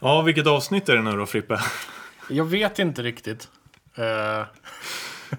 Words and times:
Ja, 0.00 0.22
vilket 0.22 0.46
avsnitt 0.46 0.88
är 0.88 0.96
det 0.96 1.02
nu 1.02 1.12
då 1.16 1.26
Frippe? 1.26 1.60
Jag 2.30 2.44
vet 2.44 2.78
inte 2.78 3.02
riktigt. 3.02 3.48
Eh, 3.94 4.46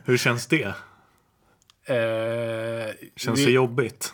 Hur 0.06 0.18
känns 0.18 0.48
det? 0.48 0.64
eh, 1.86 2.94
Känns 3.16 3.40
vi, 3.40 3.46
det 3.46 3.52
jobbigt? 3.52 4.14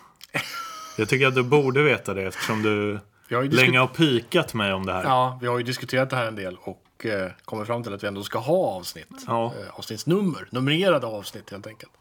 Jag 0.98 1.10
tycker 1.10 1.28
att 1.28 1.36
du 1.36 1.44
borde 1.44 1.82
veta 1.84 2.14
det 2.14 2.24
eftersom 2.24 2.62
du 2.62 3.00
har 3.36 3.44
länge 3.44 3.80
har 3.80 3.88
pikat 3.88 4.54
mig 4.54 4.74
om 4.74 4.86
det 4.86 4.94
här. 4.94 5.04
Ja, 5.04 5.40
vi 5.42 5.48
har 5.48 5.58
ju 5.58 5.64
diskuterat 5.64 6.10
det 6.10 6.16
här 6.16 6.26
en 6.28 6.36
del 6.36 6.58
och 6.62 7.06
eh, 7.06 7.32
kommit 7.46 7.68
fram 7.68 7.84
till 7.84 7.94
att 7.94 8.04
vi 8.04 8.08
ändå 8.08 8.24
ska 8.24 8.40
ha 8.40 8.68
avsnitt. 8.78 9.24
Ja. 9.28 9.54
Eh, 9.62 9.80
avsnittsnummer, 9.80 10.48
numrerade 10.50 11.08
avsnitt 11.08 11.50
helt 11.52 11.68
enkelt. 11.68 11.92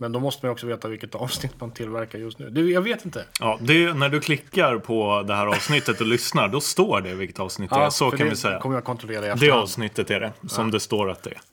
Men 0.00 0.12
då 0.12 0.20
måste 0.20 0.46
man 0.46 0.52
också 0.52 0.66
veta 0.66 0.88
vilket 0.88 1.14
avsnitt 1.14 1.60
man 1.60 1.70
tillverkar 1.70 2.18
just 2.18 2.38
nu. 2.38 2.50
Det, 2.50 2.60
jag 2.60 2.82
vet 2.82 3.04
inte. 3.04 3.24
Ja, 3.40 3.58
det, 3.60 3.94
när 3.94 4.08
du 4.08 4.20
klickar 4.20 4.78
på 4.78 5.22
det 5.22 5.34
här 5.34 5.46
avsnittet 5.46 6.00
och 6.00 6.06
lyssnar, 6.06 6.48
då 6.48 6.60
står 6.60 7.00
det 7.00 7.14
vilket 7.14 7.40
avsnitt 7.40 7.70
det 7.70 7.76
är. 7.76 7.90
Så 7.90 8.10
kan 8.10 8.18
det 8.18 8.24
vi 8.24 8.36
säga. 8.36 8.58
kommer 8.58 8.76
jag 8.76 8.84
kontrollera 8.84 9.32
i 9.32 9.34
Det 9.36 9.50
avsnittet 9.50 10.10
är 10.10 10.20
det, 10.20 10.32
som 10.48 10.70
det 10.70 10.80
står 10.80 11.10
att 11.10 11.22
det 11.22 11.30
är. 11.30 11.40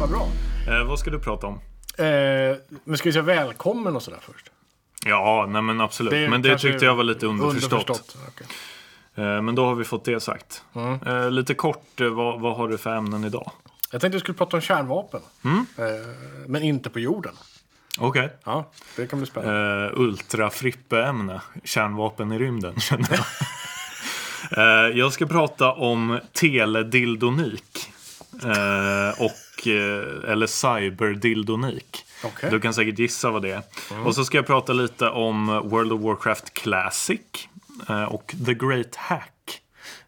Vad 0.00 0.10
bra. 0.10 0.28
Eh, 0.68 0.84
vad 0.84 0.98
ska 0.98 1.10
du 1.10 1.18
prata 1.18 1.46
om? 1.46 1.54
Eh, 1.98 2.04
men 2.84 2.98
ska 2.98 3.08
vi 3.08 3.12
säga 3.12 3.22
välkommen 3.22 3.96
och 3.96 4.02
sådär 4.02 4.18
först? 4.22 4.50
Ja, 5.06 5.46
nej 5.48 5.62
men 5.62 5.80
absolut. 5.80 6.10
Det 6.10 6.18
är 6.18 6.28
men 6.28 6.42
det 6.42 6.58
tyckte 6.58 6.84
jag 6.84 6.94
var 6.94 7.04
lite 7.04 7.26
underförstått. 7.26 8.16
okej. 8.28 8.30
Eh, 8.40 8.46
men 9.14 9.54
då 9.54 9.66
har 9.66 9.74
vi 9.74 9.84
fått 9.84 10.04
det 10.04 10.20
sagt. 10.20 10.64
Mm. 10.74 10.98
Eh, 11.06 11.30
lite 11.30 11.54
kort, 11.54 12.00
eh, 12.00 12.08
vad, 12.08 12.40
vad 12.40 12.56
har 12.56 12.68
du 12.68 12.78
för 12.78 12.96
ämnen 12.96 13.24
idag? 13.24 13.50
Jag 13.90 14.00
tänkte 14.00 14.16
vi 14.16 14.20
skulle 14.20 14.38
prata 14.38 14.56
om 14.56 14.60
kärnvapen. 14.60 15.20
Mm. 15.44 15.66
Eh, 15.78 15.84
men 16.46 16.62
inte 16.62 16.90
på 16.90 17.00
jorden. 17.00 17.34
Okej. 17.98 18.36
Ja, 18.44 18.70
det 18.96 19.06
kan 19.06 19.18
bli 19.18 19.26
spännande. 19.26 19.90
Uh, 19.90 20.00
Ultra-frippe-ämne. 20.00 21.40
Kärnvapen 21.64 22.32
i 22.32 22.38
rymden, 22.38 22.74
känner 22.80 23.08
jag. 23.10 23.24
Eh, 24.50 24.98
jag 24.98 25.12
ska 25.12 25.26
prata 25.26 25.72
om 25.72 26.20
teledildonik. 26.32 27.92
Eh, 28.42 29.22
och, 29.22 29.66
eh, 29.66 30.30
eller 30.30 30.46
cyberdildonik. 30.46 32.04
Okej. 32.24 32.50
Du 32.50 32.60
kan 32.60 32.74
säkert 32.74 32.98
gissa 32.98 33.30
vad 33.30 33.42
det 33.42 33.50
är. 33.50 33.62
Och 34.06 34.14
så 34.14 34.24
ska 34.24 34.38
jag 34.38 34.46
prata 34.46 34.72
lite 34.72 35.08
om 35.08 35.46
World 35.46 35.92
of 35.92 36.00
Warcraft 36.00 36.54
Classic. 36.54 37.48
Eh, 37.88 38.02
och 38.04 38.34
The 38.46 38.54
Great 38.54 38.96
Hack. 38.96 39.60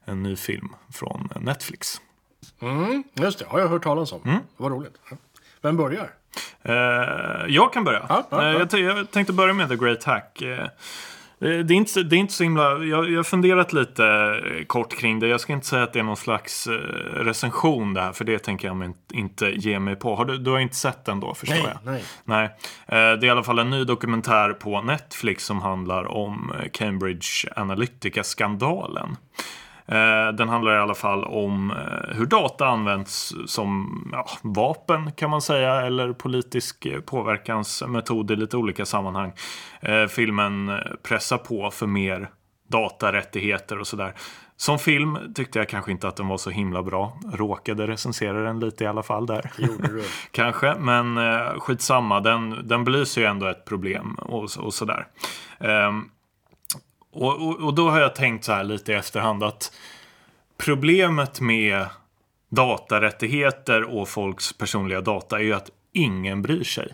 En 0.05 0.22
ny 0.22 0.36
film 0.36 0.74
från 0.92 1.28
Netflix. 1.41 2.00
Mm, 2.60 3.05
just 3.14 3.38
det, 3.38 3.44
har 3.48 3.60
jag 3.60 3.68
hört 3.68 3.83
talas 3.83 4.12
om. 4.12 4.20
Mm. 4.24 4.38
Vad 4.56 4.72
roligt. 4.72 4.94
Vem 5.62 5.77
börjar? 5.77 6.10
Eh, 6.62 6.74
jag 7.48 7.72
kan 7.72 7.84
börja. 7.84 8.06
Ja, 8.08 8.27
ja, 8.30 8.42
Eh, 8.52 8.58
ja. 8.58 8.66
t- 8.66 8.78
jag 8.78 9.10
tänkte 9.10 9.33
börja 9.33 9.55
med 9.55 9.68
The 9.68 9.77
Great 9.77 10.05
Hack. 10.05 10.42
Eh, 11.41 11.48
det, 11.59 11.75
är 11.75 11.77
inte, 11.77 12.03
det 12.03 12.17
är 12.17 12.19
inte 12.19 12.33
så 12.33 12.42
himla... 12.42 12.62
Jag, 12.62 13.11
jag 13.11 13.17
har 13.19 13.23
funderat 13.23 13.73
lite 13.73 14.05
eh, 14.06 14.65
kort 14.65 14.97
kring 14.98 15.20
det. 15.20 15.29
Jag 15.29 15.41
ska 15.41 15.53
inte 15.53 15.67
säga 15.67 15.83
att 15.83 15.92
det 15.92 15.98
är 15.98 16.03
någon 16.03 16.17
slags 16.17 16.67
eh, 16.67 16.73
recension 17.25 17.95
det 17.95 18.01
här, 18.01 18.12
för 18.12 18.25
det 18.25 18.39
tänker 18.39 18.69
jag 18.69 18.95
inte- 19.12 19.47
ge 19.47 19.79
mig 19.79 19.97
på. 19.97 20.14
Har 20.14 20.25
du, 20.25 20.39
du 20.39 20.51
har 20.51 20.59
inte 20.59 20.77
sett 20.77 21.05
den 21.05 21.20
då, 21.20 21.34
förstår 21.34 21.55
Nej, 21.57 21.67
jag? 21.84 21.92
nej. 21.92 22.05
Nej. 22.25 22.51
Det 22.89 22.95
är 22.97 23.25
i 23.25 23.31
alla 23.31 23.42
fall 23.42 23.59
en 23.59 23.70
ny 23.70 23.84
dokumentär 23.84 24.51
på 24.53 24.83
Netflix 24.83 25.45
som 25.45 25.61
handlar 25.61 26.05
om 26.05 26.53
Cambridge 26.73 27.48
Analytica-skandalen. 27.57 29.17
Eh, 29.89 30.33
Den 30.34 30.48
handlar 30.48 30.75
i 30.77 30.79
alla 30.79 30.95
fall 30.95 31.25
om 31.25 31.70
eh, 31.70 32.17
hur 32.17 32.27
data 32.27 32.67
används 32.67 33.34
som 33.47 34.01
ja, 34.12 34.27
vapen 34.42 35.12
kan 35.12 35.31
man 35.31 35.42
säga 35.42 35.81
eller 35.87 36.12
politisk 36.12 36.87
påverkansmetod 37.06 38.31
i 38.31 38.37
lite 38.37 38.57
olika 38.57 38.84
sammanhang. 38.87 39.33
Eh, 39.81 40.07
Filmen 40.07 40.79
pressar 41.03 41.39
på 41.39 41.70
för 41.70 41.87
mer 41.87 42.31
datarättigheter 42.69 43.79
och 43.81 43.87
sådär. 43.87 44.14
Som 44.57 44.79
film 44.79 45.19
tyckte 45.34 45.58
jag 45.58 45.69
kanske 45.69 45.91
inte 45.92 46.08
att 46.08 46.17
den 46.17 46.29
var 46.29 46.36
så 46.36 46.51
himla 46.51 46.83
bra. 46.83 47.19
Råkade 47.33 47.86
recensera 47.86 48.42
den 48.42 48.61
lite 48.61 48.85
i 48.85 48.86
alla 48.86 49.02
fall 49.02 49.27
där. 49.27 49.51
Gjorde 49.58 49.89
du? 49.89 50.05
Kanske, 50.30 50.75
men 50.79 51.19
eh, 51.19 51.58
skitsamma. 51.58 52.20
Den, 52.20 52.69
den 52.69 52.85
belyser 52.85 53.20
ju 53.20 53.27
ändå 53.27 53.46
ett 53.46 53.64
problem 53.64 54.14
och, 54.14 54.48
och 54.58 54.75
sådär. 54.75 55.07
Ehm, 55.61 56.05
och, 57.22 57.48
och, 57.48 57.60
och 57.60 57.74
då 57.74 57.90
har 57.90 58.00
jag 58.00 58.14
tänkt 58.14 58.44
så 58.44 58.52
här 58.52 58.64
lite 58.64 58.92
i 58.92 58.94
efterhand 58.94 59.44
att 59.44 59.72
problemet 60.56 61.40
med 61.40 61.86
datarättigheter 62.48 63.82
och 63.82 64.08
folks 64.08 64.52
personliga 64.52 65.00
data 65.00 65.38
är 65.38 65.42
ju 65.42 65.52
att 65.52 65.70
ingen 65.92 66.42
bryr 66.42 66.64
sig. 66.64 66.92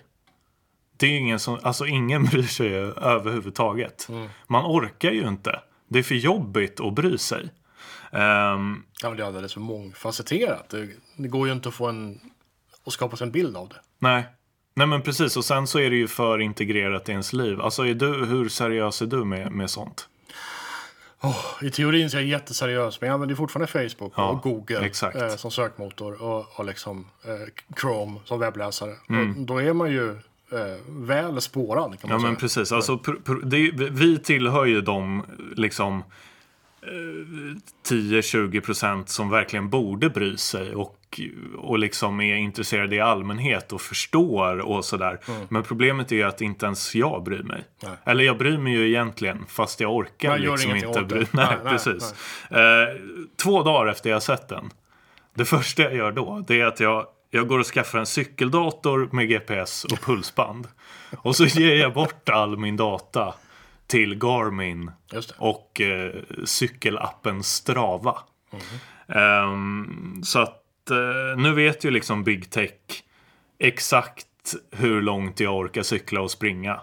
Det 0.97 1.07
är 1.07 1.19
ingen 1.19 1.39
som, 1.39 1.59
alltså 1.63 1.87
ingen 1.87 2.25
bryr 2.33 2.43
sig 2.43 2.75
överhuvudtaget. 2.75 4.09
Man 4.47 4.65
orkar 4.65 5.11
ju 5.11 5.29
inte. 5.29 5.61
Det 5.89 5.99
är 5.99 6.03
för 6.03 6.15
jobbigt 6.15 6.81
att 6.81 6.95
bry 6.95 7.19
sig. 7.19 7.49
Ehm, 8.13 8.83
Ja, 9.03 9.09
men 9.09 9.17
det 9.17 9.23
är 9.23 9.27
alldeles 9.27 9.53
för 9.53 9.61
mångfacetterat. 9.61 10.69
Det, 10.69 10.89
det 11.17 11.29
går 11.29 11.47
ju 11.47 11.53
inte 11.53 11.69
att 11.69 11.75
få 11.75 11.87
en... 11.87 12.21
att 12.87 12.93
skapa 12.93 13.17
sig 13.17 13.25
en 13.27 13.33
bild 13.33 13.57
av 13.57 13.69
det. 13.69 13.81
Nej. 13.99 14.27
Nej 14.75 14.87
men 14.87 15.03
precis 15.03 15.37
och 15.37 15.45
sen 15.45 15.67
så 15.67 15.79
är 15.79 15.91
det 15.91 15.97
ju 15.97 16.09
för 16.09 16.39
integrerat 16.39 17.09
i 17.09 17.13
ens 17.13 17.33
liv. 17.33 17.61
Alltså 17.61 17.87
är 17.87 17.95
du, 17.95 18.25
hur 18.25 18.49
seriös 18.49 19.03
är 19.03 19.07
du 19.07 19.25
med, 19.25 19.53
med 19.53 19.71
sånt? 19.71 20.09
I 21.63 21.71
teorin 21.71 22.11
så 22.11 22.17
är 22.17 22.21
jag 22.21 22.29
jätteseriös, 22.29 23.01
men 23.01 23.07
jag 23.09 23.15
använder 23.15 23.35
fortfarande 23.37 23.73
Facebook 23.89 24.13
Ja, 24.17 24.29
och 24.31 24.43
Google 24.43 24.91
eh, 25.15 25.37
som 25.37 25.51
sökmotor 25.51 26.23
och, 26.23 26.59
och 26.59 26.65
liksom 26.65 27.07
eh, 27.25 27.75
Chrome 27.81 28.21
som 28.25 28.41
webbläsare. 28.41 28.93
Mm. 29.09 29.47
Då 29.47 29.63
är 29.63 29.73
man 29.73 29.91
ju 29.93 30.11
eh, 30.53 30.77
väl 30.89 31.41
spårad 31.41 31.91
Ja 32.11 32.19
säga. 32.19 32.19
men 32.31 32.37
precis. 32.37 32.73
Alltså, 32.73 32.99
är- 33.59 33.91
vi 33.91 34.19
tillhör 34.19 34.65
ju 34.65 34.81
de 34.81 35.23
liksom 35.57 35.99
eh, 36.83 37.57
10-20 37.89 38.61
procent 38.61 39.09
som 39.09 39.31
verkligen 39.31 39.69
borde 39.71 40.11
bry 40.11 40.37
sig 40.37 40.75
och, 40.75 40.97
och 41.57 41.79
liksom 41.79 42.21
är 42.21 42.35
intresserade 42.35 42.97
i 42.97 43.01
allmänhet 43.01 43.73
och 43.73 43.81
förstår 43.81 44.59
och 44.59 44.85
sådär. 44.85 45.19
Men 45.49 45.63
problemet 45.63 46.13
är 46.13 46.17
ju 46.17 46.23
att 46.23 46.41
inte 46.41 46.67
ens 46.67 46.95
jag 46.95 47.23
bryr 47.23 47.43
mig. 47.43 47.57
Mm. 47.57 47.67
Nej. 47.83 47.97
Eller 48.05 48.25
jag 48.25 48.39
bryr 48.39 48.59
mig 48.59 48.73
ju 48.73 48.89
egentligen 48.89 49.45
fast 49.49 49.81
jag 49.81 49.97
orkar 49.97 50.29
Man 50.29 50.43
gör 50.43 50.53
liksom 50.53 50.77
inte 50.77 51.03
bry 51.03 51.19
Nej, 51.19 51.27
Nej, 51.33 51.57
nej, 51.65 51.73
precis. 51.73 52.15
Eh, 52.51 52.59
två 53.43 53.63
dagar 53.63 53.91
efter 53.91 54.11
jag 54.11 54.23
sett 54.23 54.49
den. 54.49 54.71
Det 55.35 55.45
första 55.45 55.83
jag 55.83 55.95
gör 55.95 56.13
då, 56.13 56.45
det 56.49 56.61
är 56.61 56.67
att 56.67 56.81
jag, 56.81 57.07
jag 57.31 57.49
går 57.49 57.59
och 57.59 57.67
skaffar 57.67 57.99
en 57.99 58.07
cykeldator 58.07 59.09
med 59.13 59.29
GPS 59.29 59.85
och 59.85 60.01
pulsband. 60.01 60.69
Och 61.17 61.37
så 61.37 61.45
ger 61.45 61.77
jag 61.77 61.93
bort 61.93 62.29
all 62.29 62.59
min 62.59 62.77
data 62.77 63.35
till 63.87 64.15
Garmin 64.15 64.91
och 65.39 65.81
eh, 65.81 66.13
cykelappen 66.45 67.43
Strava. 67.43 68.19
Ehm, 69.09 70.21
så 70.25 70.39
att 70.39 70.62
nu 71.37 71.53
vet 71.55 71.85
ju 71.85 71.91
liksom 71.91 72.25
Big 72.25 72.51
Tech 72.51 72.71
exakt 73.59 74.27
hur 74.71 75.03
långt 75.03 75.41
jag 75.41 75.57
orkar 75.57 75.83
cykla 75.83 76.21
och 76.21 76.31
springa. 76.31 76.81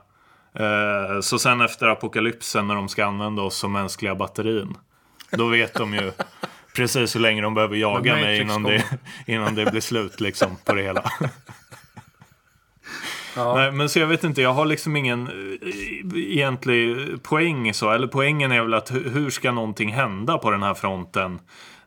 Eh, 0.54 1.20
så 1.22 1.40
sen 1.40 1.62
efter 1.62 1.88
apokalypsen 1.88 2.68
när 2.68 2.76
de 2.76 2.90
ska 2.90 3.06
använda 3.06 3.42
oss 3.42 3.56
som 3.56 3.72
mänskliga 3.72 4.16
batterin. 4.16 4.78
Då 5.32 5.48
vet 5.48 5.74
de 5.74 5.94
ju 5.94 6.12
precis 6.76 7.16
hur 7.16 7.20
länge 7.20 7.42
de 7.42 7.54
behöver 7.54 7.76
jaga 7.76 8.16
mig 8.16 8.42
innan 8.42 8.64
det, 8.64 8.84
innan 9.28 9.56
det 9.56 9.72
blir 9.72 9.82
slut 9.82 10.20
liksom 10.22 10.56
på 10.66 10.74
det 10.76 10.82
hela. 10.82 11.12
Ja. 13.36 13.56
Nej, 13.56 13.72
men 13.72 13.90
så 13.90 14.00
jag 14.00 14.08
vet 14.08 14.24
inte, 14.24 14.42
jag 14.42 14.54
har 14.54 14.66
liksom 14.66 14.96
ingen 14.96 15.28
eh, 15.28 16.20
egentlig 16.20 16.96
poäng 17.24 17.74
så. 17.74 17.92
Eller 17.92 18.08
poängen 18.08 18.52
är 18.52 18.62
väl 18.62 18.74
att 18.74 18.92
hu- 18.92 19.10
hur 19.10 19.30
ska 19.30 19.52
någonting 19.52 19.94
hända 19.94 20.38
på 20.38 20.52
den 20.52 20.64
här 20.64 20.74
fronten? 20.74 21.40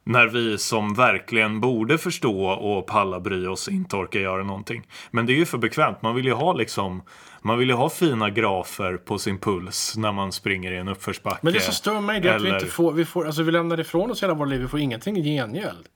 När 0.05 0.27
vi 0.27 0.59
som 0.59 0.95
verkligen 0.95 1.61
borde 1.61 1.99
förstå 1.99 2.47
och 2.47 2.87
palla 2.87 3.21
bry 3.21 3.47
oss 3.47 3.69
inte 3.69 3.97
orkar 3.97 4.21
göra 4.21 4.43
någonting. 4.43 4.87
Men 5.11 5.27
det 5.27 5.33
är 5.33 5.37
ju 5.37 5.47
för 5.47 5.59
bekvämt. 5.59 6.03
Man 6.03 6.15
vill 6.15 6.25
ju 6.25 6.33
ha 6.33 6.53
liksom 6.53 7.03
Man 7.43 7.59
vill 7.59 7.69
ju 7.69 7.75
ha 7.75 7.89
fina 7.91 8.31
grafer 8.31 8.97
på 8.97 9.19
sin 9.19 9.39
puls 9.39 9.95
när 9.97 10.13
man 10.13 10.33
springer 10.33 10.73
i 10.73 10.77
en 10.77 10.89
uppförsbacke. 10.89 11.39
Men 11.43 11.53
det 11.53 11.61
som 11.61 11.75
stör 11.75 12.01
mig 12.01 12.17
är 12.27 12.35
att 12.35 12.43
vi 12.43 12.47
Eller- 12.49 12.59
inte 12.59 12.71
får, 12.71 12.93
vi 12.93 13.05
får, 13.05 13.27
alltså 13.27 13.43
vi 13.43 13.53
lämnar 13.53 13.81
ifrån 13.81 14.11
oss 14.11 14.23
hela 14.23 14.35
vårt 14.35 14.49
liv, 14.49 14.61
vi 14.61 14.69
får 14.69 14.81
ingenting 14.81 15.17
i 15.17 15.23
gengäld. 15.23 15.87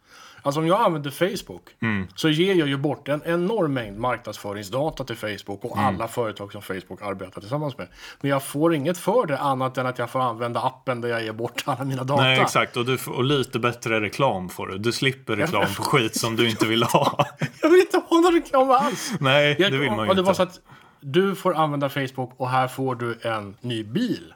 Alltså 0.47 0.61
om 0.61 0.67
jag 0.67 0.81
använder 0.81 1.11
Facebook 1.11 1.63
Mm. 1.83 2.07
så 2.15 2.29
ger 2.29 2.55
jag 2.55 2.69
ju 2.69 2.77
bort 2.77 3.09
en 3.09 3.23
enorm 3.25 3.75
mängd 3.75 3.99
marknadsföringsdata 3.99 5.05
till 5.05 5.17
Facebook 5.17 5.65
och 5.65 5.77
Mm. 5.79 5.85
alla 5.97 6.09
företag 6.09 6.53
som 6.53 6.63
Facebook 6.63 7.03
arbetar 7.03 7.41
tillsammans 7.41 7.79
med. 7.79 7.89
Men 8.21 8.31
jag 8.31 8.43
får 8.43 8.75
inget 8.75 8.99
för 8.99 9.27
det 9.27 9.39
annat 9.39 9.79
än 9.79 9.87
att 9.87 9.99
jag 9.99 10.11
får 10.11 10.21
använda 10.21 10.61
appen 10.61 11.01
där 11.01 11.09
jag 11.09 11.23
ger 11.25 11.33
bort 11.33 11.63
alla 11.67 11.85
mina 11.85 12.05
data. 12.05 12.23
Nej 12.23 12.41
exakt 12.41 12.77
och, 12.77 12.85
du, 12.87 12.99
får- 12.99 13.13
och 13.13 13.25
lite 13.25 13.59
bättre 13.59 14.01
reklam 14.01 14.49
får 14.49 14.67
du. 14.67 14.79
Du 14.79 14.93
slipper 14.93 15.37
reklam 15.37 15.67
på 15.77 15.83
skit 15.83 16.17
som 16.21 16.37
du 16.37 16.51
inte 16.51 16.67
vill 16.67 16.83
ha. 16.83 17.27
Jag 17.63 17.71
vill 17.71 17.81
inte 17.81 18.01
ha 18.09 18.21
någon 18.21 18.33
reklam 18.35 18.71
alls! 18.71 19.13
Nej 19.21 19.57
Jag, 19.59 19.73
det 19.73 19.79
vill 19.79 19.91
man 19.91 20.05
ju 20.05 20.11
och 20.11 20.17
det 20.17 20.23
var 20.23 20.31
inte. 20.31 20.37
så 20.37 20.43
att 20.43 20.61
du 21.01 21.35
får 21.35 21.55
använda 21.57 21.89
Facebook 21.89 22.33
och 22.37 22.49
här 22.51 22.69
får 22.69 22.95
du 22.95 23.19
en 23.23 23.57
ny 23.61 23.85
bil. 23.85 24.35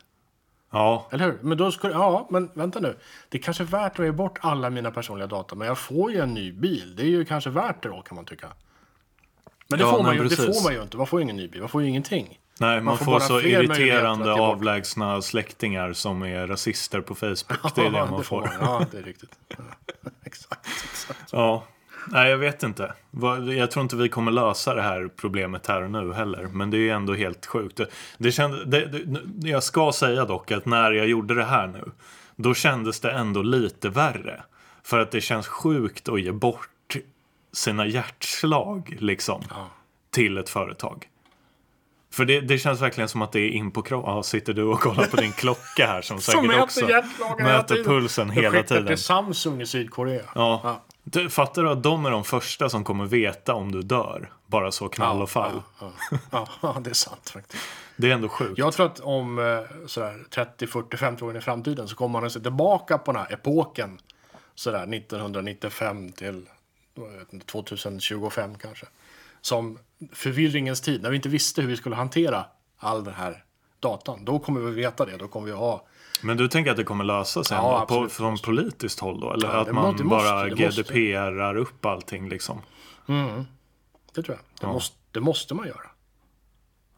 Ja, 0.73 1.09
Eller 1.11 1.25
hur? 1.25 1.39
Men 1.43 1.59
då 1.59 1.73
skulle, 1.73 1.93
ja, 1.93 2.27
men 2.31 2.51
vänta 2.55 2.81
nu. 2.81 2.97
Det 3.29 3.39
är 3.39 3.43
kanske 3.43 3.65
värt 3.65 3.99
att 3.99 4.05
ge 4.05 4.13
bort 4.13 4.39
alla 4.41 4.71
mina 4.71 4.91
personliga 4.91 5.27
data, 5.27 5.55
men 5.55 5.69
jag 5.69 5.79
får 5.79 6.13
ju 6.13 6.21
en 6.21 6.35
ny 6.35 6.53
bil. 6.53 6.97
Det 6.97 7.03
är 7.03 7.07
ju 7.07 7.25
kanske 7.25 7.51
värt 7.51 7.83
det 7.83 7.89
då, 7.89 8.03
kan 8.03 8.17
man 8.17 8.25
tycka. 8.25 8.49
Men 9.69 9.79
det, 9.79 9.85
Ja, 9.85 9.91
får, 9.91 10.03
man 10.03 10.17
ju, 10.17 10.25
det 10.25 10.37
får 10.37 10.65
man 10.65 10.75
ju 10.75 10.83
inte. 10.83 10.97
Man 10.97 11.07
får 11.07 11.21
ju 11.21 11.25
ingen 11.25 11.37
ny 11.37 11.49
bil. 11.49 11.61
Man 11.61 11.69
får 11.69 11.83
ju 11.83 11.89
ingenting. 11.89 12.39
Nej, 12.59 12.81
man, 12.81 12.99
får 12.99 13.05
får, 13.05 13.13
bara 13.13 13.21
så 13.21 13.41
irriterande 13.41 14.33
avlägsna 14.33 15.23
släktingar 15.23 15.93
som 15.93 16.23
är 16.23 16.47
rasister 16.47 17.01
på 17.01 17.15
Facebook. 17.15 17.75
Det 17.75 17.81
är 17.81 17.91
det 17.91 18.07
man 18.11 18.25
får. 18.25 18.51
Ja, 18.61 18.87
det 18.91 18.99
är 18.99 19.03
riktigt. 19.03 19.39
Ja, 20.03 20.11
exakt, 20.25 20.67
exakt. 20.67 21.33
Ja. 21.33 21.65
Nej, 22.07 22.31
jag 22.31 22.39
vet 22.39 22.63
inte. 22.63 22.95
Jag 23.57 23.71
tror 23.71 23.83
inte 23.83 23.97
vi 23.97 24.09
kommer 24.09 24.33
lösa 24.33 24.75
det 24.75 24.83
här 24.83 25.09
problemet 25.17 25.67
här 25.67 25.83
och 25.83 25.91
nu 25.91 26.13
heller. 26.13 26.43
Men 26.43 26.71
det 26.71 26.77
är 26.77 26.81
ju 26.81 26.91
ändå 26.91 27.15
helt 27.15 27.47
sjukt. 27.47 27.77
Det, 27.77 27.87
det 28.19 28.33
kände, 28.33 28.65
det, 28.65 28.87
det, 28.87 29.49
jag 29.49 29.63
ska 29.63 29.93
säga 29.93 30.25
dock 30.25 30.51
att 30.51 30.67
när 30.67 30.93
jag 30.93 31.09
gjorde 31.09 31.35
det 31.35 31.45
här 31.45 31.67
nu. 31.67 31.91
Då 32.37 32.55
kändes 32.55 33.01
det 33.01 33.13
ändå 33.13 33.43
lite 33.43 33.89
värre. 33.89 34.43
För 34.83 34.99
att 34.99 35.11
det 35.11 35.21
känns 35.21 35.49
sjukt 35.49 36.09
att 36.09 36.21
ge 36.21 36.33
bort 36.33 36.97
sina 37.53 37.87
hjärtslag 37.87 38.97
liksom. 39.01 39.43
Till 40.11 40.39
ett 40.39 40.49
företag. 40.49 41.07
För 42.13 42.25
det, 42.25 42.41
det 42.41 42.59
känns 42.59 42.81
verkligen 42.83 43.09
som 43.09 43.23
att 43.23 43.33
det 43.33 43.41
är 43.41 43.51
in 43.51 43.71
på 43.71 43.83
kroppen. 43.83 44.15
Ja, 44.15 44.23
sitter 44.23 44.53
du 44.53 44.63
och 44.63 44.81
kollar 44.81 45.07
på 45.07 45.17
din 45.17 45.33
klocka 45.33 45.87
här 45.87 46.03
som 46.03 46.21
säkert 46.21 46.43
mäter 46.43 46.63
också 46.63 46.87
mäter 47.39 47.75
tiden. 47.75 47.85
pulsen 47.85 48.31
hela 48.31 48.51
skickar 48.51 48.63
tiden. 48.63 48.87
till 48.87 48.99
Samsung 48.99 49.61
i 49.61 49.67
Sydkorea. 49.67 50.23
Ja. 50.35 50.61
Ja. 50.65 50.85
Du, 51.13 51.31
fattar 51.31 51.63
du 51.63 51.71
att 51.71 51.83
de 51.83 52.07
är 52.07 52.11
de 52.11 52.25
första 52.25 52.69
som 52.69 52.85
kommer 52.85 53.07
veta 53.07 53.55
om 53.55 53.73
du 53.73 53.83
dör? 53.83 54.33
Bara 54.47 54.73
så 54.73 54.89
knall 54.89 55.23
och 55.23 55.31
fall. 55.31 55.63
Ja, 55.81 55.93
ja. 56.31 56.49
ja, 56.63 56.77
det 56.81 56.91
är 56.91 56.95
sant 56.95 57.31
faktiskt. 57.31 57.65
Det 57.97 58.11
är 58.11 58.15
ändå 58.15 58.29
sjukt. 58.29 58.59
Jag 58.59 58.73
tror 58.73 58.87
att 58.87 59.01
om 59.01 59.39
eh, 59.39 59.87
sådär 59.87 60.25
30, 60.31 60.67
40, 60.67 60.97
50 60.97 61.25
år 61.25 61.37
i 61.37 61.41
framtiden 61.41 61.89
så 61.89 61.97
kommer 61.97 62.13
man 62.13 62.25
att 62.27 62.33
se 62.33 62.41
tillbaka 62.41 62.99
på 62.99 63.13
den 63.13 63.23
här 63.23 63.33
epoken. 63.33 63.99
Sådär 64.55 64.95
1995 64.95 66.13
till 66.13 66.47
inte, 67.33 67.47
2025 67.47 68.55
kanske. 68.59 68.87
Som 69.41 69.79
förvirringens 70.13 70.81
tid, 70.81 71.03
när 71.03 71.11
vi 71.11 71.17
inte 71.17 71.29
visste 71.29 71.63
hur 71.63 71.69
vi 71.69 71.77
skulle 71.77 71.97
hantera 71.97 72.45
all 72.79 73.05
den 73.05 73.15
här 73.15 73.45
datan. 73.81 74.25
Då 74.25 74.39
kommer 74.39 74.61
vi 74.61 74.71
veta 74.71 75.07
det. 75.07 75.17
Då 75.17 75.29
kommer 75.29 75.47
vi 75.47 75.53
ha 75.53 75.87
Men 76.23 76.37
du 76.37 76.49
tänker 76.49 76.71
att 76.71 76.77
det 76.77 76.85
kommer 76.85 77.05
lösa 77.05 77.45
sig 77.45 77.57
Ja, 77.57 77.87
på, 77.89 78.09
från 78.09 78.39
politiskt 78.39 79.01
håll 79.01 79.21
då? 79.21 79.33
Eller 79.33 79.49
Ja, 79.49 79.61
att 79.61 79.73
man 79.73 79.85
måste- 79.85 80.05
bara. 80.05 80.49
GDPrar 80.49 81.57
upp 81.57 81.87
allting 81.87 82.29
liksom? 82.29 82.61
Det 84.15 84.23
tror 84.23 84.37
jag. 84.37 84.39
Det, 84.61 84.67
Ja. 84.67 84.73
måste, 84.73 84.97
det 85.11 85.21
måste 85.21 85.55
man 85.55 85.67
göra. 85.67 85.87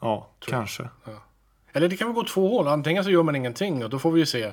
Ja, 0.00 0.28
kanske. 0.38 0.88
Eller 1.72 1.88
det 1.88 1.96
kan 1.96 2.06
väl 2.08 2.14
gå 2.14 2.24
två 2.24 2.48
håll. 2.56 2.68
Antingen 2.68 3.04
så 3.04 3.10
gör 3.10 3.22
man 3.22 3.36
ingenting 3.36 3.84
och 3.84 3.90
då 3.90 3.98
får 3.98 4.12
vi 4.12 4.20
ju 4.20 4.26
se 4.26 4.52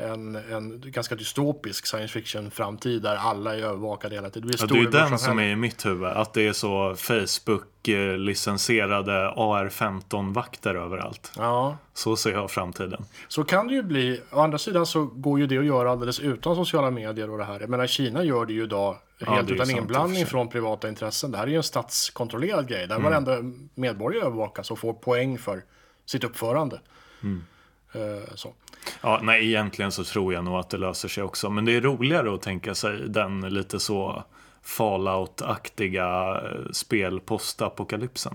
en, 0.00 0.36
en 0.36 0.82
ganska 0.86 1.14
dystopisk 1.14 1.86
science 1.86 2.12
fiction 2.12 2.50
framtid 2.50 3.02
där 3.02 3.16
alla 3.16 3.54
är 3.56 3.62
övervakade 3.62 4.14
hela 4.14 4.30
tiden. 4.30 4.50
Ja, 4.58 4.66
det 4.66 4.78
är 4.78 4.90
den 5.08 5.18
som 5.18 5.38
är 5.38 5.48
i 5.48 5.56
mitt 5.56 5.86
huvud. 5.86 6.08
Att 6.08 6.34
det 6.34 6.46
är 6.48 6.52
så 6.52 6.94
Facebook-licensierade 6.96 9.28
AR-15-vakter 9.36 10.74
överallt. 10.74 11.32
Ja, 11.36 11.76
Så 11.94 12.16
ser 12.16 12.32
jag 12.32 12.50
framtiden. 12.50 13.04
så 13.28 13.44
kan 13.44 13.66
det 13.68 13.74
ju 13.74 13.82
bli. 13.82 14.20
Å 14.30 14.40
andra 14.40 14.58
sidan 14.58 14.86
så 14.86 15.04
går 15.04 15.40
ju 15.40 15.46
det 15.46 15.58
att 15.58 15.64
göra 15.64 15.90
alldeles 15.90 16.20
utan 16.20 16.56
sociala 16.56 16.90
medier 16.90 17.30
och 17.30 17.38
det 17.38 17.44
här. 17.44 17.60
Jag 17.60 17.68
menar 17.70 17.86
Kina 17.86 18.24
gör 18.24 18.46
det 18.46 18.52
ju 18.52 18.62
idag 18.64 18.96
Ja, 19.20 19.30
helt 19.32 19.46
det 19.48 19.52
är 19.52 19.54
utan 19.54 19.70
inblandning 19.70 20.26
från 20.26 20.48
privata 20.48 20.88
intressen. 20.88 21.30
Det 21.30 21.38
här 21.38 21.44
är 21.44 21.48
ju 21.50 21.56
en 21.56 21.62
statskontrollerad 21.62 22.68
grej 22.68 22.86
där 22.86 22.96
Mm. 22.96 23.10
varenda 23.10 23.38
medborgare 23.74 24.26
övervakas 24.26 24.70
och 24.70 24.78
får 24.78 24.92
poäng 24.92 25.38
för 25.38 25.62
sitt 26.06 26.24
uppförande. 26.24 26.80
Mm. 27.22 27.44
Eh, 27.92 28.34
så. 28.34 28.54
Ja, 29.00 29.20
nej, 29.22 29.46
egentligen 29.48 29.92
så 29.92 30.04
tror 30.04 30.34
jag 30.34 30.44
nog 30.44 30.58
att 30.58 30.70
det 30.70 30.78
löser 30.78 31.08
sig 31.08 31.22
också. 31.22 31.50
Men 31.50 31.64
det 31.64 31.72
är 31.76 31.80
roligare 31.80 32.34
att 32.34 32.42
tänka 32.42 32.74
sig 32.74 33.08
den 33.08 33.40
lite 33.40 33.80
så 33.80 34.24
Fallout-aktiga 34.62 36.40
eh, 36.44 36.70
spel 36.72 37.20
postapokalypsen. 37.20 38.34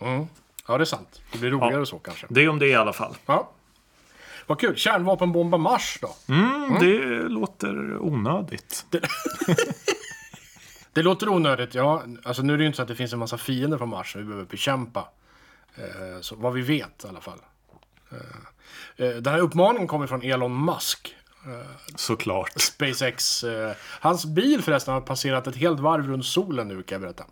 Mm. 0.00 0.26
Ja, 0.68 0.78
det 0.78 0.82
är 0.82 0.84
sant. 0.84 1.22
Det 1.32 1.38
blir 1.38 1.50
roligare 1.50 1.86
så 1.86 1.98
kanske. 1.98 2.26
Det 2.30 2.40
är 2.44 2.48
om 2.48 2.58
det 2.58 2.66
i 2.68 2.74
alla 2.74 2.92
fall. 2.92 3.14
Ja. 3.26 3.50
Vad 4.46 4.60
kul. 4.60 4.76
Kärnvapenbomba 4.76 5.58
Mars 5.58 5.98
då? 6.02 6.34
Mm, 6.34 6.74
Det 6.80 7.22
låter 7.28 7.96
onödigt. 8.02 8.86
Det 10.92 11.02
låter 11.02 11.28
onödigt, 11.28 11.74
ja. 11.74 12.02
Alltså 12.24 12.42
nu 12.42 12.52
är 12.54 12.56
det 12.58 12.62
ju 12.62 12.66
inte 12.66 12.76
så 12.76 12.82
att 12.82 12.88
det 12.88 12.94
finns 12.94 13.12
en 13.12 13.18
massa 13.18 13.38
fiender 13.38 13.78
på 13.78 13.86
Mars 13.86 14.12
som 14.12 14.20
vi 14.20 14.26
behöver 14.26 14.44
bekämpa. 14.46 15.08
Eh, 15.76 16.20
så 16.20 16.36
vad 16.36 16.52
vi 16.52 16.60
vet 16.62 17.04
i 17.04 17.08
alla 17.08 17.20
fall. 17.20 17.38
Eh, 18.98 19.06
eh, 19.06 19.14
den 19.14 19.32
här 19.32 19.40
uppmaningen 19.40 19.88
kommer 19.88 20.06
från 20.06 20.22
Elon 20.22 20.64
Musk. 20.64 21.16
Såklart. 21.96 22.60
SpaceX. 22.60 23.44
Eh, 23.44 23.72
hans 24.00 24.24
bil 24.26 24.62
förresten 24.62 24.94
har 24.94 25.00
passerat 25.00 25.46
ett 25.46 25.56
helt 25.56 25.80
varv 25.80 26.06
runt 26.06 26.26
solen 26.26 26.68
nu 26.68 26.82
kan 26.82 26.96
jag 26.96 27.02
berätta. 27.02 27.24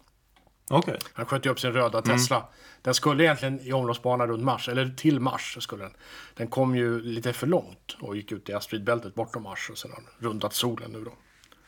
Okej. 0.70 0.99
Han 1.12 1.26
sköt 1.26 1.46
ju 1.46 1.50
upp 1.50 1.61
sin 1.61 1.73
röda 1.73 2.02
Tesla. 2.02 2.49
Den 2.82 2.94
skulle 2.94 3.25
egentligen 3.25 3.61
i 3.61 3.73
omloppsbana 3.73 4.26
runt 4.26 4.43
Mars, 4.43 4.69
eller 4.69 4.94
till 4.96 5.20
Mars 5.20 5.56
skulle 5.61 5.82
den. 5.82 5.93
Den 6.34 6.46
kom 6.46 6.76
ju 6.76 7.00
lite 7.02 7.32
för 7.32 7.46
långt 7.46 7.96
och 8.00 8.17
gick 8.17 8.32
ut 8.32 8.49
i 8.49 8.52
asteroidbältet 8.52 9.14
bortom 9.14 9.43
Mars 9.43 9.70
och 9.70 9.79
sedan 9.79 10.06
rundat 10.19 10.55
solen 10.55 10.93
nu 10.93 11.05
då. 11.05 11.12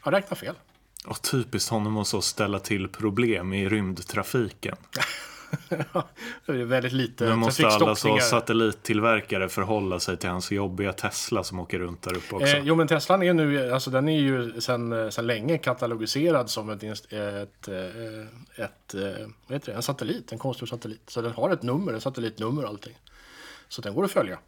Jag 0.05 0.12
räknar 0.12 0.37
fel. 0.37 0.55
Och 1.06 1.22
typiskt 1.22 1.70
honom 1.70 1.96
att 1.96 2.06
så 2.06 2.22
ställa 2.22 2.58
till 2.58 2.88
problem 2.88 3.52
i 3.52 3.69
rymdtrafiken. 3.69 4.76
det 6.46 6.52
är 6.52 6.64
väldigt 6.64 6.92
lite 6.92 7.24
Nu 7.24 7.34
måste 7.36 7.66
alla 7.66 7.94
så 7.94 8.18
satellittillverkare 8.18 9.48
förhålla 9.48 10.00
sig 10.00 10.16
till 10.16 10.30
hans 10.30 10.52
jobbiga 10.52 10.92
Tesla 10.92 11.44
som 11.44 11.60
åker 11.60 11.78
runt 11.78 12.02
där 12.02 12.16
uppe 12.16 12.34
också. 12.34 12.56
Eh, 12.56 12.62
jo 12.64 12.74
men 12.74 12.88
Teslan 12.88 13.22
är 13.22 13.34
nu, 13.34 13.72
alltså 13.72 13.90
den 13.90 14.08
är 14.08 14.20
ju 14.20 14.60
sedan 14.60 15.12
sen 15.12 15.26
länge 15.26 15.58
katalogiserad 15.58 16.50
som 16.50 16.70
ett, 16.70 16.82
ett, 16.82 17.12
eh, 17.12 18.64
ett, 18.64 18.94
eh, 18.94 19.26
vad 19.46 19.54
heter 19.54 19.72
det, 19.72 19.72
en 19.72 19.82
satellit, 19.82 20.32
en 20.32 20.38
konstgjord 20.38 20.68
satellit. 20.68 21.10
Så 21.10 21.22
den 21.22 21.32
har 21.32 21.50
ett 21.50 21.62
nummer, 21.62 21.92
ett 21.92 22.02
satellitnummer 22.02 22.62
och 22.62 22.68
allting. 22.68 22.98
Så 23.68 23.82
den 23.82 23.94
går 23.94 24.04
att 24.04 24.12
följa. 24.12 24.38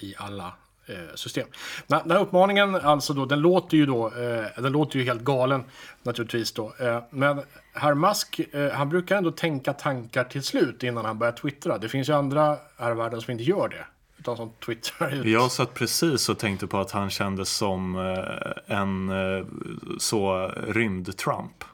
I 0.00 0.14
alla 0.18 0.46
eh, 0.46 0.52
Eh, 0.86 1.14
system. 1.14 1.48
Den 1.86 2.10
här 2.10 2.20
uppmaningen, 2.20 2.74
alltså 2.74 3.12
då, 3.12 3.24
den 3.26 3.40
låter 3.40 3.76
ju 3.76 3.86
då, 3.86 4.06
eh, 4.06 4.62
den 4.62 4.72
låter 4.72 4.98
ju 4.98 5.04
helt 5.04 5.22
galen 5.22 5.64
naturligtvis 6.02 6.52
då. 6.52 6.74
Eh, 6.78 7.02
men 7.10 7.42
herr 7.72 7.94
Musk, 7.94 8.40
han 8.72 8.88
brukar 8.88 9.16
ändå 9.16 9.30
tänka 9.30 9.72
tankar 9.72 10.24
till 10.24 10.42
slut 10.42 10.82
innan 10.82 11.04
han 11.04 11.18
börjar 11.18 11.32
twittra. 11.32 11.78
Det 11.78 11.88
finns 11.88 12.08
ju 12.08 12.12
andra 12.12 12.56
här 12.78 12.92
i 12.92 12.94
världen 12.94 13.20
som 13.20 13.32
inte 13.32 13.44
gör 13.44 13.68
det. 13.68 13.86
Utan 14.18 14.36
som 14.36 14.52
twittrar 14.66 15.14
ut. 15.14 15.26
Jag 15.26 15.50
satt 15.52 15.74
precis 15.74 16.28
och 16.28 16.38
tänkte 16.38 16.66
på 16.66 16.78
att 16.78 16.90
han 16.90 17.10
kändes 17.10 17.48
som 17.48 17.96
en 18.66 19.10
så 19.98 20.50
rymd-Trump. 20.66 21.64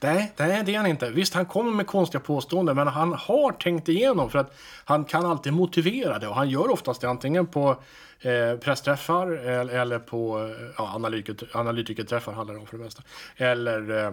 Nej, 0.00 0.32
nej, 0.36 0.62
det 0.64 0.74
är 0.74 0.78
han 0.78 0.86
inte. 0.86 1.10
Visst, 1.10 1.34
han 1.34 1.46
kommer 1.46 1.72
med 1.72 1.86
konstiga 1.86 2.20
påståenden, 2.20 2.76
men 2.76 2.86
han 2.86 3.12
har 3.12 3.52
tänkt 3.52 3.88
igenom 3.88 4.30
för 4.30 4.38
att 4.38 4.58
han 4.84 5.04
kan 5.04 5.26
alltid 5.26 5.52
motivera 5.52 6.18
det 6.18 6.28
och 6.28 6.34
han 6.34 6.50
gör 6.50 6.70
oftast 6.70 7.00
det 7.00 7.08
antingen 7.08 7.46
på 7.46 7.76
eh, 8.20 8.58
pressträffar 8.60 9.26
eller, 9.26 9.74
eller 9.74 9.98
på 9.98 10.54
ja, 10.78 10.92
analytiker, 10.94 11.48
analytikerträffar 11.52 12.32
handlar 12.32 12.54
det 12.54 12.60
om 12.60 12.66
för 12.66 12.78
det 12.78 12.84
mesta. 12.84 13.02
Eller 13.36 14.04
eh, 14.04 14.12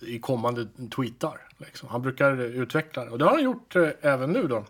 i 0.00 0.18
kommande 0.18 0.66
tweetar. 0.96 1.40
Liksom. 1.58 1.88
Han 1.88 2.02
brukar 2.02 2.40
utveckla 2.40 3.04
det 3.04 3.10
och 3.10 3.18
det 3.18 3.24
har 3.24 3.32
han 3.32 3.42
gjort 3.42 3.76
eh, 3.76 3.88
även 4.00 4.30
nu 4.30 4.46
då. 4.46 4.64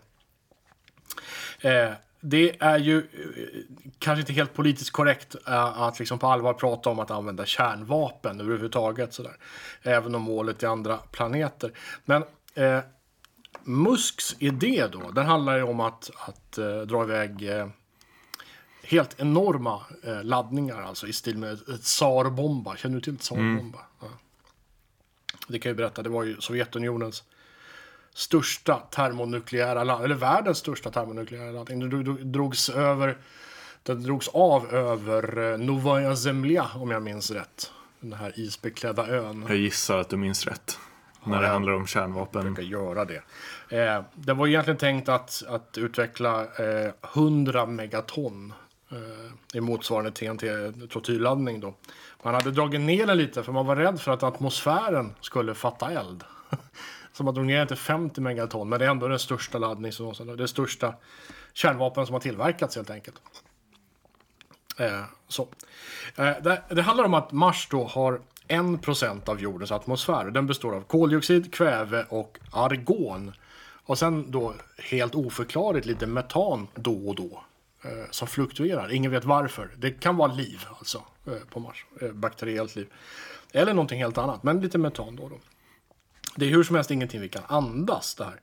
Eh, 1.69 1.91
det 2.21 2.61
är 2.61 2.77
ju 2.77 2.97
eh, 2.97 3.03
kanske 3.99 4.19
inte 4.19 4.33
helt 4.33 4.53
politiskt 4.53 4.91
korrekt 4.91 5.35
eh, 5.47 5.81
att 5.81 5.99
liksom 5.99 6.19
på 6.19 6.27
allvar 6.27 6.53
prata 6.53 6.89
om 6.89 6.99
att 6.99 7.11
använda 7.11 7.45
kärnvapen 7.45 8.41
överhuvudtaget. 8.41 9.13
Sådär. 9.13 9.37
Även 9.81 10.15
om 10.15 10.21
målet 10.21 10.63
är 10.63 10.67
andra 10.67 10.97
planeter. 10.97 11.71
Men 12.05 12.23
eh, 12.55 12.79
Musks 13.63 14.35
idé 14.39 14.87
då, 14.91 15.11
den 15.11 15.25
handlar 15.25 15.57
ju 15.57 15.63
om 15.63 15.79
att, 15.79 16.11
att 16.27 16.57
eh, 16.57 16.81
dra 16.81 17.03
iväg 17.03 17.49
eh, 17.49 17.67
helt 18.83 19.19
enorma 19.19 19.81
eh, 20.03 20.23
laddningar, 20.23 20.81
alltså 20.81 21.07
i 21.07 21.13
stil 21.13 21.37
med 21.37 21.53
ett, 21.53 21.83
tsarbomba. 21.83 22.75
Känner 22.75 22.95
du 22.95 23.01
till 23.01 23.17
tsarbomba? 23.17 23.79
Ja. 24.01 24.07
Det 25.47 25.59
kan 25.59 25.69
jag 25.69 25.77
berätta, 25.77 26.03
det 26.03 26.09
var 26.09 26.23
ju 26.23 26.41
Sovjetunionens 26.41 27.23
största 28.13 28.75
termonukleära 28.79 29.83
laddning, 29.83 30.05
eller 30.05 30.15
världens 30.15 30.57
största 30.57 30.91
termonukleära 30.91 31.51
laddning. 31.51 31.79
Den 31.79 31.89
drog- 31.89 32.03
drog- 32.05 32.25
drogs 32.25 32.69
över, 32.69 33.17
den 33.83 34.03
drogs 34.03 34.27
av 34.27 34.73
över 34.73 35.51
eh, 35.51 35.57
Novaja 35.57 36.15
Zemlja, 36.15 36.65
om 36.75 36.91
jag 36.91 37.01
minns 37.03 37.31
rätt. 37.31 37.71
Den 37.99 38.13
här 38.13 38.33
isbeklädda 38.39 39.07
ön. 39.07 39.45
Jag 39.47 39.57
gissar 39.57 39.97
att 39.97 40.09
du 40.09 40.17
minns 40.17 40.45
rätt. 40.47 40.79
När 41.23 41.37
det 41.41 41.47
Ja. 41.47 41.53
handlar 41.53 41.73
om 41.73 41.87
kärnvapen. 41.87 42.53
ska 42.53 42.61
göra 42.63 43.05
det. 43.05 43.21
Eh, 43.77 44.03
det 44.15 44.33
var 44.33 44.47
egentligen 44.47 44.77
tänkt 44.77 45.09
att, 45.09 45.43
att 45.47 45.77
utveckla 45.77 46.41
eh, 46.41 46.91
100 47.15 47.65
megaton 47.65 48.53
eh, 48.91 49.57
i 49.57 49.61
motsvarande 49.61 50.11
TNT-trotylladdning 50.11 51.59
då. 51.59 51.73
Man 52.23 52.33
hade 52.33 52.51
dragit 52.51 52.81
ner 52.81 53.05
den 53.07 53.17
lite 53.17 53.43
för 53.43 53.51
man 53.51 53.65
var 53.65 53.75
rädd 53.75 54.01
för 54.01 54.11
att 54.11 54.23
atmosfären 54.23 55.13
skulle 55.21 55.53
fatta 55.53 55.91
eld. 55.91 56.23
Så 57.13 57.23
man 57.23 57.33
drog 57.33 57.45
ner 57.45 57.65
till 57.65 57.77
50 57.77 58.21
megaton, 58.21 58.69
men 58.69 58.79
det 58.79 58.85
är 58.85 58.89
ändå 58.89 59.07
den 59.07 59.19
största 59.19 59.57
laddning 59.57 59.91
som 59.91 60.03
någonsin, 60.03 60.37
det 60.37 60.47
största 60.47 60.95
kärnvapen 61.53 62.05
som 62.05 62.13
har 62.13 62.19
tillverkats 62.19 62.75
helt 62.75 62.89
enkelt. 62.89 63.21
Eh, 64.77 65.03
så. 65.27 65.47
Eh, 66.15 66.31
det, 66.43 66.61
det 66.69 66.81
handlar 66.81 67.05
om 67.05 67.13
att 67.13 67.31
Mars 67.31 67.67
då 67.71 67.83
har 67.83 68.21
1% 68.47 69.29
av 69.29 69.41
jordens 69.41 69.71
atmosfär. 69.71 70.25
Den 70.25 70.47
består 70.47 70.75
av 70.75 70.81
koldioxid, 70.81 71.53
kväve 71.53 72.05
och 72.09 72.39
argon. 72.51 73.31
Och 73.83 73.97
sen 73.97 74.31
då 74.31 74.53
helt 74.77 75.15
oförklarligt 75.15 75.85
lite 75.85 76.07
metan 76.07 76.67
då 76.75 77.07
och 77.07 77.15
då. 77.15 77.43
Eh, 77.83 78.09
som 78.11 78.27
fluktuerar. 78.27 78.93
Ingen 78.93 79.11
vet 79.11 79.25
varför. 79.25 79.69
Det 79.77 79.91
kan 79.91 80.17
vara 80.17 80.33
liv 80.33 80.65
alltså 80.77 81.03
eh, 81.27 81.33
på 81.49 81.59
Mars. 81.59 81.85
Eh, 82.01 82.11
bakteriellt 82.11 82.75
liv. 82.75 82.87
Eller 83.51 83.73
någonting 83.73 83.99
helt 83.99 84.17
annat. 84.17 84.43
Men 84.43 84.61
lite 84.61 84.77
metan 84.77 85.15
då 85.15 85.23
och 85.23 85.29
då. 85.29 85.37
Det 86.35 86.45
är 86.45 86.49
hur 86.49 86.63
som 86.63 86.75
helst 86.75 86.91
ingenting 86.91 87.21
vi 87.21 87.29
kan 87.29 87.43
andas 87.47 88.15
det 88.15 88.23
här. 88.23 88.41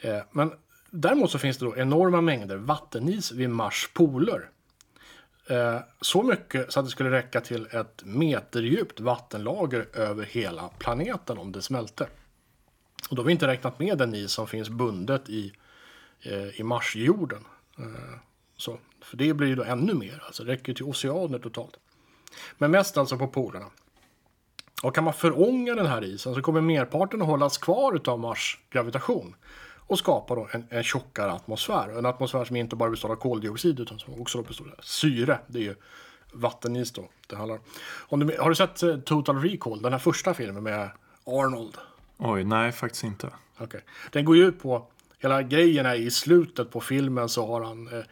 Eh, 0.00 0.22
men 0.30 0.52
däremot 0.90 1.30
så 1.30 1.38
finns 1.38 1.58
det 1.58 1.64
då 1.64 1.76
enorma 1.76 2.20
mängder 2.20 2.56
vattenis 2.56 3.32
vid 3.32 3.50
Mars 3.50 3.90
poler. 3.94 4.50
Eh, 5.46 5.80
så 6.00 6.22
mycket 6.22 6.72
så 6.72 6.80
att 6.80 6.86
det 6.86 6.90
skulle 6.90 7.10
räcka 7.10 7.40
till 7.40 7.66
ett 7.70 8.02
meterdjupt 8.04 9.00
vattenlager 9.00 9.88
över 9.92 10.24
hela 10.24 10.68
planeten 10.68 11.38
om 11.38 11.52
det 11.52 11.62
smälte. 11.62 12.06
Och 13.10 13.16
då 13.16 13.22
har 13.22 13.26
vi 13.26 13.32
inte 13.32 13.46
räknat 13.46 13.78
med 13.78 13.98
den 13.98 14.14
is 14.14 14.32
som 14.32 14.46
finns 14.46 14.68
bundet 14.68 15.28
i, 15.28 15.52
eh, 16.20 16.60
i 16.60 16.62
Marsjorden. 16.62 17.44
Eh, 17.78 18.18
så, 18.56 18.78
för 19.00 19.16
det 19.16 19.34
blir 19.34 19.48
ju 19.48 19.54
då 19.54 19.62
ännu 19.62 19.94
mer, 19.94 20.22
alltså 20.26 20.44
det 20.44 20.52
räcker 20.52 20.74
till 20.74 20.84
oceaner 20.84 21.38
totalt. 21.38 21.76
Men 22.58 22.70
mest 22.70 22.96
alltså 22.96 23.18
på 23.18 23.28
polerna. 23.28 23.70
Och 24.82 24.94
kan 24.94 25.04
man 25.04 25.14
förånga 25.14 25.74
den 25.74 25.86
här 25.86 26.04
isen 26.04 26.34
så 26.34 26.42
kommer 26.42 26.60
merparten 26.60 27.22
att 27.22 27.28
hållas 27.28 27.58
kvar 27.58 28.00
av 28.06 28.18
Mars 28.18 28.58
gravitation 28.70 29.34
och 29.86 29.98
skapa 29.98 30.34
då 30.34 30.48
en, 30.52 30.66
en 30.70 30.82
tjockare 30.82 31.32
atmosfär. 31.32 31.98
En 31.98 32.06
atmosfär 32.06 32.44
som 32.44 32.56
inte 32.56 32.76
bara 32.76 32.90
består 32.90 33.10
av 33.10 33.16
koldioxid 33.16 33.80
utan 33.80 33.98
som 33.98 34.20
också 34.20 34.42
består 34.42 34.74
av 34.78 34.82
syre. 34.82 35.38
Det 35.46 35.58
är 35.58 35.62
ju 35.62 35.74
vattenis 36.32 36.92
då 36.92 37.08
det 37.26 37.36
handlar 37.36 37.58
om. 38.08 38.26
Du, 38.26 38.36
har 38.38 38.48
du 38.48 38.54
sett 38.54 38.82
eh, 38.82 38.96
Total 38.96 39.38
Recall, 39.38 39.82
den 39.82 39.92
här 39.92 39.98
första 39.98 40.34
filmen 40.34 40.62
med 40.62 40.90
Arnold? 41.24 41.76
Oj, 42.18 42.44
nej 42.44 42.72
faktiskt 42.72 43.04
inte. 43.04 43.30
Okay. 43.60 43.80
Den 44.10 44.24
går 44.24 44.36
ju 44.36 44.46
ut 44.46 44.62
på, 44.62 44.86
hela 45.18 45.42
grejen 45.42 45.86
är 45.86 45.94
i 45.94 46.10
slutet 46.10 46.70
på 46.70 46.80
filmen 46.80 47.28
så 47.28 47.46
har 47.46 47.62
han 47.62 47.88
eh, 47.88 47.92
Eh, 47.92 48.04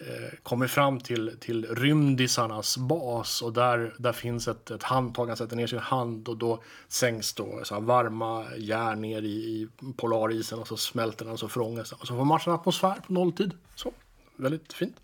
Eh, 0.00 0.38
kommer 0.42 0.66
fram 0.66 1.00
till, 1.00 1.36
till 1.40 1.66
rymdisarnas 1.66 2.78
bas 2.78 3.42
och 3.42 3.52
där, 3.52 3.94
där 3.98 4.12
finns 4.12 4.48
ett, 4.48 4.70
ett 4.70 4.82
handtag, 4.82 5.26
han 5.26 5.36
sätter 5.36 5.56
ner 5.56 5.66
sin 5.66 5.78
hand 5.78 6.28
och 6.28 6.36
då 6.36 6.62
sänks 6.88 7.34
då 7.34 7.60
så 7.64 7.80
varma 7.80 8.56
järn 8.56 9.00
ner 9.00 9.22
i, 9.22 9.28
i 9.28 9.68
polarisen 9.96 10.58
och 10.58 10.68
så 10.68 10.76
smälter 10.76 11.24
den 11.24 11.32
och 11.32 11.40
så 11.40 11.48
förångas 11.48 11.90
den. 11.90 11.98
Och 12.00 12.06
så 12.06 12.16
får 12.16 12.24
Mars 12.24 12.46
en 12.46 12.52
atmosfär 12.52 12.94
på 13.06 13.12
nolltid. 13.12 13.52
Så, 13.74 13.92
väldigt 14.36 14.72
fint. 14.72 14.96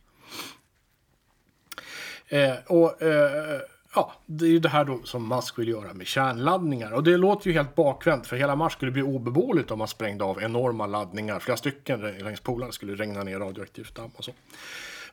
Eh, 2.29 2.55
och 2.67 3.03
eh, 3.03 3.61
ja, 3.97 4.13
det 4.27 4.45
är 4.45 4.49
ju 4.49 4.59
det 4.59 4.69
här 4.69 4.85
då 4.85 5.01
som 5.05 5.29
Musk 5.29 5.59
vill 5.59 5.69
göra 5.69 5.95
med 5.95 6.07
kärnladdningar. 6.07 6.93
Och 6.93 7.03
det 7.03 7.17
låter 7.17 7.47
ju 7.47 7.53
helt 7.53 7.75
bakvänt, 7.75 8.27
för 8.27 8.37
hela 8.37 8.57
Mars 8.57 8.73
skulle 8.73 8.93
bli 8.93 9.03
obeboeligt 9.03 9.71
om 9.71 9.79
man 9.79 9.89
sprängde 9.89 10.25
av 10.25 10.43
enorma 10.43 10.87
laddningar. 10.87 11.39
Flera 11.39 11.57
stycken 11.57 12.01
längs 12.01 12.41
polarna 12.41 12.73
skulle 12.73 12.95
regna 12.95 13.23
ner 13.23 13.39
radioaktivt 13.39 13.95
damm 13.95 14.11
och 14.17 14.25
så. 14.25 14.33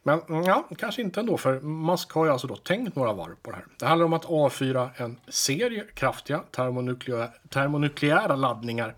Men 0.04 0.22
mm, 0.22 0.44
ja, 0.44 0.68
kanske 0.78 1.02
inte 1.02 1.20
ändå, 1.20 1.38
för 1.38 1.60
Musk 1.60 2.12
har 2.12 2.26
ju 2.26 2.32
alltså 2.32 2.48
då 2.48 2.56
tänkt 2.56 2.96
några 2.96 3.14
varv 3.14 3.36
på 3.42 3.52
det 3.52 3.56
här. 3.56 3.66
Det 3.80 3.86
handlar 3.86 4.06
om 4.06 4.14
att 4.14 4.26
avfyra 4.26 4.90
en 4.96 5.20
serie 5.28 5.86
kraftiga 5.94 6.40
termonukleära, 6.52 7.28
termonukleära 7.50 8.36
laddningar 8.36 8.96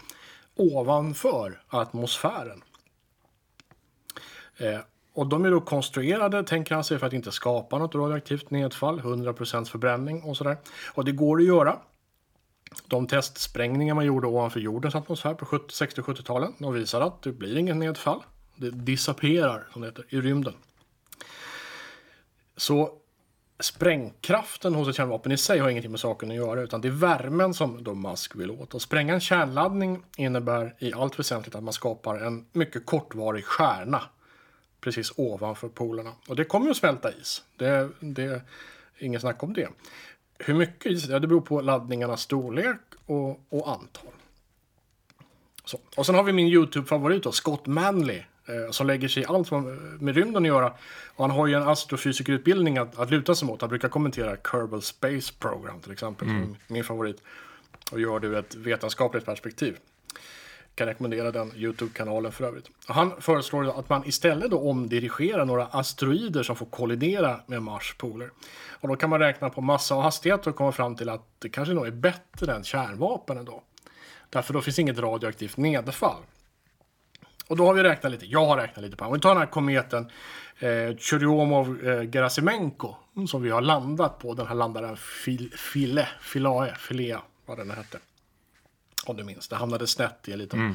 ovanför 0.56 1.62
atmosfären. 1.68 2.64
Eh, 4.58 4.80
och 5.16 5.28
de 5.28 5.46
är 5.46 5.52
då 5.52 5.62
konstruerade, 5.62 6.44
tänker 6.44 6.76
han 6.76 6.84
sig, 6.84 7.00
för 7.00 7.08
att 7.08 7.14
inte 7.14 7.32
skapa 7.32 7.78
något 7.78 7.96
radioaktivt 7.96 8.50
nedfall, 8.50 9.02
100% 9.02 9.66
förbränning 9.66 10.24
och 10.24 10.38
sådär. 10.38 10.58
Och 10.94 11.06
det 11.06 11.12
går 11.12 11.38
att 11.38 11.46
göra. 11.46 11.80
De 12.88 13.08
testsprängningar 13.08 13.96
man 13.96 14.06
gjorde 14.06 14.28
ovanför 14.28 14.60
jordens 14.60 14.96
atmosfär 14.96 15.34
på 15.34 15.60
60 15.72 16.02
70-talen, 16.02 16.54
de 16.60 16.74
visar 16.74 17.02
att 17.02 17.22
det 17.22 17.32
blir 17.32 17.58
inget 17.58 17.78
nedfall. 17.78 18.24
Det 18.56 18.70
disapperar, 18.70 19.68
som 19.74 19.82
det 19.82 19.88
heter, 19.88 20.06
i 20.10 20.22
rymden. 20.22 20.54
Så 22.58 22.90
sprängkraften 23.60 24.76
hos 24.76 24.88
ett 24.88 24.96
kärnvapen 24.96 25.32
i 25.32 25.38
sig 25.38 25.60
har 25.60 25.70
ingenting 25.70 25.92
med 25.92 26.00
saken 26.00 26.30
att 26.32 26.36
göra, 26.36 26.62
utan 26.62 26.82
det 26.82 26.88
är 26.88 26.92
värmen 26.92 27.54
som 27.54 27.84
då 27.84 27.94
Musk 27.94 28.36
vill 28.36 28.52
åt. 28.52 28.74
Och 28.74 28.82
spränga 28.82 29.14
en 29.14 29.20
kärnladdning 29.20 30.04
innebär 30.18 30.76
i 30.80 30.94
allt 30.94 31.20
väsentligt 31.20 31.56
att 31.56 31.64
man 31.64 31.74
skapar 31.74 32.18
en 32.18 32.46
mycket 32.52 32.86
kortvarig 32.86 33.46
stjärna 33.46 34.02
precis 34.86 35.12
ovanför 35.16 35.70
polerna. 35.70 36.12
Och 36.28 36.36
det 36.36 36.44
kommer 36.44 36.72
att 36.72 36.78
smälta 36.78 37.12
is. 37.12 37.44
Det, 37.58 37.90
det 38.00 38.24
är 38.24 38.42
inget 39.00 39.22
snack 39.22 39.44
om 39.44 39.54
det. 39.54 39.70
Hur 40.40 40.54
mycket 40.54 40.92
is? 40.92 41.08
Ja, 41.08 41.20
det 41.20 41.28
beror 41.28 41.42
på 41.42 41.62
laddningarnas 41.62 42.22
storlek 42.22 42.78
och, 43.06 43.30
och 43.50 43.70
antal. 43.70 44.12
Så. 45.66 45.80
Och 45.96 46.06
sen 46.06 46.16
har 46.16 46.24
vi 46.24 46.34
min 46.34 46.48
YouTube-favorit 46.48 47.34
Scott 47.34 47.66
Manley. 47.66 48.22
Eh, 48.48 48.72
som 48.72 48.88
lägger 48.88 49.08
sig 49.08 49.24
i 49.24 49.26
allt 49.26 49.52
med 50.00 50.16
rymden 50.16 50.44
att 50.44 50.48
göra. 50.48 50.74
Och 51.16 51.24
han 51.24 51.32
har 51.32 51.48
ju 51.48 51.54
en 51.54 51.68
astrofysikerutbildning 51.68 52.78
att, 52.78 53.00
att 53.00 53.12
luta 53.12 53.36
sig 53.36 53.48
mot. 53.48 53.62
Han 53.62 53.70
brukar 53.70 53.90
kommentera 53.90 54.38
Kerbal 54.52 54.82
Space 54.82 55.34
Program 55.40 55.80
till 55.80 55.92
exempel, 55.92 56.28
mm. 56.28 56.56
min 56.68 56.84
favorit. 56.84 57.22
Och 57.92 58.00
gör 58.00 58.20
det 58.20 58.28
ur 58.28 58.36
ett 58.36 58.56
vetenskapligt 58.56 59.26
perspektiv 59.26 59.78
kan 60.76 60.88
rekommendera 60.88 61.32
den 61.32 61.52
YouTube-kanalen 61.56 62.32
för 62.32 62.46
övrigt. 62.46 62.70
Han 62.86 63.22
föreslår 63.22 63.80
att 63.80 63.90
man 63.90 64.08
istället 64.08 64.52
då 64.52 64.70
omdirigerar 64.70 65.46
några 65.46 65.66
asteroider 65.66 66.44
som 66.44 66.56
får 66.56 66.66
kollidera 66.66 67.40
med 67.46 67.62
Mars 67.62 67.96
poler. 67.98 68.30
Och 68.70 68.88
då 68.88 68.96
kan 68.96 69.10
man 69.10 69.20
räkna 69.20 69.50
på 69.50 69.62
massa 69.62 69.96
och 69.96 70.04
hastighet 70.04 70.48
och 70.48 70.56
komma 70.56 70.72
fram 70.72 70.96
till 70.96 71.10
att 71.10 71.28
det 71.40 71.50
kanske 71.50 71.74
nog 71.74 71.88
är 71.88 71.92
bättre 71.92 72.54
än 72.54 72.64
kärnvapen 72.64 73.38
ändå. 73.38 73.64
Därför 74.30 74.54
då 74.54 74.62
finns 74.62 74.80
inget 74.80 75.00
radioaktivt 75.00 75.58
nedfall. 75.58 76.22
Och 77.48 77.58
då 77.58 77.66
har 77.66 77.74
vi 77.74 77.84
räknat 77.84 78.12
lite, 78.12 78.26
jag 78.26 78.46
har 78.46 78.58
räknat 78.58 78.86
lite 78.86 78.98
på 78.98 79.06
Om 79.06 79.14
vi 79.14 79.20
tar 79.20 79.30
den 79.30 79.38
här 79.38 79.46
kometen 79.46 80.12
eh, 80.60 80.68
Churyumov-Gerasimenko 80.98 82.96
eh, 83.18 83.26
som 83.26 83.42
vi 83.42 83.50
har 83.50 83.62
landat 83.62 84.20
på, 84.20 84.34
den 84.34 84.48
här 84.48 84.56
landaren 84.56 84.98
Fil, 84.98 85.54
File, 85.58 86.08
Filae, 86.22 86.76
Filea, 86.76 87.22
vad 87.46 87.58
den 87.58 87.72
hette. 87.72 87.98
Om 89.06 89.18
du 89.18 89.24
minns, 89.24 89.48
det 89.48 89.56
hamnade 89.56 89.88
snett 89.88 90.28
i 90.28 90.32
en 90.32 90.40
liten 90.40 90.60
mm. 90.60 90.74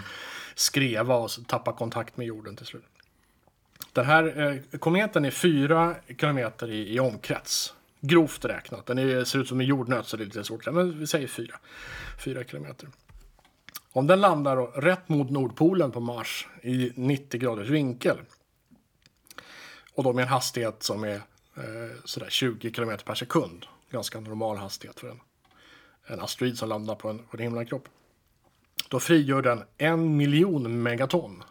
skreva 0.54 1.14
och 1.14 1.30
tappade 1.46 1.76
kontakt 1.76 2.16
med 2.16 2.26
jorden 2.26 2.56
till 2.56 2.66
slut. 2.66 2.84
Den 3.92 4.06
här 4.06 4.40
eh, 4.72 4.78
kometen 4.78 5.24
är 5.24 5.30
fyra 5.30 5.94
kilometer 6.18 6.70
i, 6.70 6.94
i 6.94 7.00
omkrets. 7.00 7.74
Grovt 8.00 8.44
räknat. 8.44 8.86
Den 8.86 8.98
är, 8.98 9.24
ser 9.24 9.38
ut 9.38 9.48
som 9.48 9.60
en 9.60 9.66
jordnöt 9.66 10.06
så 10.06 10.16
det 10.16 10.22
är 10.22 10.24
lite 10.24 10.44
svårt. 10.44 10.66
Men 10.72 10.98
vi 10.98 11.06
säger 11.06 11.26
fyra. 11.26 11.56
Fyra 12.24 12.44
kilometer. 12.44 12.88
Om 13.92 14.06
den 14.06 14.20
landar 14.20 14.56
då, 14.56 14.66
rätt 14.66 15.08
mot 15.08 15.30
Nordpolen 15.30 15.90
på 15.90 16.00
Mars 16.00 16.48
i 16.62 16.92
90 16.94 17.40
graders 17.40 17.68
vinkel. 17.68 18.16
Och 19.94 20.04
då 20.04 20.12
med 20.12 20.22
en 20.22 20.28
hastighet 20.28 20.82
som 20.82 21.04
är 21.04 21.14
eh, 21.56 21.96
sådär 22.04 22.30
20 22.30 22.72
kilometer 22.72 23.04
per 23.04 23.14
sekund. 23.14 23.66
Ganska 23.90 24.20
normal 24.20 24.56
hastighet 24.56 25.00
för 25.00 25.08
en, 25.08 25.20
en 26.06 26.20
asteroid 26.20 26.58
som 26.58 26.68
landar 26.68 26.94
på 26.94 27.08
en, 27.08 27.18
på 27.18 27.36
en 27.36 27.42
himlakropp. 27.42 27.88
Då 28.90 29.00
frigör 29.00 29.42
den 29.42 29.62
en 29.78 30.16
miljon 30.16 30.82
megaton. 30.82 31.42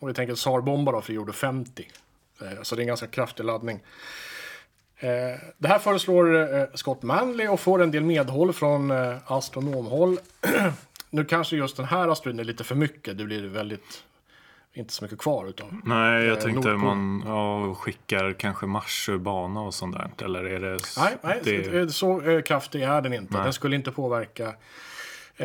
Och 0.00 0.08
vi 0.08 0.14
tänker 0.14 0.34
SAR-bombar 0.34 0.92
då 0.92 1.00
frigjorde 1.00 1.32
50. 1.32 1.88
Eh, 2.40 2.62
så 2.62 2.74
det 2.74 2.80
är 2.80 2.82
en 2.82 2.88
ganska 2.88 3.06
kraftig 3.06 3.44
laddning. 3.44 3.80
Eh, 4.96 5.08
det 5.58 5.68
här 5.68 5.78
föreslår 5.78 6.54
eh, 6.54 6.66
Scott 6.74 7.02
Manley 7.02 7.48
och 7.48 7.60
får 7.60 7.82
en 7.82 7.90
del 7.90 8.04
medhåll 8.04 8.52
från 8.52 8.90
astronomhåll. 9.26 10.18
nu 11.10 11.24
kanske 11.24 11.56
just 11.56 11.76
den 11.76 11.86
här 11.86 12.08
asteroiden 12.08 12.40
är 12.40 12.44
lite 12.44 12.64
för 12.64 12.74
mycket. 12.74 13.18
Det 13.18 13.24
blir 13.24 13.42
väldigt 13.42 14.04
inte 14.72 14.92
så 14.92 15.04
mycket 15.04 15.18
kvar 15.18 15.46
utav. 15.46 15.80
Nej, 15.84 16.24
jag 16.24 16.40
tänkte 16.40 16.68
Nordpol. 16.68 16.96
man 16.96 17.22
ja, 17.26 17.74
skickar 17.74 18.32
kanske 18.32 18.66
Mars 18.66 19.08
ur 19.08 19.18
bana 19.18 19.60
och 19.60 19.74
sånt 19.74 19.96
där. 19.96 20.24
Eller 20.24 20.44
är 20.44 20.60
det... 20.60 20.78
Nej, 20.98 21.16
nej 21.22 21.40
det... 21.44 21.92
så 21.92 22.42
kraftig 22.46 22.82
är 22.82 23.00
den 23.00 23.12
inte. 23.12 23.34
Nej. 23.34 23.42
Den 23.42 23.52
skulle 23.52 23.76
inte 23.76 23.92
påverka 23.92 24.46
Eh, 24.46 24.54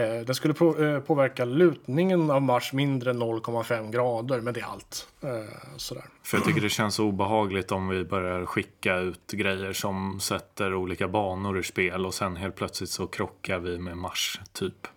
den 0.02 0.36
skulle 0.36 0.54
eh, 0.54 1.00
påverka 1.00 1.46
lutningen 1.46 2.32
av 2.32 2.42
Mars 2.42 2.74
mindre 2.74 3.12
än 3.12 3.22
0,5 3.22 3.92
grader, 3.92 4.42
men 4.42 4.54
det 4.54 4.60
är 4.60 4.66
allt. 4.66 5.08
Eh, 5.22 5.30
sådär. 5.78 6.06
För 6.24 6.38
jag 6.38 6.46
tycker 6.46 6.62
det 6.62 6.70
känns 6.70 7.00
obehagligt 7.00 7.72
om 7.72 7.88
vi 7.88 8.04
börjar 8.04 8.46
skicka 8.46 8.96
ut 8.96 9.32
grejer 9.32 9.74
som 9.74 10.20
sätter 10.20 10.76
olika 10.76 11.08
banor 11.08 11.58
ur 11.58 11.64
spel 11.64 12.06
och 12.06 12.14
sen 12.14 12.36
helt 12.36 12.56
plötsligt 12.56 12.90
så 12.90 13.08
krockar 13.08 13.60
vi 13.60 13.78
med 13.78 13.98
Mars, 13.98 14.40
typ. 14.54 14.88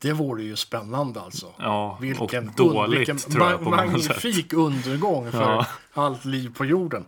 Det 0.00 0.12
vore 0.12 0.42
ju 0.42 0.56
spännande 0.56 1.20
alltså. 1.20 1.54
Ja, 1.58 1.98
vilken, 2.00 2.48
och 2.48 2.54
dåligt 2.56 3.00
vilken 3.00 3.18
tror 3.18 3.50
jag 3.50 3.62
på 3.62 3.70
magnifik 3.70 4.52
undergång 4.52 5.32
för 5.32 5.40
ja. 5.40 5.66
allt 5.92 6.24
liv 6.24 6.54
på 6.56 6.64
jorden. 6.64 7.04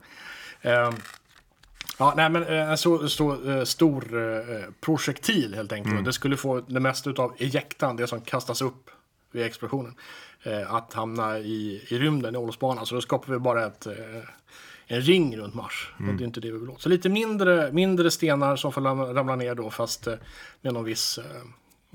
Eh, 1.98 2.06
Ja, 2.06 2.14
nej, 2.16 2.30
men 2.30 2.42
eh, 2.42 2.70
en 2.70 2.78
så, 2.78 3.08
så 3.08 3.36
uh, 3.36 3.64
stor 3.64 4.14
uh, 4.14 4.64
projektil 4.80 5.54
helt 5.54 5.72
enkelt. 5.72 5.92
Mm. 5.92 6.04
Det 6.04 6.12
skulle 6.12 6.36
få 6.36 6.60
det 6.60 6.80
mesta 6.80 7.10
av 7.10 7.34
ejektan, 7.38 7.96
det 7.96 8.06
som 8.06 8.20
kastas 8.20 8.62
upp 8.62 8.90
vid 9.32 9.42
explosionen, 9.42 9.94
att 10.68 10.92
hamna 10.92 11.38
i, 11.38 11.86
i 11.88 11.98
rymden 11.98 12.34
i 12.34 12.38
omloppsbanan. 12.38 12.86
Så 12.86 12.94
då 12.94 13.00
skapar 13.00 13.32
vi 13.32 13.38
bara 13.38 13.66
ett, 13.66 13.86
en 14.88 15.00
ring 15.00 15.36
runt 15.36 15.54
Mars. 15.54 15.92
Och 15.98 16.14
det 16.14 16.24
är 16.24 16.26
inte 16.26 16.40
det 16.40 16.50
vi 16.50 16.58
vill 16.58 16.70
åt. 16.70 16.82
Så 16.82 16.88
lite 16.88 17.08
mindre, 17.08 17.72
mindre 17.72 18.10
stenar 18.10 18.56
som 18.56 18.72
får 18.72 18.80
ramla, 19.14 19.36
ner 19.36 19.54
då 19.54 19.70
fast 19.70 20.06
eh, 20.06 20.14
med 20.60 20.74
någon 20.74 20.84
viss 20.84 21.18
eh, 21.18 21.24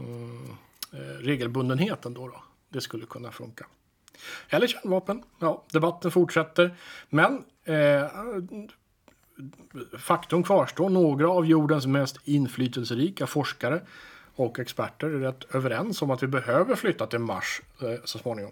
mm, 0.05 0.57
eh, 0.91 0.99
regelbundenhet 0.99 2.05
ändå. 2.05 2.27
Då. 2.27 2.43
Det 2.69 2.81
skulle 2.81 3.05
kunna 3.05 3.31
funka. 3.31 3.65
Eller 4.49 4.67
kärnvapen. 4.67 5.23
Ja, 5.39 5.63
debatten 5.71 6.11
fortsätter. 6.11 6.75
Men 7.09 7.43
eh, 7.63 8.05
faktum 9.99 10.43
kvarstår. 10.43 10.89
Några 10.89 11.29
av 11.29 11.45
jordens 11.45 11.85
mest 11.85 12.17
inflytelserika 12.23 13.27
forskare 13.27 13.81
och 14.35 14.59
experter 14.59 15.07
är 15.07 15.19
rätt 15.19 15.55
överens 15.55 16.01
om 16.01 16.11
att 16.11 16.23
vi 16.23 16.27
behöver 16.27 16.75
flytta 16.75 17.07
till 17.07 17.19
Mars 17.19 17.61
eh, 17.81 17.87
så 18.03 18.17
småningom. 18.17 18.51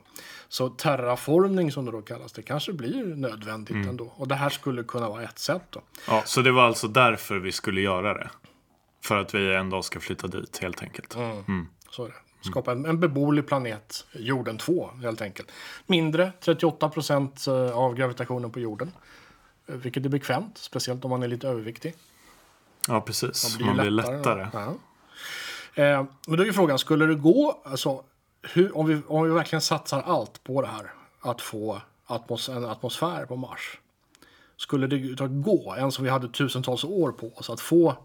Så 0.50 0.70
terraformning 0.70 1.72
som 1.72 1.86
det 1.86 1.92
då 1.92 2.02
kallas, 2.02 2.32
det 2.32 2.42
kanske 2.42 2.74
blir 2.74 3.06
nödvändigt 3.16 3.76
Mm. 3.76 3.90
ändå. 3.90 4.14
Och 4.16 4.28
det 4.28 4.36
här 4.36 4.50
skulle 4.50 4.84
kunna 4.84 5.10
vara 5.10 5.24
ett 5.24 5.40
sätt 5.40 5.64
då. 5.70 5.82
Ja, 6.08 6.24
så 6.26 6.42
det 6.42 6.52
var 6.52 6.64
alltså 6.64 6.88
därför 6.88 7.40
vi 7.40 7.52
skulle 7.52 7.82
göra 7.82 8.14
det. 8.14 8.30
För 9.04 9.18
att 9.18 9.36
vi 9.36 9.56
en 9.56 9.70
dag 9.70 9.86
ska 9.86 10.00
flytta 10.00 10.28
dit 10.28 10.58
helt 10.62 10.82
enkelt. 10.84 11.14
Så 11.90 12.06
är 12.06 12.08
det. 12.08 12.50
Skapa 12.50 12.72
en, 12.72 12.86
en 12.86 13.00
beboelig 13.00 13.48
planet, 13.48 14.06
jorden 14.14 14.58
2 14.58 14.90
helt 15.02 15.22
enkelt. 15.22 15.52
Mindre, 15.88 16.32
38 16.40 16.90
procent 16.90 17.48
eh, 17.48 17.78
av 17.78 17.96
gravitationen 17.96 18.52
på 18.52 18.60
jorden. 18.60 18.92
Eh, 19.68 19.76
Vilket 19.76 20.06
är 20.06 20.10
bekvämt, 20.10 20.58
speciellt 20.58 21.06
om 21.06 21.10
man 21.10 21.24
är 21.24 21.28
lite 21.28 21.48
överviktig. 21.48 21.96
Ja, 22.88 23.02
precis. 23.02 23.60
ju 23.60 23.66
Man 23.66 23.78
blir 23.78 23.90
lättare. 23.90 24.48
Ja. 24.54 24.76
Eh, 25.84 26.06
men 26.28 26.38
då 26.38 26.44
är 26.44 26.48
ju 26.48 26.54
frågan, 26.54 26.80
skulle 26.80 27.06
det 27.06 27.16
gå, 27.16 27.62
alltså, 27.66 28.04
hur, 28.42 28.78
om, 28.78 28.86
vi, 28.88 29.02
om 29.08 29.24
vi 29.24 29.30
verkligen 29.30 29.62
satsar 29.62 30.02
allt 30.02 30.44
på 30.44 30.62
det 30.62 30.68
här, 30.68 30.94
att 31.22 31.42
få 31.42 31.82
atmos, 32.06 32.50
en 32.50 32.66
atmosfär 32.66 33.26
på 33.26 33.36
Mars. 33.36 33.78
Skulle 34.58 34.88
det 34.88 35.28
gå, 35.28 35.76
ens 35.78 35.98
om 35.98 36.04
vi 36.04 36.10
hade 36.10 36.30
tusentals 36.30 36.84
år 36.84 37.12
på 37.12 37.32
oss, 37.36 37.50
att 37.50 37.62
få 37.62 37.96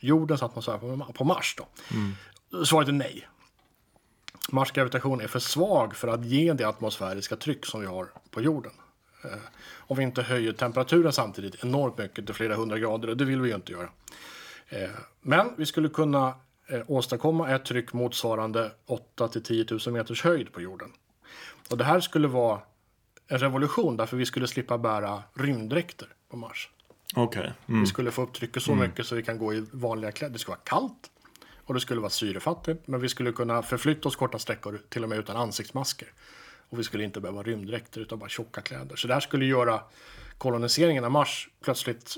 jordens 0.00 0.42
atmosfär 0.42 0.78
på, 0.78 1.12
på 1.12 1.24
Mars 1.24 1.56
då? 1.58 1.66
Svaret 2.64 2.88
är 2.88 2.92
nej. 2.92 3.28
Mars 4.50 4.72
gravitation 4.72 5.20
är 5.20 5.26
för 5.26 5.38
svag 5.38 5.96
för 5.96 6.08
att 6.08 6.24
ge 6.24 6.52
det 6.52 6.64
atmosfäriska 6.64 7.36
tryck 7.36 7.66
som 7.66 7.80
vi 7.80 7.86
har 7.86 8.12
på 8.30 8.40
jorden. 8.40 8.72
Eh, 9.24 9.38
om 9.78 9.96
vi 9.96 10.02
inte 10.02 10.22
höjer 10.22 10.52
temperaturen 10.52 11.12
samtidigt 11.12 11.64
enormt 11.64 11.98
mycket 11.98 12.26
till 12.26 12.34
flera 12.34 12.54
hundra 12.54 12.78
grader, 12.78 13.08
och 13.08 13.16
det 13.16 13.24
vill 13.24 13.40
vi 13.40 13.48
ju 13.48 13.54
inte 13.54 13.72
göra. 13.72 13.88
Eh, 14.68 14.90
Men 15.20 15.50
vi 15.56 15.66
skulle 15.66 15.88
kunna 15.88 16.34
eh, 16.66 16.80
åstadkomma 16.86 17.50
ett 17.50 17.64
tryck 17.64 17.92
motsvarande 17.92 18.72
8 18.86 19.28
till 19.28 19.42
10 19.42 19.66
000 19.70 19.80
meters 19.94 20.22
höjd 20.24 20.52
på 20.52 20.60
jorden. 20.60 20.92
Och 21.70 21.78
det 21.78 21.84
här 21.84 22.00
skulle 22.00 22.28
vara 22.28 22.60
en 23.28 23.38
revolution 23.38 23.96
därför 23.96 24.16
vi 24.16 24.26
skulle 24.26 24.46
slippa 24.46 24.78
bära 24.78 25.22
rymddräkter 25.34 26.08
på 26.30 26.36
Mars. 26.36 26.70
Okej. 27.16 27.52
Mm. 27.68 27.80
Vi 27.80 27.86
skulle 27.86 28.10
få 28.10 28.22
upp 28.22 28.32
trycket 28.32 28.62
så 28.62 28.74
mycket 28.74 29.06
så 29.06 29.14
vi 29.14 29.22
kan 29.22 29.38
gå 29.38 29.54
i 29.54 29.64
vanliga 29.70 30.12
kläder. 30.12 30.32
Det 30.32 30.38
skulle 30.38 30.56
vara 30.56 30.64
kallt 30.64 31.10
och 31.64 31.74
det 31.74 31.80
skulle 31.80 32.00
vara 32.00 32.10
syrefattigt. 32.10 32.88
Men 32.88 33.00
vi 33.00 33.08
skulle 33.08 33.32
kunna 33.32 33.62
förflytta 33.62 34.08
oss 34.08 34.16
korta 34.16 34.38
sträckor 34.38 34.80
till 34.88 35.02
och 35.02 35.08
med 35.08 35.18
utan 35.18 35.36
ansiktsmasker. 35.36 36.08
Och 36.74 36.80
vi 36.80 36.84
skulle 36.84 37.04
inte 37.04 37.20
behöva 37.20 37.42
rymddräkter 37.42 38.00
utan 38.00 38.18
bara 38.18 38.28
tjocka 38.28 38.60
kläder. 38.60 38.96
Så 38.96 39.08
det 39.08 39.14
här 39.14 39.20
skulle 39.20 39.44
göra 39.44 39.80
koloniseringen 40.38 41.04
av 41.04 41.10
Mars 41.10 41.48
plötsligt 41.64 42.16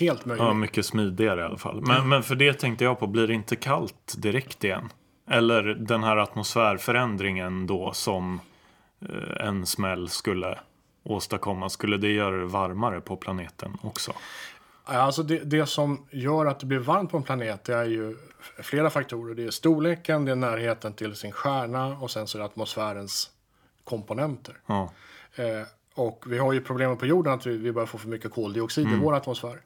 helt 0.00 0.24
möjlig. 0.24 0.44
Ja, 0.44 0.52
mycket 0.52 0.86
smidigare 0.86 1.40
i 1.40 1.44
alla 1.44 1.58
fall. 1.58 1.80
Men, 1.80 2.08
men 2.08 2.22
för 2.22 2.34
det 2.34 2.52
tänkte 2.52 2.84
jag 2.84 2.98
på, 2.98 3.06
blir 3.06 3.26
det 3.26 3.34
inte 3.34 3.56
kallt 3.56 4.14
direkt 4.18 4.64
igen? 4.64 4.88
Eller 5.30 5.62
den 5.62 6.04
här 6.04 6.16
atmosfärförändringen 6.16 7.66
då 7.66 7.92
som 7.92 8.40
eh, 9.00 9.46
en 9.46 9.66
smäll 9.66 10.08
skulle 10.08 10.58
åstadkomma, 11.02 11.68
skulle 11.68 11.96
det 11.96 12.12
göra 12.12 12.36
det 12.36 12.46
varmare 12.46 13.00
på 13.00 13.16
planeten 13.16 13.76
också? 13.82 14.12
Alltså 14.84 15.22
det, 15.22 15.38
det 15.38 15.66
som 15.66 16.06
gör 16.10 16.46
att 16.46 16.60
det 16.60 16.66
blir 16.66 16.78
varmt 16.78 17.10
på 17.10 17.16
en 17.16 17.22
planet 17.22 17.64
det 17.64 17.74
är 17.74 17.84
ju 17.84 18.16
flera 18.62 18.90
faktorer. 18.90 19.34
Det 19.34 19.44
är 19.44 19.50
storleken, 19.50 20.24
det 20.24 20.32
är 20.32 20.36
närheten 20.36 20.92
till 20.92 21.14
sin 21.14 21.32
stjärna 21.32 21.86
och 21.86 22.10
sen 22.10 22.26
så 22.26 22.38
är 22.38 22.40
det 22.40 22.46
atmosfärens 22.46 23.30
komponenter. 23.88 24.56
Ja, 24.66 24.90
Eh, 25.38 25.66
och 25.94 26.24
vi 26.26 26.38
har 26.38 26.52
ju 26.52 26.60
problemet 26.60 26.98
på 26.98 27.06
jorden 27.06 27.32
att 27.32 27.46
vi, 27.46 27.56
vi 27.56 27.72
börjar 27.72 27.86
få 27.86 27.98
för 27.98 28.08
mycket 28.08 28.32
koldioxid 28.32 28.88
i 28.92 28.96
vår 28.96 29.14
atmosfär. 29.14 29.60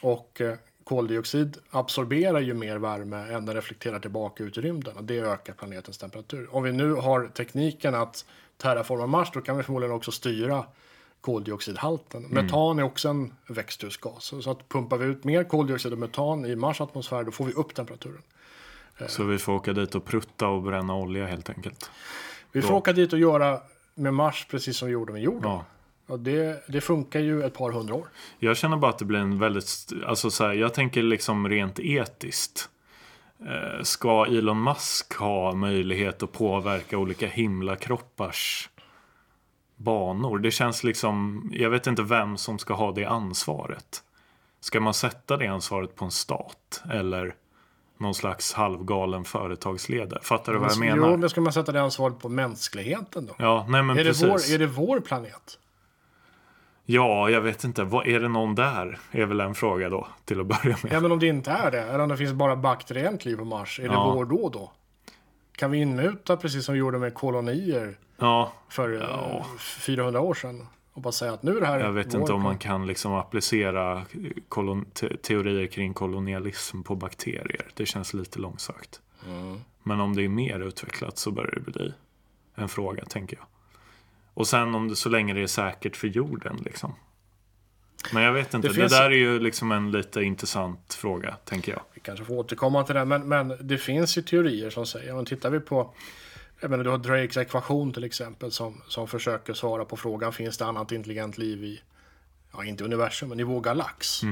Och 0.00 0.40
eh, 0.40 0.54
koldioxid 0.84 1.56
absorberar 1.70 2.40
ju 2.40 2.54
mer 2.54 2.76
värme 2.76 3.16
än 3.16 3.46
den 3.46 3.54
reflekterar 3.54 3.98
tillbaka 3.98 4.44
ut 4.44 4.58
i 4.58 4.60
rymden. 4.60 4.96
Och 4.96 5.04
det 5.04 5.18
ökar 5.18 5.52
planetens 5.52 5.98
temperatur. 5.98 6.54
Om 6.54 6.62
vi 6.62 6.72
nu 6.72 6.92
har 6.92 7.26
tekniken 7.26 7.94
att 7.94 8.24
terraforma 8.56 9.06
Mars 9.06 9.30
då 9.32 9.40
kan 9.40 9.56
vi 9.56 9.62
förmodligen 9.62 9.96
också 9.96 10.12
styra 10.12 10.64
koldioxidhalten. 11.20 12.22
Metan 12.22 12.78
är 12.78 12.82
också 12.82 13.08
en 13.08 13.32
växthusgas. 13.46 14.34
Så 14.40 14.50
att 14.50 14.68
pumpar 14.68 14.96
vi 14.96 15.06
ut 15.06 15.24
mer 15.24 15.44
koldioxid 15.44 15.92
och 15.92 15.98
metan 15.98 16.46
i 16.46 16.56
Mars 16.56 16.80
atmosfär 16.80 17.24
då 17.24 17.30
får 17.30 17.44
vi 17.44 17.52
upp 17.52 17.74
temperaturen. 17.74 18.22
så 19.06 19.24
vi 19.24 19.38
får 19.38 19.52
åka 19.52 19.72
dit 19.72 19.94
och 19.94 20.04
prutta 20.04 20.48
och 20.48 20.62
bränna 20.62 20.94
olja 20.94 21.26
helt 21.26 21.50
enkelt. 21.50 21.90
Vi 22.54 22.62
får 22.62 22.74
åka 22.74 22.92
dit 22.92 23.12
och 23.12 23.18
göra 23.18 23.60
med 23.94 24.14
Mars 24.14 24.46
precis 24.50 24.76
som 24.76 24.88
vi 24.88 24.92
gjorde 24.92 25.12
med 25.12 25.22
jorden. 25.22 25.50
Ja. 25.50 25.64
Och 26.06 26.20
det, 26.20 26.64
det 26.68 26.80
funkar 26.80 27.20
ju 27.20 27.42
ett 27.42 27.54
par 27.54 27.72
hundra 27.72 27.94
år. 27.94 28.08
Jag 28.38 28.56
känner 28.56 28.76
bara 28.76 28.90
att 28.90 28.98
det 28.98 29.04
blir 29.04 29.18
en 29.18 29.38
väldigt, 29.38 29.92
alltså 30.06 30.30
så 30.30 30.44
här, 30.44 30.52
jag 30.52 30.74
tänker 30.74 31.02
liksom 31.02 31.48
rent 31.48 31.78
etiskt. 31.78 32.68
Eh, 33.40 33.82
ska 33.82 34.26
Elon 34.26 34.62
Musk 34.62 35.14
ha 35.14 35.54
möjlighet 35.54 36.22
att 36.22 36.32
påverka 36.32 36.98
olika 36.98 37.26
himlakroppars 37.26 38.70
banor? 39.76 40.38
Det 40.38 40.50
känns 40.50 40.84
liksom, 40.84 41.48
jag 41.54 41.70
vet 41.70 41.86
inte 41.86 42.02
vem 42.02 42.36
som 42.36 42.58
ska 42.58 42.74
ha 42.74 42.92
det 42.92 43.04
ansvaret. 43.04 44.02
Ska 44.60 44.80
man 44.80 44.94
sätta 44.94 45.36
det 45.36 45.46
ansvaret 45.46 45.96
på 45.96 46.04
en 46.04 46.10
stat? 46.10 46.82
Eller 46.90 47.34
någon 47.98 48.14
slags 48.14 48.52
halvgalen 48.52 49.24
företagsledare? 49.24 50.20
Fattar 50.22 50.52
du 50.52 50.58
vad 50.58 50.70
jag 50.70 50.78
menar? 50.78 51.10
Jo, 51.10 51.16
men 51.16 51.30
ska 51.30 51.40
man 51.40 51.52
sätta 51.52 51.72
det 51.72 51.80
ansvaret 51.82 52.18
på 52.18 52.28
mänskligheten 52.28 53.26
då? 53.26 53.34
Ja, 53.38 53.66
nej 53.68 53.82
men 53.82 53.98
Är 53.98 54.04
det, 54.04 54.10
precis. 54.10 54.50
vår, 54.50 54.54
är 54.54 54.58
det 54.58 54.66
vår 54.66 55.00
planet? 55.00 55.58
Ja, 56.86 57.30
jag 57.30 57.40
vet 57.40 57.64
inte. 57.64 57.84
Vad, 57.84 58.06
är 58.06 58.20
det 58.20 58.28
någon 58.28 58.54
där? 58.54 58.98
Är 59.10 59.26
väl 59.26 59.40
en 59.40 59.54
fråga 59.54 59.88
då, 59.88 60.06
till 60.24 60.40
att 60.40 60.46
börja 60.46 60.76
med. 60.82 60.92
Ja, 60.92 61.00
men 61.00 61.12
om 61.12 61.18
det 61.18 61.26
inte 61.26 61.50
är 61.50 61.70
det, 61.70 61.80
eller 61.82 61.98
om 61.98 62.08
det 62.08 62.16
finns 62.16 62.32
bara 62.32 62.56
bakteriellt 62.56 63.24
liv 63.24 63.36
på 63.36 63.44
Mars, 63.44 63.80
är 63.80 63.88
det 63.88 63.94
Ja. 63.94 64.12
vår 64.14 64.24
då 64.24 64.48
då? 64.48 64.72
Kan 65.56 65.70
vi 65.70 65.78
inmuta 65.78 66.36
precis 66.36 66.64
som 66.64 66.72
vi 66.72 66.78
gjorde 66.78 66.98
med 66.98 67.14
kolonier 67.14 67.98
Ja, 68.16 68.52
för 68.68 69.02
eh, 69.02 69.44
400 69.58 70.20
år 70.20 70.34
sedan? 70.34 70.66
Och 70.94 71.02
bara 71.02 71.12
säga 71.12 71.32
att 71.32 71.42
nu 71.42 71.56
är 71.56 71.60
det 71.60 71.66
här 71.66 71.80
Jag 71.80 71.92
vet 71.92 72.14
inte 72.14 72.32
om 72.32 72.42
man 72.42 72.58
kan 72.58 72.86
liksom 72.86 73.12
applicera 73.14 74.04
teorier 75.22 75.66
kring 75.66 75.94
kolonialism 75.94 76.82
på 76.82 76.94
bakterier. 76.94 77.66
Det 77.74 77.86
känns 77.86 78.14
lite 78.14 78.38
långsökt. 78.38 79.00
Mm. 79.28 79.60
Men 79.82 80.00
om 80.00 80.16
det 80.16 80.22
är 80.22 80.28
mer 80.28 80.60
utvecklat 80.60 81.18
så 81.18 81.30
börjar 81.30 81.50
det 81.64 81.72
bli 81.72 81.92
en 82.54 82.68
fråga, 82.68 83.04
tänker 83.04 83.36
jag. 83.36 83.46
Och 84.34 84.46
sen 84.46 84.74
om 84.74 84.88
det 84.88 84.96
så 84.96 85.08
länge 85.08 85.34
det 85.34 85.42
är 85.42 85.46
säkert 85.46 85.96
för 85.96 86.08
jorden, 86.08 86.56
liksom. 86.64 86.94
Men 88.12 88.22
jag 88.22 88.32
vet 88.32 88.54
inte, 88.54 88.68
Det 88.68 88.74
det, 88.74 88.80
finns- 88.80 88.92
där 88.92 89.10
är 89.10 89.10
ju 89.10 89.38
liksom 89.38 89.72
en 89.72 89.90
lite 89.90 90.22
intressant 90.22 90.94
fråga, 90.94 91.36
tänker 91.44 91.72
jag. 91.72 91.80
Vi 91.94 92.00
kanske 92.00 92.24
får 92.24 92.34
återkomma 92.34 92.84
till 92.84 92.94
det, 92.94 93.04
men, 93.04 93.28
men 93.28 93.56
det 93.60 93.78
finns 93.78 94.18
ju 94.18 94.22
teorier 94.22 94.70
som 94.70 94.86
säger, 94.86 95.18
om 95.18 95.24
tittar 95.24 95.50
vi 95.50 95.60
på 95.60 95.94
jag 96.64 96.70
menar, 96.70 96.84
du 96.84 96.90
har 96.90 96.98
Drakes 96.98 97.36
ekvation 97.36 97.92
till 97.92 98.04
exempel 98.04 98.52
som, 98.52 98.82
som 98.88 99.08
försöker 99.08 99.54
svara 99.54 99.84
på 99.84 99.96
frågan 99.96 100.32
finns 100.32 100.58
det 100.58 100.64
annat 100.64 100.92
intelligent 100.92 101.38
liv 101.38 101.64
i, 101.64 101.80
ja 102.52 102.64
inte 102.64 102.84
universum, 102.84 103.28
men 103.28 103.40
i 103.40 103.42
vår 103.42 103.60
galax. 103.60 104.22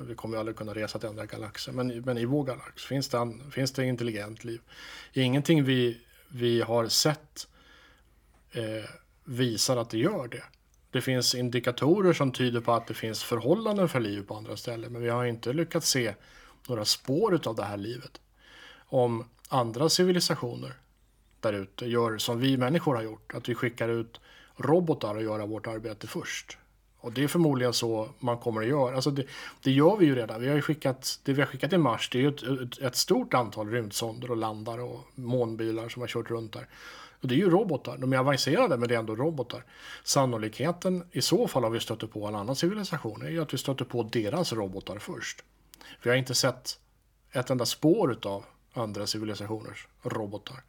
Vi 0.00 0.14
kommer 0.14 0.36
ju 0.36 0.40
aldrig 0.40 0.56
kunna 0.56 0.74
resa 0.74 0.98
till 0.98 1.08
andra 1.08 1.26
galaxer, 1.26 1.72
men, 1.72 2.00
men 2.00 2.18
i 2.18 2.24
vår 2.24 2.44
galax 2.44 2.84
finns 2.84 3.08
det, 3.08 3.18
an, 3.18 3.50
finns 3.50 3.72
det 3.72 3.84
intelligent 3.84 4.44
liv. 4.44 4.60
Ingenting 5.12 5.64
vi, 5.64 6.00
vi 6.28 6.60
har 6.60 6.88
sett 6.88 7.48
eh, 8.52 8.90
visar 9.24 9.76
att 9.76 9.90
det 9.90 9.98
gör 9.98 10.28
det. 10.28 10.44
Det 10.90 11.00
finns 11.00 11.34
indikatorer 11.34 12.12
som 12.12 12.32
tyder 12.32 12.60
på 12.60 12.72
att 12.72 12.86
det 12.86 12.94
finns 12.94 13.22
förhållanden 13.22 13.88
för 13.88 14.00
liv 14.00 14.22
på 14.26 14.34
andra 14.34 14.56
ställen, 14.56 14.92
men 14.92 15.02
vi 15.02 15.08
har 15.08 15.24
inte 15.24 15.52
lyckats 15.52 15.90
se 15.90 16.14
några 16.68 16.84
spår 16.84 17.40
av 17.44 17.56
det 17.56 17.64
här 17.64 17.76
livet. 17.76 18.20
Om 18.78 19.24
andra 19.48 19.88
civilisationer 19.88 20.81
där 21.42 21.52
ute 21.52 21.86
gör 21.86 22.18
som 22.18 22.38
vi 22.38 22.56
människor 22.56 22.94
har 22.94 23.02
gjort, 23.02 23.34
att 23.34 23.48
vi 23.48 23.54
skickar 23.54 23.88
ut 23.88 24.20
robotar 24.56 25.16
att 25.16 25.22
göra 25.22 25.46
vårt 25.46 25.66
arbete 25.66 26.06
först. 26.06 26.58
Och 26.98 27.12
det 27.12 27.24
är 27.24 27.28
förmodligen 27.28 27.72
så 27.72 28.08
man 28.18 28.38
kommer 28.38 28.60
att 28.60 28.68
göra. 28.68 28.94
Alltså 28.94 29.10
det, 29.10 29.24
det 29.62 29.70
gör 29.70 29.96
vi 29.96 30.06
ju 30.06 30.14
redan. 30.14 30.40
Vi 30.40 30.48
har 30.48 30.54
ju 30.54 30.62
skickat, 30.62 31.20
det 31.22 31.32
vi 31.32 31.40
har 31.40 31.46
skickat 31.46 31.70
till 31.70 31.78
Mars 31.78 32.10
det 32.10 32.18
är 32.18 32.22
ju 32.22 32.28
ett, 32.28 32.42
ett, 32.42 32.78
ett 32.78 32.96
stort 32.96 33.34
antal 33.34 33.70
rymdsonder 33.70 34.30
och 34.30 34.36
landare 34.36 34.82
och 34.82 35.00
månbilar 35.14 35.88
som 35.88 36.02
har 36.02 36.08
kört 36.08 36.30
runt 36.30 36.52
där. 36.52 36.68
Och 37.20 37.28
det 37.28 37.34
är 37.34 37.36
ju 37.36 37.50
robotar. 37.50 37.98
De 37.98 38.12
är 38.12 38.18
avancerade 38.18 38.76
men 38.76 38.88
det 38.88 38.94
är 38.94 38.98
ändå 38.98 39.16
robotar. 39.16 39.64
Sannolikheten 40.04 41.04
i 41.12 41.22
så 41.22 41.48
fall 41.48 41.64
om 41.64 41.72
vi 41.72 41.80
stöter 41.80 42.06
på 42.06 42.26
en 42.26 42.34
annan 42.34 42.56
civilisation 42.56 43.22
är 43.22 43.30
ju 43.30 43.42
att 43.42 43.54
vi 43.54 43.58
stöter 43.58 43.84
på 43.84 44.02
deras 44.02 44.52
robotar 44.52 44.98
först. 44.98 45.44
Vi 46.02 46.10
har 46.10 46.16
inte 46.16 46.34
sett 46.34 46.78
ett 47.32 47.50
enda 47.50 47.66
spår 47.66 48.18
av 48.22 48.44
andra 48.72 49.06
civilisationers 49.06 49.88
robotar 50.02 50.62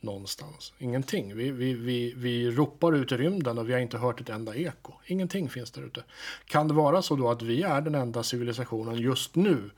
någonstans. 0.00 0.72
Ingenting. 0.78 1.36
Vi, 1.36 1.50
vi, 1.50 1.74
vi, 1.74 2.14
vi 2.16 2.50
ropar 2.50 2.92
ut 2.92 3.12
i 3.12 3.16
rymden 3.16 3.58
och 3.58 3.68
vi 3.68 3.72
har 3.72 3.80
inte 3.80 3.98
hört 3.98 4.20
ett 4.20 4.28
enda 4.28 4.54
eko. 4.54 4.92
Ingenting 5.06 5.48
finns 5.48 5.70
där 5.70 5.82
ute. 5.82 6.04
Kan 6.44 6.68
det 6.68 6.74
vara 6.74 7.02
så 7.02 7.16
då 7.16 7.30
att 7.30 7.42
vi 7.42 7.62
är 7.62 7.80
den 7.80 7.94
enda 7.94 8.22
civilisationen 8.22 8.96
just 8.96 9.34
nu 9.34 9.70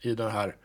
i 0.00 0.14
det 0.14 0.30
här 0.30 0.56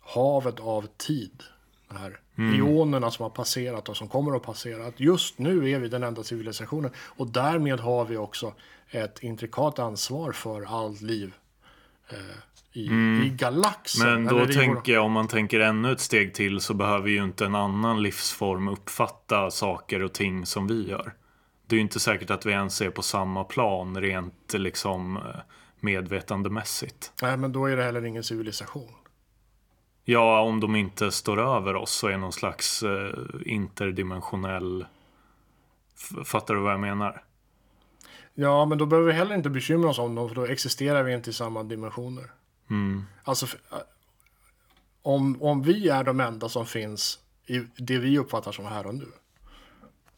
havet 0.00 0.60
av 0.60 0.86
tid? 0.96 1.42
De 1.88 1.96
här 1.96 2.20
ionerna 2.36 3.10
som 3.10 3.22
har 3.22 3.30
passerat 3.30 3.88
och 3.88 3.96
som 3.96 4.08
kommer 4.08 4.36
att 4.36 4.42
passera. 4.42 4.86
Att 4.86 5.00
just 5.00 5.38
nu 5.38 5.70
är 5.70 5.78
vi 5.78 5.88
den 5.88 6.02
enda 6.02 6.22
civilisationen 6.22 6.90
och 6.96 7.26
därmed 7.26 7.80
har 7.80 8.04
vi 8.04 8.16
också 8.16 8.54
ett 8.90 9.22
intrikat 9.22 9.78
ansvar 9.78 10.32
för 10.32 10.62
allt 10.62 11.00
liv 11.00 11.34
eh, 12.08 12.16
i, 12.78 13.26
i 13.26 13.28
galaxen. 13.36 14.24
Men 14.24 14.38
då 14.38 14.46
tänker 14.46 14.92
jag, 14.92 15.04
om 15.04 15.12
man 15.12 15.28
tänker 15.28 15.60
ännu 15.60 15.92
ett 15.92 16.00
steg 16.00 16.34
till 16.34 16.60
så 16.60 16.74
behöver 16.74 17.08
ju 17.08 17.24
inte 17.24 17.44
en 17.44 17.54
annan 17.54 18.02
livsform 18.02 18.68
uppfatta 18.68 19.50
saker 19.50 20.02
och 20.02 20.12
ting 20.12 20.46
som 20.46 20.66
vi 20.66 20.88
gör. 20.88 21.14
Det 21.66 21.74
är 21.74 21.78
ju 21.78 21.82
inte 21.82 22.00
säkert 22.00 22.30
att 22.30 22.46
vi 22.46 22.52
ens 22.52 22.80
är 22.80 22.90
på 22.90 23.02
samma 23.02 23.44
plan 23.44 24.00
rent 24.00 24.54
liksom 24.54 25.16
eh, 25.16 25.22
medvetandemässigt. 25.80 27.12
Nej, 27.22 27.36
men 27.36 27.52
då 27.52 27.66
är 27.66 27.76
det 27.76 27.82
heller 27.82 28.04
ingen 28.04 28.24
civilisation. 28.24 28.92
Ja, 30.04 30.40
om 30.40 30.60
de 30.60 30.76
inte 30.76 31.10
står 31.10 31.40
över 31.40 31.76
oss 31.76 31.90
så 31.90 32.08
är 32.08 32.18
någon 32.18 32.32
slags 32.32 32.82
eh, 32.82 33.14
interdimensionell... 33.46 34.86
Fattar 36.24 36.54
du 36.54 36.60
vad 36.60 36.72
jag 36.72 36.80
menar? 36.80 37.22
Ja, 38.34 38.64
men 38.64 38.78
då 38.78 38.86
behöver 38.86 39.06
vi 39.06 39.12
heller 39.12 39.34
inte 39.34 39.50
bekymra 39.50 39.90
oss 39.90 39.98
om 39.98 40.14
dem, 40.14 40.28
för 40.28 40.34
då 40.34 40.46
existerar 40.46 41.02
vi 41.02 41.14
inte 41.14 41.30
i 41.30 41.32
samma 41.32 41.62
dimensioner. 41.62 42.30
Mm. 42.70 43.06
Alltså, 43.24 43.46
äh, 43.72 43.78
om, 45.02 45.42
om 45.42 45.62
vi 45.62 45.88
är 45.88 46.04
de 46.04 46.20
enda 46.20 46.48
som 46.48 46.66
finns 46.66 47.18
i 47.46 47.58
det 47.76 47.98
vi 47.98 48.18
uppfattar 48.18 48.52
som 48.52 48.66
här 48.66 48.86
och 48.86 48.94
nu, 48.94 49.06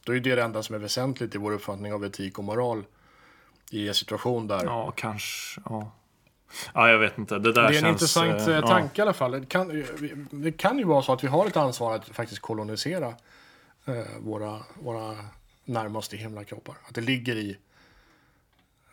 då 0.05 0.15
är 0.15 0.21
det 0.21 0.35
det 0.35 0.43
enda 0.43 0.63
som 0.63 0.75
är 0.75 0.79
väsentligt 0.79 1.35
i 1.35 1.39
vår 1.39 1.53
uppfattning 1.53 1.93
av 1.93 2.05
etik 2.05 2.39
och 2.39 2.45
moral 2.45 2.85
i 3.71 3.89
en 3.89 3.95
situation 3.95 4.47
där. 4.47 4.65
Ja, 4.65 4.93
kanske. 4.97 5.61
Ja. 5.65 5.93
ja, 6.75 6.91
jag 6.91 6.99
vet 6.99 7.19
inte. 7.19 7.39
Det 7.39 7.53
där 7.53 7.63
det 7.63 7.69
är 7.69 7.73
en 7.73 7.81
känns... 7.81 7.93
intressant 7.93 8.41
eh, 8.41 8.49
eh, 8.49 8.55
ja. 8.55 8.67
tanke 8.67 9.01
i 9.01 9.03
alla 9.03 9.13
fall. 9.13 9.31
Det 9.31 9.47
kan, 9.47 9.85
det 10.31 10.53
kan 10.53 10.79
ju 10.79 10.85
vara 10.85 11.03
så 11.03 11.13
att 11.13 11.25
vi 11.25 11.29
har 11.29 11.47
ett 11.47 11.57
ansvar 11.57 11.95
att 11.95 12.09
faktiskt 12.09 12.41
kolonisera 12.41 13.15
eh, 13.85 14.05
våra, 14.21 14.63
våra 14.75 15.17
närmaste 15.65 16.17
himlakroppar. 16.17 16.77
Att 16.89 16.95
det 16.95 17.01
ligger 17.01 17.37
i 17.37 17.59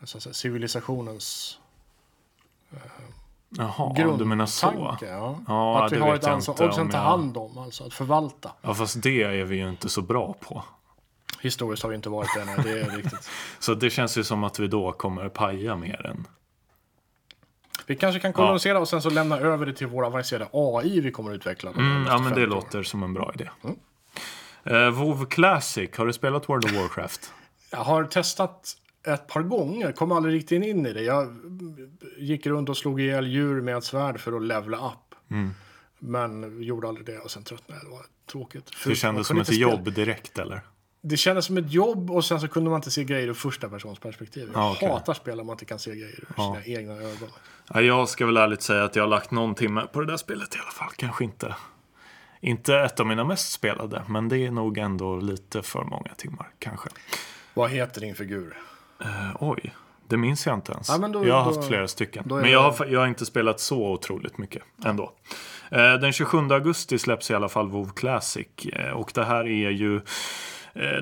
så 0.04 0.16
att 0.16 0.22
säga, 0.22 0.32
civilisationens 0.32 1.58
Jaha, 3.50 4.16
du 4.18 4.24
menar 4.24 4.46
så? 4.46 4.70
grundtanke. 4.70 5.06
Ja. 5.06 5.38
Ja, 5.48 5.84
att 5.84 5.92
vi 5.92 5.98
har 5.98 6.14
ett 6.14 6.26
ansvar 6.26 6.68
och 6.68 6.74
sen 6.74 6.90
ta 6.90 6.98
hand 6.98 7.36
om, 7.36 7.58
alltså 7.58 7.84
att 7.84 7.94
förvalta. 7.94 8.50
Ja, 8.62 8.74
fast 8.74 9.02
det 9.02 9.22
är 9.22 9.44
vi 9.44 9.56
ju 9.56 9.68
inte 9.68 9.88
så 9.88 10.02
bra 10.02 10.34
på. 10.40 10.64
Historiskt 11.40 11.82
har 11.82 11.90
vi 11.90 11.96
inte 11.96 12.08
varit 12.08 12.28
det, 12.36 12.44
nej, 12.44 12.56
det 12.64 12.80
är 12.80 12.96
riktigt. 12.96 13.30
Så 13.58 13.74
det 13.74 13.90
känns 13.90 14.18
ju 14.18 14.24
som 14.24 14.44
att 14.44 14.58
vi 14.58 14.66
då 14.66 14.92
kommer 14.92 15.28
paja 15.28 15.76
mer 15.76 16.06
än... 16.06 16.26
Vi 17.86 17.96
kanske 17.96 18.20
kan 18.20 18.32
kolonisera 18.32 18.78
och 18.78 18.88
sen 18.88 19.02
så 19.02 19.10
lämna 19.10 19.38
över 19.38 19.66
det 19.66 19.72
till 19.72 19.86
vår 19.86 20.06
avancerade 20.06 20.50
AI 20.52 21.00
vi 21.00 21.10
kommer 21.10 21.30
att 21.30 21.36
utveckla. 21.36 21.70
Mm, 21.70 22.06
ja, 22.06 22.18
men 22.18 22.22
det 22.22 22.28
50 22.28 22.40
åren. 22.40 22.50
låter 22.50 22.82
som 22.82 23.02
en 23.02 23.14
bra 23.14 23.32
idé. 23.34 23.50
Mm. 23.64 23.76
Eh, 24.64 24.90
WoW 24.90 25.24
Classic, 25.24 25.90
har 25.96 26.06
du 26.06 26.12
spelat 26.12 26.48
World 26.48 26.64
of 26.64 26.72
Warcraft? 26.72 27.32
Jag 27.70 27.78
har 27.78 28.04
testat 28.04 28.76
ett 29.06 29.26
par 29.26 29.42
gånger, 29.42 29.92
kom 29.92 30.12
aldrig 30.12 30.34
riktigt 30.34 30.64
in 30.64 30.86
i 30.86 30.92
det. 30.92 31.02
Jag 31.02 31.36
gick 32.18 32.46
runt 32.46 32.68
och 32.68 32.76
slog 32.76 33.00
ihjäl 33.00 33.26
djur 33.26 33.60
med 33.60 33.76
ett 33.76 33.84
svärd 33.84 34.20
för 34.20 34.32
att 34.32 34.42
levla 34.42 34.76
upp. 34.76 35.14
Mm. 35.30 35.50
Men 35.98 36.62
gjorde 36.62 36.88
aldrig 36.88 37.06
det 37.06 37.18
och 37.18 37.30
sen 37.30 37.42
tröttnade 37.44 37.80
jag. 37.82 37.90
Det 37.90 37.96
var 37.96 38.04
tråkigt. 38.32 38.74
För 38.74 38.90
Det 38.90 38.96
kändes 38.96 39.26
som 39.26 39.40
ett 39.40 39.46
spela- 39.46 39.60
jobb 39.60 39.92
direkt, 39.94 40.38
eller? 40.38 40.60
Det 41.00 41.16
kändes 41.16 41.44
som 41.44 41.56
ett 41.58 41.72
jobb 41.72 42.10
och 42.10 42.24
sen 42.24 42.40
så 42.40 42.48
kunde 42.48 42.70
man 42.70 42.78
inte 42.78 42.90
se 42.90 43.04
grejer 43.04 43.28
ur 43.28 43.34
första 43.34 43.68
persons 43.68 43.98
perspektiv. 43.98 44.50
Jag 44.52 44.62
Ja, 44.62 44.72
okej. 44.76 44.88
hatar 44.88 45.14
spel 45.14 45.40
om 45.40 45.46
man 45.46 45.54
inte 45.54 45.64
kan 45.64 45.78
se 45.78 45.90
grejer 45.90 46.24
ur 46.28 46.34
sina 46.34 46.64
egna 46.78 46.92
ögon. 46.92 47.28
Ja, 47.74 47.80
jag 47.80 48.08
ska 48.08 48.26
väl 48.26 48.36
ärligt 48.36 48.62
säga 48.62 48.84
att 48.84 48.96
jag 48.96 49.02
har 49.02 49.08
lagt 49.08 49.30
någon 49.30 49.54
timme 49.54 49.86
på 49.92 50.00
det 50.00 50.06
där 50.06 50.16
spelet 50.16 50.54
i 50.56 50.58
alla 50.58 50.70
fall. 50.70 50.90
Kanske 50.96 51.24
inte, 51.24 51.54
inte 52.40 52.76
ett 52.76 53.00
av 53.00 53.06
mina 53.06 53.24
mest 53.24 53.52
spelade, 53.52 54.02
men 54.08 54.28
det 54.28 54.38
är 54.38 54.50
nog 54.50 54.78
ändå 54.78 55.16
lite 55.16 55.62
för 55.62 55.84
många 55.84 56.14
timmar, 56.16 56.50
kanske. 56.58 56.88
Vad 57.54 57.70
heter 57.70 58.00
din 58.00 58.14
figur? 58.14 58.56
Eh, 59.00 59.36
oj, 59.40 59.74
det 60.08 60.16
minns 60.16 60.46
jag 60.46 60.54
inte 60.54 60.72
ens. 60.72 60.88
Ja, 60.88 61.08
då- 61.08 61.26
jag 61.26 61.34
har 61.40 61.50
då- 61.50 61.56
haft 61.56 61.68
flera 61.68 61.88
stycken. 61.88 62.24
Men 62.26 62.50
jag 62.50 62.72
det- 62.72 62.78
har, 62.78 62.86
jag 62.86 63.00
har 63.00 63.06
inte 63.06 63.26
spelat 63.26 63.60
så 63.60 63.86
otroligt 63.92 64.38
mycket 64.38 64.62
ändå. 64.84 65.12
Eh, 65.70 65.94
den 65.94 66.12
27 66.12 66.38
augusti 66.52 66.98
släpps 66.98 67.30
i 67.30 67.34
alla 67.34 67.48
fall 67.48 67.68
WoW 67.68 67.90
Classic. 67.96 68.46
Eh, 68.72 68.90
och 68.90 69.10
det 69.14 69.24
här 69.24 69.40
är 69.48 69.70
ju 69.70 70.00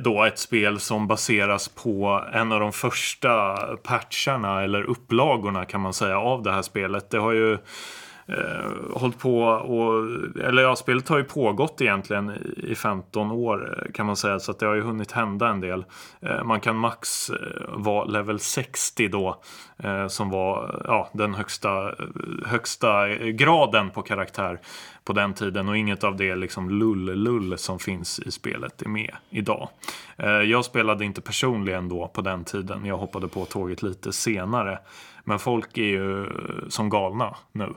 då 0.01 0.25
ett 0.25 0.39
spel 0.39 0.81
som 0.81 1.07
baseras 1.07 1.69
på 1.69 2.25
en 2.33 2.53
av 2.53 2.61
de 2.61 2.73
första 2.73 3.57
patcharna 3.83 4.63
eller 4.63 4.83
upplagorna 4.83 5.65
kan 5.65 5.81
man 5.81 5.95
säga 5.95 6.19
av 6.21 6.43
det 6.43 6.53
här 6.53 6.63
spelet. 6.63 7.11
Det 7.11 7.19
har 7.19 7.33
ju 7.33 7.59
eh, 8.29 8.73
hållit 9.01 9.19
på 9.19 9.39
och, 9.43 10.05
eller 10.45 10.63
ja, 10.63 10.77
spelet 10.77 11.09
har 11.09 11.19
ju 11.19 11.25
pågått 11.25 11.81
egentligen 11.81 12.31
i- 12.57 12.75
15 12.75 13.31
år 13.31 13.79
eh, 13.87 13.93
kan 13.93 14.07
man 14.07 14.17
säga, 14.17 14.39
så 14.39 14.51
att 14.51 14.59
det 14.59 14.67
har 14.67 14.75
ju 14.75 14.83
hunnit 14.83 15.13
hända 15.13 15.49
en 15.49 15.61
del. 15.61 15.85
Eh, 16.21 16.45
man 16.45 16.61
kan 16.61 16.77
max 16.77 17.31
eh, 17.31 17.37
vara 17.69 18.05
level 18.05 18.39
60 18.41 19.09
då, 19.09 19.41
eh, 19.79 20.07
som 20.07 20.31
var 20.31 20.81
ja, 20.85 21.11
den 21.13 21.35
högsta, 21.35 21.89
eh, 21.89 21.95
högsta 22.47 23.09
graden 23.19 23.91
på 23.91 24.03
karaktär 24.03 24.61
på 25.05 25.13
den 25.13 25.35
tiden 25.35 25.69
och 25.69 25.77
inget 25.77 26.05
av 26.05 26.17
det 26.17 26.37
liksom 26.37 26.71
lull-lull 26.71 27.59
som 27.59 27.79
finns 27.79 28.19
i 28.19 28.31
spelet 28.31 28.83
är 28.83 28.89
med 28.89 29.15
idag. 29.31 29.69
Eh, 30.17 30.29
jag 30.31 30.65
spelade 30.65 31.05
inte 31.05 31.21
personligen 31.21 31.89
då 31.89 32.09
på 32.09 32.21
den 32.21 32.45
tiden, 32.45 32.85
jag 32.87 32.97
hoppade 32.99 33.29
på 33.29 33.45
tåget 33.45 33.83
lite 33.83 34.13
senare. 34.13 34.79
Men 35.25 35.39
folk 35.39 35.79
är 35.79 35.83
ju 35.83 36.27
som 36.69 36.91
galna 36.91 37.37
nu 37.53 37.75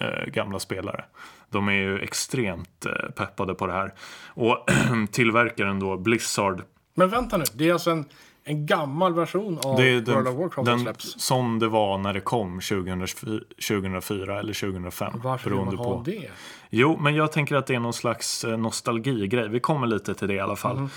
Eh, 0.00 0.26
gamla 0.26 0.58
spelare. 0.58 1.04
De 1.50 1.68
är 1.68 1.72
ju 1.72 1.98
extremt 1.98 2.86
eh, 2.86 3.10
peppade 3.10 3.54
på 3.54 3.66
det 3.66 3.72
här. 3.72 3.94
Och 4.28 4.66
tillverkaren 5.12 5.80
då, 5.80 5.96
Blizzard, 5.96 6.62
men 6.98 7.08
vänta 7.08 7.36
nu, 7.36 7.44
det 7.54 7.68
är 7.68 7.72
alltså 7.72 7.90
en, 7.90 8.04
en 8.44 8.66
gammal 8.66 9.14
version 9.14 9.58
av 9.64 9.76
det 9.76 9.88
är 9.88 10.00
den, 10.00 10.14
World 10.14 10.28
of 10.28 10.34
Warcraft 10.34 10.54
som 10.54 10.64
den 10.64 10.80
släpps. 10.80 11.20
som 11.20 11.58
det 11.58 11.68
var 11.68 11.98
när 11.98 12.12
det 12.12 12.20
kom 12.20 12.60
2004, 12.60 13.40
2004 13.68 14.38
eller 14.38 14.52
2005. 14.52 15.12
Varför 15.24 15.50
vill 15.50 15.58
man 15.58 15.76
ha 15.76 16.02
det? 16.04 16.30
Jo, 16.70 16.98
men 17.00 17.14
jag 17.14 17.32
tänker 17.32 17.56
att 17.56 17.66
det 17.66 17.74
är 17.74 17.80
någon 17.80 17.92
slags 17.92 18.44
eh, 18.44 18.56
nostalgigrej. 18.56 19.48
Vi 19.48 19.60
kommer 19.60 19.86
lite 19.86 20.14
till 20.14 20.28
det 20.28 20.34
i 20.34 20.40
alla 20.40 20.56
fall. 20.56 20.76
Mhm. 20.76 20.88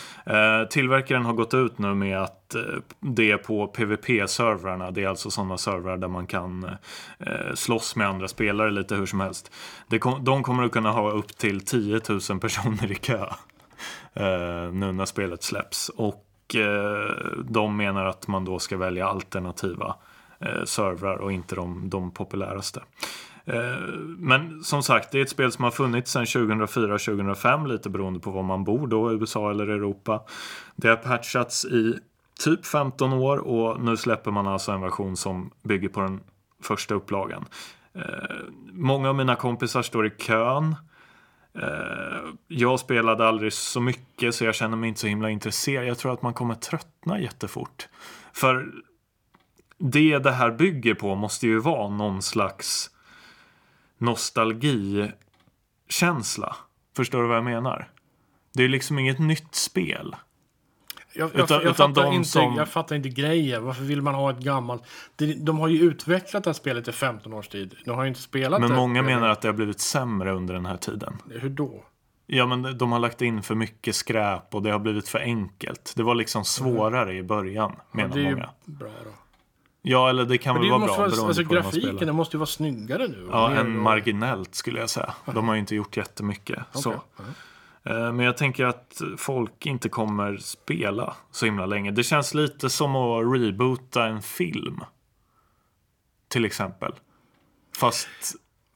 Eh, 0.61 0.67
tillverkaren 0.67 1.25
har 1.25 1.33
gått 1.33 1.53
ut 1.53 1.77
nu 1.77 1.93
med 1.93 2.21
att 2.21 2.55
eh, 2.55 2.61
det 2.99 3.31
är 3.31 3.37
på 3.37 3.67
PVP-servrarna. 3.67 4.91
Det 4.91 5.03
är 5.03 5.07
alltså 5.07 5.31
sådana 5.31 5.57
servrar 5.57 5.97
där 5.97 6.07
man 6.07 6.27
kan 6.27 6.63
eh, 7.19 7.53
slåss 7.55 7.95
med 7.95 8.07
andra 8.07 8.27
spelare 8.27 8.71
lite 8.71 8.95
hur 8.95 9.05
som 9.05 9.19
helst. 9.19 9.51
Det 9.87 9.99
kom, 9.99 10.23
de 10.23 10.43
kommer 10.43 10.63
att 10.63 10.71
kunna 10.71 10.91
ha 10.91 11.11
upp 11.11 11.37
till 11.37 11.65
10 11.65 12.01
000 12.29 12.39
personer 12.39 12.91
i 12.91 12.95
kö 12.95 13.25
Eh, 14.13 14.71
nu 14.73 14.91
när 14.91 15.05
spelet 15.05 15.43
släpps. 15.43 15.89
Och 15.89 16.55
eh, 16.55 17.43
de 17.43 17.77
menar 17.77 18.05
att 18.05 18.27
man 18.27 18.45
då 18.45 18.59
ska 18.59 18.77
välja 18.77 19.07
alternativa 19.07 19.95
eh, 20.39 20.63
servrar 20.63 21.15
och 21.15 21.31
inte 21.31 21.55
de, 21.55 21.89
de 21.89 22.11
populäraste. 22.11 22.81
Eh, 23.45 23.77
men 24.17 24.63
som 24.63 24.83
sagt, 24.83 25.11
det 25.11 25.17
är 25.17 25.21
ett 25.21 25.29
spel 25.29 25.51
som 25.51 25.63
har 25.63 25.71
funnits 25.71 26.11
sedan 26.11 26.25
2004-2005, 26.25 27.67
lite 27.67 27.89
beroende 27.89 28.19
på 28.19 28.31
var 28.31 28.43
man 28.43 28.63
bor 28.63 28.87
då, 28.87 29.13
USA 29.13 29.51
eller 29.51 29.67
Europa. 29.67 30.23
Det 30.75 30.87
har 30.87 30.95
patchats 30.95 31.65
i 31.65 31.99
typ 32.43 32.65
15 32.65 33.13
år 33.13 33.37
och 33.37 33.81
nu 33.81 33.97
släpper 33.97 34.31
man 34.31 34.47
alltså 34.47 34.71
en 34.71 34.81
version 34.81 35.17
som 35.17 35.51
bygger 35.63 35.89
på 35.89 36.01
den 36.01 36.19
första 36.63 36.95
upplagan. 36.95 37.45
Eh, 37.93 38.35
många 38.71 39.09
av 39.09 39.15
mina 39.15 39.35
kompisar 39.35 39.81
står 39.81 40.07
i 40.07 40.09
kön. 40.09 40.75
Eh, 41.53 42.33
jag 42.47 42.79
spelade 42.79 43.27
aldrig 43.27 43.53
så 43.53 43.81
mycket 43.81 44.35
så 44.35 44.45
jag 44.45 44.55
känner 44.55 44.77
mig 44.77 44.87
inte 44.87 44.99
så 44.99 45.07
himla 45.07 45.29
intresserad. 45.29 45.87
Jag 45.87 45.97
tror 45.97 46.13
att 46.13 46.21
man 46.21 46.33
kommer 46.33 46.55
tröttna 46.55 47.19
jättefort. 47.19 47.87
För 48.33 48.71
det 49.77 50.19
det 50.19 50.31
här 50.31 50.51
bygger 50.51 50.93
på 50.93 51.15
måste 51.15 51.47
ju 51.47 51.59
vara 51.59 51.89
någon 51.89 52.21
slags 52.21 52.89
nostalgikänsla. 53.97 56.55
Förstår 56.95 57.21
du 57.21 57.27
vad 57.27 57.37
jag 57.37 57.43
menar? 57.43 57.91
Det 58.53 58.63
är 58.63 58.69
liksom 58.69 58.99
inget 58.99 59.19
nytt 59.19 59.55
spel. 59.55 60.15
Jag, 61.13 61.29
jag, 61.33 61.43
Utan- 61.43 61.61
jag, 61.61 61.71
utan 61.71 61.95
fattar 61.95 62.13
inte, 62.13 62.29
som- 62.29 62.55
jag 62.55 62.67
fattar 62.69 62.95
inte 62.95 63.09
grejen. 63.09 63.63
Varför 63.65 63.83
vill 63.83 64.01
man 64.01 64.15
ha 64.15 64.31
ett 64.31 64.39
gammalt... 64.39 64.83
De, 65.37 65.59
har 65.59 65.67
ju 65.67 65.81
utvecklat 65.81 66.43
det 66.43 66.49
här 66.49 66.53
spelet 66.53 66.87
i 66.87 66.91
15 66.91 67.33
års 67.33 67.47
tid. 67.47 67.75
De 67.85 67.91
har 67.91 68.03
ju 68.03 68.07
inte 68.09 68.21
spelat 68.21 68.61
Men 68.61 68.69
det. 68.69 68.75
många 68.75 69.01
menar 69.01 69.29
att 69.29 69.41
det 69.41 69.47
har 69.47 69.53
blivit 69.53 69.79
sämre 69.79 70.31
under 70.31 70.53
den 70.53 70.65
här 70.65 70.77
tiden. 70.77 71.17
Hur 71.29 71.49
då? 71.49 71.83
Ja, 72.27 72.45
men 72.45 72.77
de 72.77 72.91
har 72.91 72.99
lagt 72.99 73.21
in 73.21 73.41
för 73.43 73.55
mycket 73.55 73.95
skräp 73.95 74.55
och 74.55 74.61
det 74.61 74.71
har 74.71 74.79
blivit 74.79 75.09
för 75.09 75.19
enkelt. 75.19 75.93
Det 75.95 76.03
var 76.03 76.15
liksom 76.15 76.45
svårare 76.45 77.13
i 77.13 77.23
början, 77.23 77.75
menar 77.91 78.15
det 78.15 78.21
är 78.21 78.23
ju 78.23 78.31
många. 78.35 78.49
bra 78.65 78.89
då. 79.03 79.11
Ja, 79.81 80.09
eller 80.09 80.25
det 80.25 80.37
kan 80.37 80.53
Men 80.53 80.61
väl 80.61 80.67
det 80.69 80.77
vara 80.77 80.85
bra 80.85 80.97
vara, 80.97 81.27
alltså, 81.27 81.43
grafiken 81.43 81.97
den 82.07 82.15
måste 82.15 82.35
ju 82.35 82.39
vara 82.39 82.47
snyggare 82.47 83.07
nu. 83.07 83.27
Ja, 83.31 83.51
än 83.51 83.77
marginellt 83.79 84.55
skulle 84.55 84.79
jag 84.79 84.89
säga. 84.89 85.13
De 85.33 85.47
har 85.47 85.55
ju 85.55 85.59
inte 85.59 85.75
gjort 85.75 85.97
jättemycket. 85.97 86.59
Så. 86.73 86.89
Okej. 86.89 87.25
Eh, 87.83 88.13
Men 88.13 88.19
jag 88.25 88.37
tänker 88.37 88.65
att 88.65 89.01
folk 89.17 89.65
inte 89.65 89.89
kommer 89.89 90.37
spela 90.37 91.15
så 91.31 91.45
himla 91.45 91.65
länge. 91.65 91.91
Det 91.91 92.03
känns 92.03 92.33
lite 92.33 92.69
som 92.69 92.95
att 92.95 93.33
reboota 93.41 94.05
en 94.05 94.21
film. 94.21 94.79
Till 96.27 96.45
exempel. 96.45 96.91
Fast, 97.77 98.07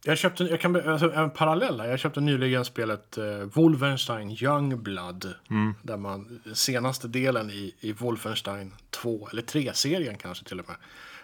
Jag 0.06 0.18
köpte, 0.18 0.44
jag 0.44 0.62
kan, 0.62 0.76
alltså, 0.90 1.12
en 1.12 1.30
parallell. 1.30 1.78
Jag 1.78 2.00
köpte 2.00 2.22
nyligen 2.22 2.66
spelet 2.66 3.18
eh, 3.18 3.26
Wolfenstein 3.54 4.32
Youngblood. 4.32 5.34
Där 5.82 5.98
man, 5.98 6.42
senaste 6.54 7.08
delen 7.08 7.50
i, 7.50 7.76
i 7.80 7.92
Wolfenstein 7.94 8.74
2, 8.90 9.28
eller 9.32 9.42
3-serien 9.42 10.18
kanske 10.18 10.46
till 10.46 10.60
och 10.60 10.68
med. 10.68 10.78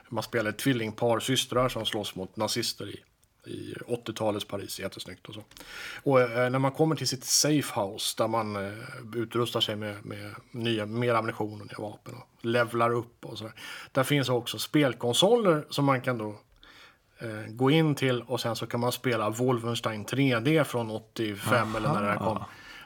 Man 0.10 0.24
spelar 0.24 0.50
ett 0.50 0.58
tvillingpar 0.58 1.20
systrar 1.20 1.70
som 1.70 1.86
slåss 1.86 2.16
mot 2.16 2.36
nazister 2.38 2.90
i, 2.90 3.00
i 3.46 3.74
80-talets 3.88 4.46
Paris. 4.46 4.80
Jättesnyggt 4.80 5.28
och 5.28 5.34
så. 5.34 5.44
Och 6.04 6.22
eh, 6.22 6.50
när 6.50 6.60
man 6.60 6.72
kommer 6.72 6.96
till 6.96 7.08
sitt 7.08 7.24
safe 7.24 7.82
house 7.82 8.16
där 8.18 8.28
man 8.28 8.56
eh, 8.56 8.74
utrustar 9.16 9.60
sig 9.60 9.76
med, 9.76 10.06
med 10.06 10.36
nya, 10.52 10.86
mer 10.86 11.14
ammunition 11.14 11.62
och 11.62 11.68
nya 11.68 11.90
vapen 11.90 12.14
och 12.16 12.46
levlar 12.46 12.94
upp 12.94 13.26
och 13.26 13.38
sådär. 13.38 13.54
Där 13.92 14.04
finns 14.04 14.30
också 14.30 14.60
spelkonsoler 14.60 15.66
som 15.70 15.86
man 15.86 16.02
kan 16.02 16.18
då 16.18 16.40
eh, 17.20 17.46
gå 17.50 17.72
in 17.72 17.96
till 17.96 18.22
och 18.22 18.42
sen 18.42 18.56
så 18.56 18.68
kan 18.68 18.80
man 18.80 18.92
spela 18.92 19.30
Wolfenstein 19.30 20.06
3D 20.06 20.64
från 20.64 20.92
85 20.92 21.76
eller 21.76 21.94
när 21.94 22.02
det 22.02 22.10
här 22.10 22.18
kom. 22.18 22.44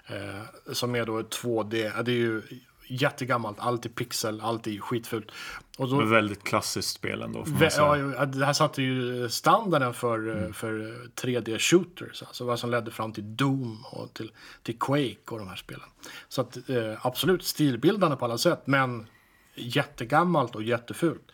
Eh, 0.08 0.74
som 0.74 0.96
är 0.96 1.06
då 1.06 1.20
ett 1.20 1.38
2D. 1.44 1.92
Ja, 1.96 2.04
Det 2.04 2.12
är 2.12 2.16
ju 2.16 2.42
jättegammalt, 2.88 3.60
allt 3.60 3.86
i 3.86 3.90
pixel, 3.90 4.42
allt 4.42 4.68
är 4.68 4.80
skitfult. 4.80 5.32
Och 5.78 5.90
då, 5.90 6.06
väldigt 6.06 6.44
klassiskt 6.44 6.90
spel 6.96 7.22
ändå. 7.22 7.44
Vä- 7.44 8.14
ja, 8.18 8.26
det 8.26 8.46
här 8.46 8.54
satte 8.54 8.82
ju 8.82 9.30
standarden 9.30 9.94
för, 9.94 10.20
Mm. 10.20 10.44
eh, 10.46 10.52
för 10.52 10.96
3D-shooters. 11.16 12.24
Alltså 12.28 12.46
vad 12.46 12.60
som 12.60 12.70
ledde 12.72 12.92
fram 12.92 13.14
till 13.14 13.36
Doom 13.36 13.86
och 13.92 14.14
till, 14.14 14.32
till 14.64 14.80
Quake 14.80 15.16
och 15.32 15.40
de 15.40 15.48
här 15.48 15.56
spelen. 15.56 15.90
Så 16.30 16.42
att, 16.42 16.70
eh, 16.70 17.06
absolut 17.06 17.44
stilbildande 17.44 18.18
på 18.18 18.26
alla 18.26 18.38
sätt, 18.38 18.62
men 18.66 19.08
jättegammalt 19.56 20.56
och 20.56 20.64
jättefult. 20.64 21.32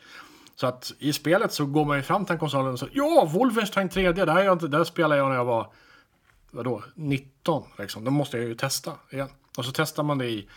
Så 0.56 0.67
att 0.67 0.93
i 0.99 1.13
spelet 1.13 1.54
så 1.54 1.65
går 1.65 1.86
man 1.86 1.97
ju 1.97 2.04
fram 2.04 2.25
till 2.25 2.38
konsolen 2.38 2.73
och 2.73 2.80
säger 2.80 2.93
Ja, 2.95 3.30
Wolfenstein 3.34 3.89
3D, 3.89 4.25
det 4.25 4.32
här, 4.32 4.39
är 4.41 4.45
jag 4.45 4.56
inte, 4.56 4.67
det 4.67 4.77
här 4.77 4.84
spelade 4.84 5.17
jag 5.21 5.30
när 5.30 5.36
jag 5.36 5.45
var 5.45 5.71
vadå, 6.51 6.84
19. 6.95 7.63
Liksom. 7.77 8.04
Då 8.04 8.12
måste 8.12 8.38
jag 8.38 8.47
ju 8.47 8.56
testa 8.56 8.91
igen. 9.12 9.30
Och 9.58 9.65
så 9.65 9.71
testar 9.71 10.04
man 10.04 10.17
det 10.17 10.25
i 10.30 10.47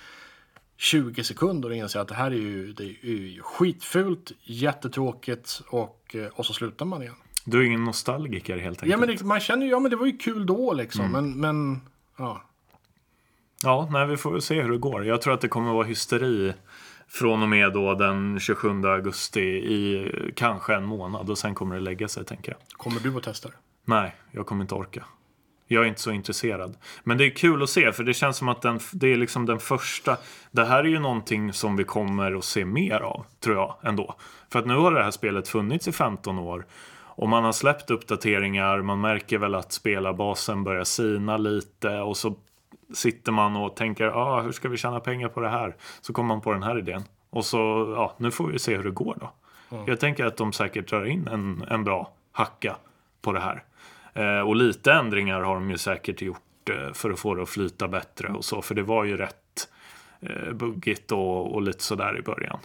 20 0.77 1.25
sekunder 1.25 1.69
och 1.69 1.77
inser 1.77 2.01
att 2.01 2.09
det 2.09 2.15
här 2.15 2.31
är 2.31 2.35
ju, 2.37 2.73
det 2.73 2.85
är 2.85 3.07
ju 3.07 3.43
skitfult, 3.43 4.33
jättetråkigt 4.43 5.63
och, 5.69 6.17
eh, 6.19 6.27
och 6.27 6.47
så 6.47 6.53
slutar 6.53 6.85
man 6.85 7.03
igen. 7.03 7.15
Du 7.45 7.61
är 7.61 7.65
ingen 7.65 7.85
nostalgiker 7.85 8.59
helt 8.59 8.83
enkelt. 8.83 8.91
Ja 8.91 9.07
men 9.07 9.17
det, 9.17 9.25
man 9.25 9.41
känner 9.41 9.67
ju, 9.67 9.71
ja 9.71 9.81
men 9.81 9.91
det 9.91 9.97
var 9.97 10.07
ju 10.07 10.17
kul 10.17 10.47
då 10.47 10.73
liksom. 10.73 11.13
Men, 11.13 11.41
men 11.41 11.81
ja. 12.17 12.43
Ja, 13.63 13.89
nej, 13.91 14.07
vi 14.07 14.17
får 14.17 14.33
väl 14.33 14.43
se 14.43 14.63
hur 14.63 14.71
det 14.71 14.79
går. 14.79 15.07
Jag 15.07 15.23
tror 15.23 15.35
att 15.35 15.41
det 15.41 15.49
kommer 15.49 15.73
vara 15.73 15.87
hysteri 15.87 16.55
från 17.09 17.43
och 17.43 17.49
med 17.49 17.73
då 17.73 17.95
den 17.95 18.41
27 18.41 18.69
augusti 18.85 19.41
i 19.41 20.11
kanske 20.37 20.75
en 20.75 20.85
månad 20.85 21.31
och 21.31 21.39
sen 21.39 21.55
kommer 21.55 21.75
det 21.75 21.81
lägga 21.81 22.09
sig, 22.09 22.25
tänker 22.25 22.53
jag. 22.53 22.79
Kommer 22.79 23.01
du 23.01 23.17
att 23.17 23.23
testa 23.23 23.49
det? 23.49 23.55
Nej, 23.85 24.17
jag 24.31 24.47
kommer 24.47 24.63
inte 24.63 24.75
orka. 24.75 25.05
Jag 25.75 25.85
är 25.85 25.89
inte 25.89 26.01
så 26.01 26.11
intresserad. 26.11 26.77
Men 27.03 27.19
det 27.19 27.25
är 27.25 27.31
kul 27.31 27.63
att 27.63 27.71
se, 27.71 27.93
för 27.93 28.05
det 28.05 28.15
känns 28.15 28.37
som 28.37 28.49
att 28.49 28.63
den, 28.63 28.81
det 28.93 29.13
är 29.13 29.17
liksom 29.17 29.47
den 29.47 29.59
första... 29.59 30.17
Det 30.51 30.65
här 30.65 30.79
är 30.79 30.89
ju 30.89 30.99
någonting 30.99 31.53
som 31.53 31.77
vi 31.77 31.85
kommer 31.85 32.33
att 32.39 32.45
se 32.45 32.65
mer 32.65 33.01
av, 33.01 33.27
tror 33.41 33.57
jag, 33.57 33.77
ändå. 33.83 34.15
För 34.51 34.59
att 34.59 34.67
nu 34.67 34.75
har 34.75 34.93
det 34.93 35.03
här 35.03 35.11
spelet 35.11 35.49
funnits 35.49 35.89
i 35.89 35.93
15 35.93 36.39
år. 36.39 36.67
Och 37.17 37.29
man 37.29 37.45
har 37.45 37.53
släppt 37.53 37.91
uppdateringar, 37.91 38.83
man 38.83 39.01
märker 39.01 39.39
väl 39.39 39.55
att 39.55 39.73
spelarbasen 39.73 40.65
börjar 40.65 40.85
sina 40.85 41.37
lite 41.37 42.01
och 42.01 42.17
så 42.17 42.37
sitter 42.95 43.33
man 43.33 43.57
och 43.57 43.77
tänker, 43.77 44.07
ah, 44.07 44.41
hur 44.41 44.53
ska 44.53 44.69
vi 44.69 44.77
tjäna 44.77 45.01
pengar 45.01 45.29
på 45.29 45.41
det 45.41 45.49
här? 45.49 45.77
Så 46.01 46.13
kommer 46.13 46.29
man 46.29 46.41
på 46.41 46.53
den 46.53 46.63
här 46.63 46.79
idén. 46.79 47.03
Och 47.31 47.45
så, 47.45 47.59
ja, 47.97 48.15
nu 48.19 48.31
får 48.31 48.47
vi 48.47 48.59
se 48.59 48.77
hur 48.77 48.85
det 48.85 48.91
går 48.91 49.17
då. 49.21 49.31
Jag 49.87 50.01
tänker 50.01 50.25
att 50.25 50.37
de 50.37 50.53
säkert 50.53 50.89
drar 50.89 51.05
in 51.05 51.29
en, 51.29 51.65
en 51.69 51.85
bra 51.85 52.13
hacka 52.33 52.77
på 53.23 53.33
det 53.33 53.41
här. 53.41 53.63
Eh, 54.14 54.40
och 54.40 54.57
lite 54.57 54.92
ändringar 54.92 55.40
har 55.40 55.55
de 55.55 55.70
ju 55.70 55.79
säkert 55.79 56.22
gjort 56.22 56.70
eh, 56.70 56.92
för 56.92 57.11
att 57.11 57.18
få 57.18 57.35
det 57.35 57.42
att 57.42 57.48
flyta 57.48 57.88
bättre 57.88 58.29
och 58.29 58.44
så. 58.44 58.62
För 58.62 58.74
det 58.74 58.83
var 58.83 59.05
ju 59.05 59.16
rätt 59.16 59.68
eh, 60.20 60.53
buggigt 60.53 61.12
och, 61.12 61.55
och 61.55 61.62
lite 61.62 61.83
sådär 61.85 62.18
i 62.18 62.22
början. 62.22 62.59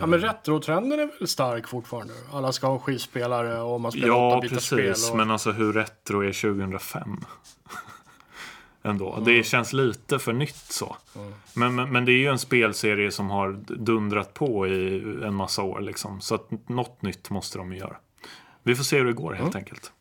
Ja 0.00 0.06
men 0.06 0.20
retrotrenden 0.20 1.00
är 1.00 1.18
väl 1.18 1.28
stark 1.28 1.68
fortfarande? 1.68 2.14
Alla 2.32 2.52
ska 2.52 2.66
ha 2.66 2.78
skivspelare 2.78 3.60
och 3.60 3.80
man 3.80 3.92
spelar 3.92 4.08
Ja, 4.08 4.40
8-bitars 4.42 4.58
spel. 4.58 4.78
precis. 4.78 5.10
Och... 5.10 5.16
Men 5.16 5.30
alltså 5.30 5.52
hur 5.52 5.72
retro 5.72 6.20
är 6.20 6.32
2005? 6.32 7.20
Ändå. 8.82 9.22
Det 9.24 9.42
känns 9.42 9.72
lite 9.72 10.18
för 10.18 10.32
nytt 10.32 10.56
så. 10.56 10.96
Men, 11.54 11.74
men, 11.74 11.92
men 11.92 12.04
det 12.04 12.12
är 12.12 12.18
ju 12.18 12.26
en 12.26 12.38
spelserie 12.38 13.10
som 13.10 13.30
har 13.30 13.52
dundrat 13.66 14.34
på 14.34 14.66
i 14.66 14.98
en 15.24 15.34
massa 15.34 15.62
år 15.62 15.80
liksom. 15.80 16.20
Så 16.20 16.34
att 16.34 16.68
något 16.68 17.02
nytt 17.02 17.30
måste 17.30 17.58
de 17.58 17.72
ju 17.72 17.78
göra. 17.78 17.96
Vi 18.62 18.74
får 18.74 18.84
se 18.84 18.98
hur 18.98 19.04
det 19.04 19.12
går 19.12 19.32
helt 19.32 19.56
enkelt. 19.56 19.92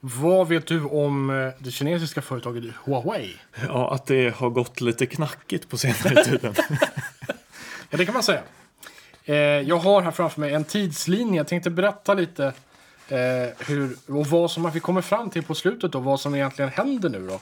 Vad 0.00 0.48
vet 0.48 0.66
du 0.66 0.84
om 0.84 1.30
eh, 1.30 1.48
det 1.58 1.70
kinesiska 1.70 2.22
företaget 2.22 2.64
Huawei? 2.84 3.36
Ja, 3.68 3.94
att 3.94 4.06
det 4.06 4.34
har 4.34 4.50
gått 4.50 4.80
lite 4.80 5.06
knackigt 5.06 5.68
på 5.68 5.78
senare 5.78 6.24
tiden. 6.24 6.54
Ja, 7.90 7.98
det 7.98 8.04
kan 8.04 8.14
man 8.14 8.22
säga. 8.22 8.42
Eh, 9.24 9.36
jag 9.36 9.76
har 9.76 10.02
här 10.02 10.10
framför 10.10 10.40
mig 10.40 10.54
en 10.54 10.64
tidslinje. 10.64 11.36
Jag 11.36 11.48
tänkte 11.48 11.70
berätta 11.70 12.14
lite 12.14 12.44
eh, 13.08 13.66
hur, 13.66 13.96
och 14.06 14.26
vad 14.26 14.50
som 14.50 14.70
vi 14.70 14.80
kommer 14.80 15.00
fram 15.02 15.30
till 15.30 15.42
på 15.42 15.54
slutet 15.54 15.94
och 15.94 16.04
vad 16.04 16.20
som 16.20 16.34
egentligen 16.34 16.70
händer 16.70 17.08
nu 17.08 17.26
då. 17.28 17.40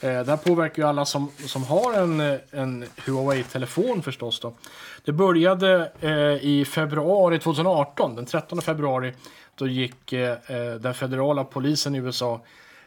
Det 0.00 0.28
här 0.28 0.36
påverkar 0.36 0.82
ju 0.82 0.88
alla 0.88 1.04
som, 1.04 1.30
som 1.46 1.64
har 1.64 1.92
en, 1.94 2.38
en 2.50 2.84
Huawei-telefon 3.06 4.02
förstås 4.02 4.40
då. 4.40 4.52
Det 5.04 5.12
började 5.12 5.92
eh, 6.00 6.44
i 6.44 6.64
februari 6.64 7.38
2018, 7.38 8.16
den 8.16 8.26
13 8.26 8.62
februari. 8.62 9.14
Då 9.54 9.66
gick 9.66 10.12
eh, 10.12 10.38
eh, 10.46 10.74
den 10.74 10.94
federala 10.94 11.44
polisen 11.44 11.94
i 11.94 11.98
USA 11.98 12.40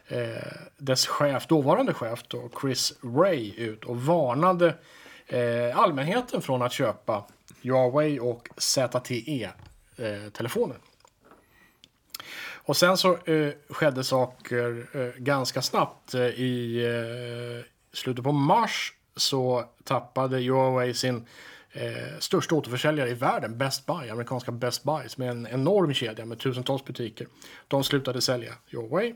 eh, 0.08 0.36
dess 0.78 1.06
chef, 1.06 1.46
dåvarande 1.46 1.94
chef 1.94 2.24
då, 2.28 2.50
Chris 2.60 2.92
Ray 3.02 3.54
ut 3.56 3.84
och 3.84 4.02
varnade 4.02 4.74
eh, 5.26 5.78
allmänheten 5.78 6.42
från 6.42 6.62
att 6.62 6.72
köpa 6.72 7.24
Huawei 7.62 8.18
och 8.18 8.48
ZTE-telefoner. 8.56 10.74
Eh, 10.74 10.80
och 12.66 12.76
sen 12.76 12.96
så 12.96 13.16
eh, 13.16 13.52
skedde 13.70 14.04
saker 14.04 14.86
eh, 14.92 15.08
ganska 15.16 15.62
snabbt. 15.62 16.14
Eh, 16.14 16.22
I 16.22 16.84
eh, 16.86 17.64
slutet 17.92 18.24
på 18.24 18.32
mars 18.32 18.92
så 19.16 19.64
tappade 19.84 20.42
Huawei 20.42 20.94
sin 20.94 21.26
eh, 21.76 22.18
största 22.18 22.54
återförsäljare 22.54 23.10
i 23.10 23.14
världen, 23.14 23.58
Best 23.58 23.86
Buy, 23.86 24.10
amerikanska 24.10 24.52
Best 24.52 24.84
Buy, 24.84 25.08
som 25.08 25.22
är 25.22 25.28
en 25.28 25.46
enorm 25.46 25.94
kedja 25.94 26.24
med 26.24 26.38
tusentals 26.38 26.84
butiker. 26.84 27.26
De 27.68 27.84
slutade 27.84 28.20
sälja 28.20 28.52
Huawei. 28.70 29.14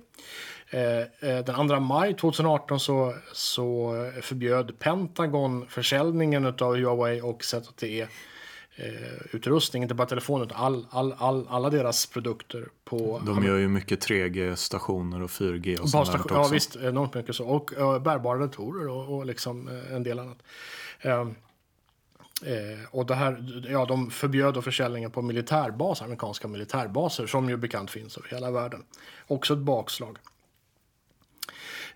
Eh, 0.71 0.81
eh, 1.01 1.45
den 1.45 1.69
2 1.69 1.81
maj 1.81 2.15
2018 2.15 2.81
så, 2.81 3.15
så 3.33 3.93
förbjöd 4.23 4.79
Pentagon 4.79 5.67
försäljningen 5.69 6.47
av 6.47 6.77
Huawei 6.77 7.21
och 7.21 7.45
ZTE 7.45 8.09
eh, 8.77 8.89
utrustning, 9.33 9.83
inte 9.83 9.95
bara 9.95 10.09
telefoner, 10.09 10.45
utan 10.45 10.59
all, 10.59 10.87
all, 10.91 11.15
all, 11.19 11.47
alla 11.49 11.71
deras 11.71 12.07
produkter 12.07 12.69
på 12.85 13.23
De 13.27 13.45
gör 13.45 13.57
ju 13.57 13.69
mycket 13.69 14.07
3G-stationer 14.09 15.23
och 15.23 15.31
4G 15.31 15.79
och 15.79 15.89
sånt 15.89 16.15
också. 16.15 16.35
ja 16.35 16.49
visst, 16.53 16.77
enormt 16.77 17.15
mycket 17.15 17.37
så. 17.37 17.47
Och 17.47 17.73
uh, 17.79 17.99
bärbara 17.99 18.39
datorer 18.39 18.89
och, 18.89 19.17
och 19.17 19.27
liksom 19.27 19.69
eh, 19.69 19.95
en 19.95 20.03
del 20.03 20.19
annat. 20.19 20.39
Ehm, 21.01 21.35
eh, 22.47 22.87
och 22.91 23.07
det 23.07 23.15
här, 23.15 23.63
ja, 23.71 23.85
de 23.85 24.11
förbjöd 24.11 24.55
då 24.55 24.63
försäljningen 24.63 25.11
på 25.11 25.23
militärbaser, 25.23 26.05
amerikanska 26.05 26.49
militärbaser, 26.49 27.27
som 27.27 27.49
ju 27.49 27.57
bekant 27.57 27.91
finns 27.91 28.19
över 28.19 28.29
hela 28.29 28.51
världen. 28.51 28.85
Också 29.27 29.55
ett 29.55 29.61
bakslag. 29.61 30.19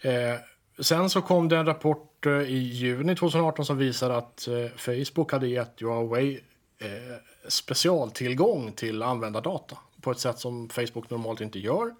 Eh, 0.00 0.35
sen 0.78 1.11
så 1.11 1.22
kom 1.22 1.48
det 1.48 1.57
en 1.57 1.66
rapport 1.66 2.26
eh, 2.26 2.33
i 2.33 2.59
juni 2.59 3.16
2018 3.16 3.64
som 3.64 3.78
visar 3.78 4.11
att 4.11 4.48
eh, 4.48 4.70
Facebook 4.76 5.33
hade 5.33 5.46
gett 5.46 5.80
Huawei 5.80 6.40
eh, 6.78 7.16
specialtillgång 7.48 8.72
till 8.72 9.02
användardata 9.02 9.78
på 10.00 10.11
ett 10.11 10.18
sätt 10.18 10.38
som 10.38 10.68
Facebook 10.68 11.11
normalt 11.11 11.40
inte 11.40 11.59
gör. 11.59 11.94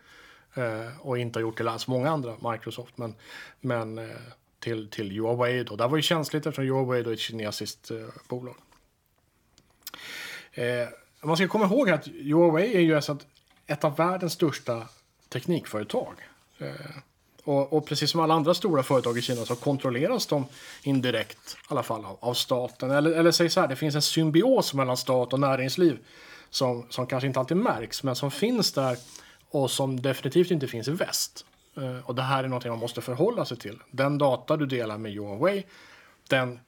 Eh, 0.54 1.00
och 1.00 1.18
inte 1.18 1.38
har 1.38 1.42
gjort 1.42 1.57
till 1.57 1.68
alls 1.68 1.87
många 1.87 2.11
andra, 2.11 2.50
Microsoft, 2.52 2.98
men, 2.98 3.14
men 3.61 3.98
eh, 3.98 4.16
till, 4.64 4.90
till 4.90 5.20
Huawei 5.20 5.64
då. 5.64 5.77
Det 5.77 5.87
var 5.87 5.96
ju 5.96 6.03
känsligt 6.03 6.46
eftersom 6.46 6.64
Huawei 6.64 7.03
då 7.03 7.11
är 7.11 7.14
ett 7.14 7.20
kinesiskt 7.20 7.90
eh, 7.90 7.96
bolag. 8.29 8.57
Eh, 10.53 10.88
man 11.22 11.37
ska 11.37 11.48
komma 11.48 11.64
ihåg 11.64 11.90
att 11.90 12.07
Huawei 12.07 12.74
är 12.74 12.81
ju 12.81 12.96
alltså 12.96 13.12
ett, 13.12 13.27
ett 13.66 13.85
av 13.85 13.96
världens 13.96 14.33
största 14.33 14.88
teknikföretag. 15.29 16.14
Eh, 16.59 16.68
och, 17.44 17.72
och 17.72 17.87
precis 17.87 18.11
som 18.11 18.20
alla 18.20 18.35
andra 18.35 18.55
stora 18.55 18.83
företag 18.83 19.18
i 19.18 19.22
Kina 19.22 19.44
så 19.44 19.57
kontrolleras 19.57 20.27
de 20.27 20.46
indirekt, 20.83 21.57
i 21.61 21.66
alla 21.68 21.83
fall 21.83 22.05
av, 22.05 22.18
av 22.20 22.35
staten. 22.35 22.90
Eller, 22.90 23.11
eller 23.11 23.31
säg 23.31 23.50
så 23.50 23.61
här, 23.61 23.68
det 23.68 23.77
finns 23.77 23.94
en 23.94 24.03
symbios 24.03 24.74
mellan 24.74 24.96
stat 24.96 25.33
och 25.33 25.40
näringsliv 25.40 25.98
som, 26.50 26.87
som 26.90 27.07
kanske 27.07 27.27
inte 27.27 27.40
alltid 27.40 27.57
märks, 27.57 28.03
men 28.03 28.16
som 28.16 28.31
finns 28.31 28.72
där 28.72 28.96
och 29.50 29.70
som 29.70 30.03
definitivt 30.03 30.50
inte 30.50 30.68
finns 30.68 30.88
i 30.88 30.90
väst. 30.90 31.44
Eh, 31.76 31.98
och 32.04 32.14
det 32.14 32.22
här 32.22 32.44
är 32.44 32.48
någonting 32.48 32.70
man 32.70 32.78
måste 32.78 33.00
förhålla 33.00 33.44
sig 33.44 33.56
till. 33.56 33.82
Den 33.90 34.18
data 34.18 34.56
du 34.56 34.66
delar 34.66 34.98
med 34.98 35.12
Huawei, 35.12 35.66
den 36.28 36.60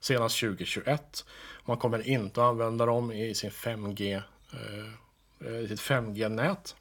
senast 0.00 0.40
2021. 0.40 1.24
Man 1.68 1.76
kommer 1.76 2.08
inte 2.08 2.40
att 2.40 2.48
använda 2.48 2.86
dem 2.86 3.12
i 3.12 3.34
sin 3.34 3.50
5G, 3.50 4.22
eh, 4.52 5.58
eh 5.62 5.68
sitt 5.68 5.80
5G-nät. 5.80 6.76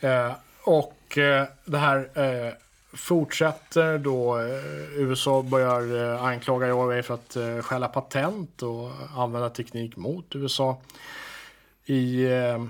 Eh, 0.00 0.32
och 0.64 1.18
eh, 1.18 1.46
det 1.64 1.78
här 1.78 2.10
eh, 2.14 2.52
fortsätter 2.92 3.98
då 3.98 4.38
eh, 4.38 4.98
USA 4.98 5.42
börjar 5.42 6.12
eh, 6.14 6.24
anklaga 6.24 6.66
Huawei 6.66 7.02
för 7.02 7.14
att 7.14 7.36
eh, 7.36 7.58
stjäla 7.58 7.88
patent 7.88 8.62
och 8.62 8.90
använda 9.16 9.50
teknik 9.50 9.96
mot 9.96 10.36
USA. 10.36 10.80
I 11.84 12.24
eh, 12.24 12.64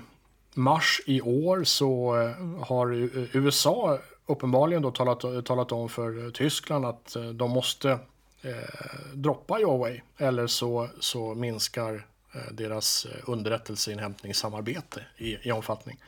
mars 0.53 1.01
i 1.05 1.21
år 1.21 1.63
så 1.63 2.21
eh, 2.21 2.65
har 2.65 2.91
USA 3.37 3.99
uppenbarligen 4.25 4.81
då 4.81 4.91
talat, 4.91 5.45
talat 5.45 5.71
om 5.71 5.89
för 5.89 6.31
Tyskland 6.31 6.85
att 6.85 7.15
de 7.33 7.51
måste 7.51 7.99
eh, 8.45 9.13
droppa 9.13 9.53
Huawei 9.53 10.01
eller 10.17 10.47
så, 10.47 10.89
så 10.99 11.35
minskar 11.35 12.07
eh, 12.35 12.51
deras 12.51 13.05
eh, 13.05 13.29
underrättelseinhämtningssamarbete 13.29 15.01
i, 15.17 15.47
i 15.47 15.51
omfattning. 15.51 16.01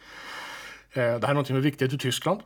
Eh, 0.91 1.19
det 1.19 1.27
här 1.27 1.29
är 1.29 1.33
något 1.33 1.47
som 1.47 1.55
är 1.55 1.61
viktigt 1.61 1.93
i 1.93 1.97
Tyskland 1.97 2.41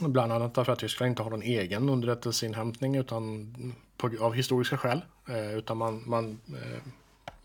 Bland 0.00 0.32
annat 0.32 0.54
därför 0.54 0.72
att 0.72 0.78
Tyskland 0.78 1.10
inte 1.10 1.22
har 1.22 1.30
någon 1.30 1.42
egen 1.42 1.88
underrättelseinhämtning 1.88 2.96
utan 2.96 3.54
på, 3.96 4.10
av 4.20 4.32
historiska 4.32 4.76
skäl. 4.76 5.00
Eh, 5.28 5.54
utan 5.54 5.76
man, 5.76 6.02
man, 6.06 6.40
eh, 6.48 6.82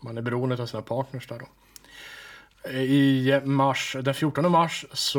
man 0.00 0.18
är 0.18 0.22
beroende 0.22 0.62
av 0.62 0.66
sina 0.66 0.82
partners 0.82 1.26
där 1.26 1.38
då. 1.38 1.46
I 2.70 3.40
mars, 3.44 3.96
den 4.02 4.14
14 4.14 4.50
mars 4.50 4.84
så 4.92 5.18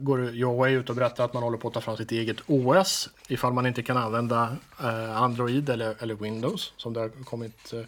går 0.00 0.18
Huawei 0.18 0.74
ut 0.74 0.90
och 0.90 0.96
berättar 0.96 1.24
att 1.24 1.34
man 1.34 1.42
håller 1.42 1.58
på 1.58 1.68
att 1.68 1.74
ta 1.74 1.80
fram 1.80 1.96
sitt 1.96 2.12
eget 2.12 2.36
OS 2.46 3.08
ifall 3.28 3.52
man 3.52 3.66
inte 3.66 3.82
kan 3.82 3.96
använda 3.96 4.56
eh, 4.80 5.22
Android 5.22 5.70
eller, 5.70 6.02
eller 6.02 6.14
Windows 6.14 6.72
som 6.76 6.92
det 6.92 7.00
har 7.00 7.24
kommit 7.24 7.72
eh, 7.72 7.80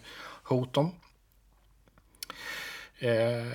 hot 0.43 0.77
om. 0.77 0.91
Eh, 2.99 3.45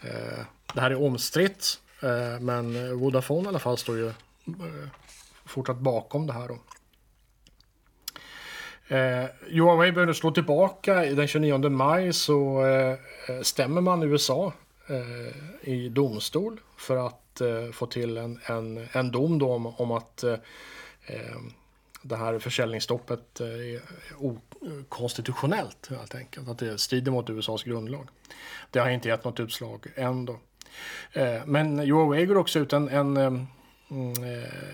Eh, 0.00 0.44
det 0.74 0.80
här 0.80 0.90
är 0.90 1.02
omstritt, 1.02 1.80
eh, 2.02 2.40
men 2.40 2.98
Vodafone 2.98 3.44
i 3.44 3.48
alla 3.48 3.58
fall 3.58 3.78
står 3.78 3.96
ju 3.96 4.06
eh, 4.06 4.14
fortsatt 5.44 5.78
bakom 5.78 6.26
det 6.26 6.32
här. 6.32 6.48
Då. 6.48 6.58
Eh, 8.96 9.26
Huawei 9.50 9.92
började 9.92 10.14
slå 10.14 10.30
tillbaka. 10.30 10.94
Den 10.94 11.28
29 11.28 11.68
maj 11.68 12.12
så 12.12 12.66
eh, 12.66 12.96
stämmer 13.42 13.80
man 13.80 14.02
USA 14.02 14.52
eh, 14.86 15.68
i 15.72 15.88
domstol 15.88 16.60
för 16.76 17.06
att 17.06 17.40
eh, 17.40 17.72
få 17.72 17.86
till 17.86 18.16
en, 18.16 18.40
en, 18.46 18.88
en 18.92 19.10
dom 19.10 19.38
då 19.38 19.52
om, 19.52 19.66
om 19.66 19.90
att 19.90 20.24
eh, 20.24 20.36
det 22.02 22.16
här 22.16 22.38
försäljningsstoppet 22.38 23.40
eh, 23.40 23.46
är 23.46 23.80
okonstitutionellt 24.16 25.90
helt 25.90 26.14
enkelt. 26.14 26.48
Att 26.48 26.58
det 26.58 26.78
strider 26.78 27.12
mot 27.12 27.30
USAs 27.30 27.62
grundlag. 27.62 28.08
Det 28.70 28.78
har 28.78 28.90
inte 28.90 29.08
gett 29.08 29.24
något 29.24 29.40
utslag 29.40 29.86
än 29.96 30.24
då. 30.24 30.40
Eh, 31.12 31.40
men 31.46 31.78
Huawei 31.78 32.26
går 32.26 32.36
också 32.36 32.58
ut 32.58 32.72
en, 32.72 32.88
en 32.88 33.16
eh, 33.16 33.26
mm, 33.26 33.46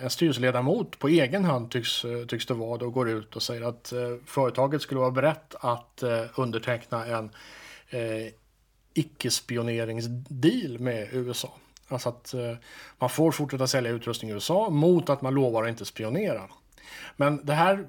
en 0.03 0.11
styrelseledamot 0.11 0.99
på 0.99 1.09
egen 1.09 1.45
hand 1.45 1.71
tycks, 1.71 2.05
tycks 2.29 2.47
det 2.47 2.55
vara 2.55 2.87
och 2.87 2.93
går 2.93 3.09
ut 3.11 3.37
och 3.37 3.43
säger 3.43 3.62
att 3.62 3.93
företaget 4.27 4.83
skulle 4.83 5.01
vara 5.01 5.11
berett 5.11 5.55
att 5.61 6.03
underteckna 6.37 7.07
en 7.07 7.31
icke-spioneringsdeal 8.95 10.79
med 10.79 11.09
USA. 11.12 11.53
Alltså 11.88 12.09
att 12.09 12.35
man 12.99 13.11
får 13.11 13.33
fortsätta 13.33 13.67
sälja 13.67 13.91
utrustning 13.91 14.31
i 14.31 14.35
USA 14.35 14.71
mot 14.71 15.11
att 15.11 15.23
man 15.23 15.35
lovar 15.35 15.62
att 15.62 15.69
inte 15.69 15.85
spionera. 15.85 16.43
Men 17.16 17.40
det 17.44 17.53
här 17.53 17.88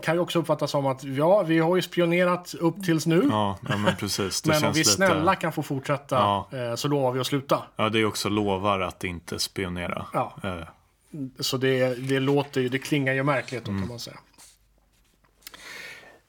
kan 0.00 0.14
ju 0.14 0.20
också 0.20 0.38
uppfattas 0.38 0.70
som 0.70 0.86
att 0.86 1.04
ja, 1.04 1.42
vi 1.42 1.58
har 1.58 1.76
ju 1.76 1.82
spionerat 1.82 2.54
upp 2.54 2.84
tills 2.84 3.06
nu. 3.06 3.28
Ja, 3.30 3.58
ja 3.68 3.76
men 3.76 3.96
precis. 3.96 4.46
men 4.46 4.64
om 4.64 4.72
vi 4.72 4.84
snälla 4.84 5.30
lite... 5.30 5.40
kan 5.40 5.52
få 5.52 5.62
fortsätta 5.62 6.16
ja. 6.16 6.48
Eh, 6.52 6.74
så 6.74 6.88
lovar 6.88 7.12
vi 7.12 7.20
att 7.20 7.26
sluta. 7.26 7.62
Ja, 7.76 7.88
det 7.88 7.98
är 7.98 8.04
också 8.04 8.28
lovar 8.28 8.80
att 8.80 9.04
inte 9.04 9.38
spionera. 9.38 10.06
Ja. 10.12 10.36
Eh. 10.44 10.68
Så 11.40 11.56
det, 11.56 11.94
det 11.94 12.20
låter 12.20 12.60
ju, 12.60 12.68
det 12.68 12.78
klingar 12.78 13.12
ju 13.12 13.22
märkligt 13.22 13.68
mm. 13.68 13.80
kan 13.80 13.88
man 13.88 13.98
säga. 13.98 14.18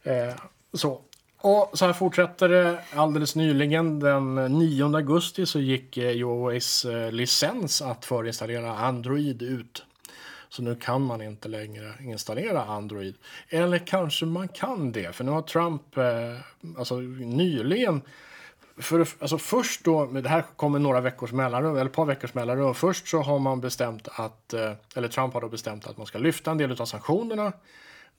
Eh, 0.03 0.35
så. 0.73 1.01
Och 1.37 1.69
så 1.73 1.85
här 1.85 1.93
fortsätter 1.93 2.49
det. 2.49 2.83
Alldeles 2.95 3.35
nyligen, 3.35 3.99
den 3.99 4.35
9 4.35 4.95
augusti, 4.95 5.45
så 5.45 5.59
gick 5.59 5.97
Huaweis 5.97 6.85
licens 7.11 7.81
att 7.81 8.05
förinstallera 8.05 8.77
Android 8.77 9.41
ut. 9.41 9.85
Så 10.53 10.61
nu 10.61 10.75
kan 10.75 11.01
man 11.01 11.21
inte 11.21 11.47
längre 11.47 11.93
installera 11.99 12.63
Android. 12.63 13.15
Eller 13.49 13.77
kanske 13.77 14.25
man 14.25 14.47
kan 14.47 14.91
det, 14.91 15.15
för 15.15 15.23
nu 15.23 15.31
har 15.31 15.41
Trump 15.41 15.97
eh, 15.97 16.77
alltså, 16.77 16.95
nyligen 16.95 18.01
för, 18.77 19.07
alltså 19.19 19.37
först 19.37 19.83
då, 19.83 20.05
det 20.05 20.29
här 20.29 20.43
kommer 20.55 20.79
några 20.79 21.01
veckors 21.01 21.31
mellanrum, 21.31 21.75
eller 21.75 21.85
ett 21.85 21.95
par 21.95 22.05
veckors 22.05 22.33
mellanrum. 22.33 22.73
Först 22.73 23.07
så 23.07 23.21
har 23.21 23.39
man 23.39 23.61
bestämt 23.61 24.07
att, 24.11 24.53
eh, 24.53 24.71
eller 24.95 25.07
Trump 25.07 25.33
har 25.33 25.41
då 25.41 25.49
bestämt 25.49 25.87
att 25.87 25.97
man 25.97 26.07
ska 26.07 26.17
lyfta 26.17 26.51
en 26.51 26.57
del 26.57 26.81
av 26.81 26.85
sanktionerna. 26.85 27.53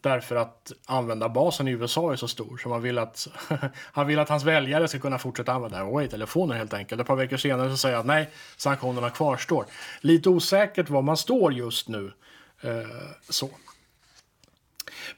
Därför 0.05 0.37
att 0.37 0.73
användarbasen 0.87 1.69
i 1.69 1.71
USA 1.71 2.13
är 2.13 2.17
så 2.17 2.29
stor. 2.29 2.59
Så 2.63 2.69
man 2.69 2.83
vill 2.83 2.99
att, 2.99 3.29
han 3.75 4.07
vill 4.07 4.19
att 4.19 4.29
hans 4.29 4.45
väljare 4.45 4.89
ska 4.89 4.99
kunna 4.99 5.19
fortsätta 5.19 5.53
använda 5.53 5.79
Huawei-telefoner 5.79 6.55
helt 6.55 6.75
enkelt. 6.75 7.01
Ett 7.01 7.07
par 7.07 7.17
veckor 7.17 7.37
senare 7.37 7.71
så 7.71 7.77
säger 7.77 7.97
han 7.97 8.01
att 8.01 8.07
nej, 8.07 8.31
sanktionerna 8.57 9.11
kvarstår. 9.11 9.67
Lite 10.01 10.29
osäkert 10.29 10.91
var 10.91 11.03
man 11.03 11.17
står 11.17 11.53
just 11.53 11.89
nu. 11.89 12.13
Eh, 12.61 12.87
så. 13.29 13.51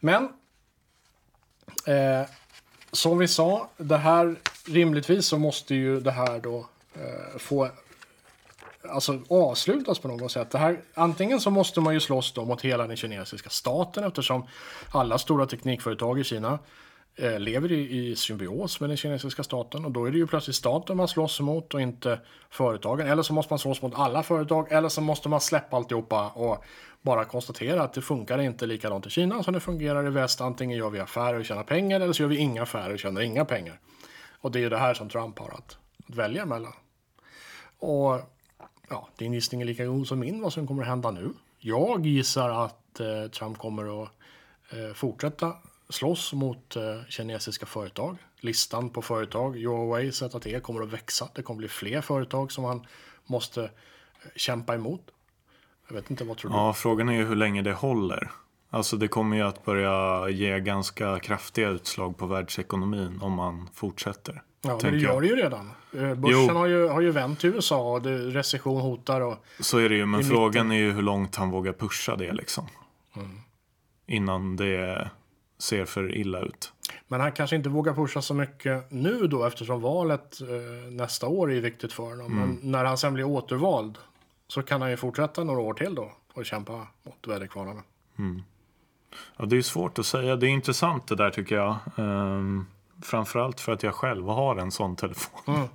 Men 0.00 0.28
eh, 1.86 2.28
som 2.92 3.18
vi 3.18 3.28
sa, 3.28 3.70
det 3.76 3.96
här 3.96 4.36
rimligtvis 4.66 5.26
så 5.26 5.38
måste 5.38 5.74
ju 5.74 6.00
det 6.00 6.10
här 6.10 6.38
då 6.38 6.66
eh, 6.94 7.38
få 7.38 7.70
alltså, 8.90 9.20
avslutas 9.28 9.98
på 9.98 10.08
något 10.08 10.32
sätt. 10.32 10.50
Det 10.50 10.58
här, 10.58 10.80
antingen 10.94 11.40
så 11.40 11.50
måste 11.50 11.80
man 11.80 11.94
ju 11.94 12.00
slåss 12.00 12.32
då 12.32 12.44
mot 12.44 12.62
hela 12.62 12.86
den 12.86 12.96
kinesiska 12.96 13.50
staten 13.50 14.04
eftersom 14.04 14.46
alla 14.90 15.18
stora 15.18 15.46
teknikföretag 15.46 16.18
i 16.18 16.24
Kina 16.24 16.58
eh, 17.16 17.38
lever 17.38 17.72
i, 17.72 18.10
i 18.10 18.16
symbios 18.16 18.80
med 18.80 18.90
den 18.90 18.96
kinesiska 18.96 19.42
staten 19.42 19.84
och 19.84 19.90
då 19.90 20.04
är 20.04 20.10
det 20.10 20.18
ju 20.18 20.26
plötsligt 20.26 20.56
staten 20.56 20.96
man 20.96 21.08
slåss 21.08 21.40
mot 21.40 21.74
och 21.74 21.80
inte 21.80 22.20
företagen. 22.50 23.06
Eller 23.06 23.22
så 23.22 23.32
måste 23.32 23.52
man 23.52 23.58
slåss 23.58 23.82
mot 23.82 23.94
alla 23.94 24.22
företag 24.22 24.72
eller 24.72 24.88
så 24.88 25.00
måste 25.00 25.28
man 25.28 25.40
släppa 25.40 25.76
alltihopa 25.76 26.28
och 26.28 26.64
bara 27.02 27.24
konstatera 27.24 27.82
att 27.82 27.92
det 27.92 28.02
funkar 28.02 28.38
inte 28.38 28.66
likadant 28.66 29.06
i 29.06 29.10
Kina 29.10 29.42
som 29.42 29.54
det 29.54 29.60
fungerar 29.60 30.06
i 30.06 30.10
väst. 30.10 30.40
Antingen 30.40 30.78
gör 30.78 30.90
vi 30.90 31.00
affärer 31.00 31.38
och 31.38 31.44
tjänar 31.44 31.64
pengar 31.64 32.00
eller 32.00 32.12
så 32.12 32.22
gör 32.22 32.28
vi 32.28 32.36
inga 32.36 32.62
affärer 32.62 32.92
och 32.92 32.98
tjänar 32.98 33.20
inga 33.20 33.44
pengar. 33.44 33.80
Och 34.40 34.52
det 34.52 34.58
är 34.58 34.60
ju 34.60 34.68
det 34.68 34.78
här 34.78 34.94
som 34.94 35.08
Trump 35.08 35.38
har 35.38 35.48
att, 35.48 35.78
att 36.08 36.16
välja 36.16 36.46
mellan. 36.46 36.72
Och 37.78 38.20
ja, 38.88 39.08
din 39.16 39.32
gissning 39.32 39.60
är 39.60 39.64
lika 39.64 39.86
god 39.86 40.08
som 40.08 40.18
min 40.18 40.42
vad 40.42 40.52
som 40.52 40.66
kommer 40.66 40.82
att 40.82 40.88
hända 40.88 41.10
nu. 41.10 41.30
Jag 41.58 42.06
gissar 42.06 42.64
att 42.64 43.00
eh, 43.00 43.30
Trump 43.30 43.58
kommer 43.58 44.02
att 44.02 44.10
eh, 44.70 44.94
fortsätta 44.94 45.52
slåss 45.88 46.32
mot 46.32 46.76
eh, 46.76 46.82
kinesiska 47.08 47.66
företag. 47.66 48.16
Listan 48.40 48.90
på 48.90 49.02
företag, 49.02 49.56
Huawei, 49.56 50.12
ZTE, 50.12 50.60
kommer 50.60 50.82
att 50.82 50.92
växa. 50.92 51.28
Det 51.34 51.42
kommer 51.42 51.58
bli 51.58 51.68
fler 51.68 52.00
företag 52.00 52.52
som 52.52 52.64
han 52.64 52.86
måste 53.26 53.64
eh, 53.64 53.70
kämpa 54.36 54.74
emot. 54.74 55.10
Jag 55.88 55.94
vet 55.94 56.10
inte, 56.10 56.24
vad 56.24 56.36
tror 56.36 56.50
du? 56.50 56.56
Ja, 56.56 56.72
frågan 56.72 57.08
är 57.08 57.12
ju 57.12 57.24
hur 57.24 57.36
länge 57.36 57.62
det 57.62 57.72
håller. 57.72 58.30
Alltså 58.70 58.96
det 58.96 59.08
kommer 59.08 59.36
ju 59.36 59.42
att 59.42 59.64
börja 59.64 60.28
ge 60.28 60.60
ganska 60.60 61.18
kraftiga 61.18 61.68
utslag 61.68 62.16
på 62.16 62.26
världsekonomin 62.26 63.20
om 63.22 63.32
man 63.32 63.68
fortsätter. 63.74 64.42
Ja, 64.68 64.78
men 64.82 64.92
det 64.92 64.98
gör 64.98 65.20
det 65.20 65.26
ju 65.26 65.36
redan. 65.36 65.70
Eh, 65.92 66.14
Börsen 66.14 66.46
Jo. 66.48 66.54
har 66.54 66.66
ju, 66.66 66.88
har 66.88 67.00
ju 67.00 67.10
vänt 67.10 67.40
till 67.40 67.50
USA 67.54 67.92
och 67.92 68.02
det, 68.02 68.18
recession 68.18 68.80
hotar. 68.80 69.20
Och, 69.20 69.36
Så 69.60 69.78
är 69.78 69.88
det 69.88 69.94
ju, 69.94 70.06
men 70.06 70.20
I 70.20 70.24
frågan 70.24 70.72
är 70.72 70.76
ju 70.76 70.92
hur 70.92 71.02
långt 71.02 71.36
han 71.36 71.50
vågar 71.50 71.72
pusha 71.72 72.16
det 72.16 72.32
liksom. 72.32 72.66
Mm. 73.16 73.40
Innan 74.06 74.56
det 74.56 75.10
ser 75.58 75.84
för 75.84 76.16
illa 76.16 76.40
ut. 76.40 76.72
men 77.08 77.20
han 77.20 77.32
kanske 77.32 77.56
inte 77.56 77.68
vågar 77.68 77.94
pusha 77.94 78.22
så 78.22 78.34
mycket 78.34 78.90
nu 78.90 79.26
då 79.26 79.44
eftersom 79.44 79.80
valet 79.80 80.40
eh, 80.40 80.90
nästa 80.92 81.26
år 81.26 81.52
är 81.52 81.60
viktigt 81.60 81.92
för 81.92 82.02
honom. 82.02 82.26
Mm. 82.26 82.38
Men 82.38 82.70
när 82.72 82.84
han 82.84 82.98
sen 82.98 83.14
blir 83.14 83.24
återvald 83.24 83.98
så 84.48 84.62
kan 84.62 84.80
han 84.80 84.90
ju 84.90 84.96
fortsätta 84.96 85.44
några 85.44 85.60
år 85.60 85.74
till 85.74 85.94
då 85.94 86.12
och 86.32 86.46
kämpa 86.46 86.72
mot 87.02 87.26
väderkvarnarna. 87.28 87.82
Ja, 89.36 89.46
det 89.46 89.56
är 89.56 89.62
svårt 89.62 89.98
att 89.98 90.06
säga. 90.06 90.36
Det 90.36 90.46
är 90.46 90.50
intressant 90.50 91.06
det 91.08 91.16
där 91.16 91.30
tycker 91.30 91.54
jag. 91.56 91.76
Um, 91.96 92.66
framförallt 93.02 93.60
för 93.60 93.72
att 93.72 93.82
jag 93.82 93.94
själv 93.94 94.28
har 94.28 94.56
en 94.56 94.70
sån 94.70 94.96
telefon. 94.96 95.40
Mm. 95.46 95.68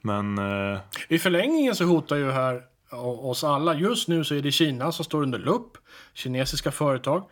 Men 0.00 0.38
eh, 0.38 0.80
I 1.08 1.18
förlängningen 1.18 1.74
så 1.74 1.84
hotar 1.84 2.16
ju 2.16 2.30
här 2.30 2.62
oss 2.90 3.44
alla. 3.44 3.74
Just 3.74 4.08
nu 4.08 4.24
så 4.24 4.34
är 4.34 4.42
det 4.42 4.52
Kina 4.52 4.92
som 4.92 5.04
står 5.04 5.22
under 5.22 5.38
lupp. 5.38 5.78
Kinesiska 6.14 6.70
företag. 6.70 7.24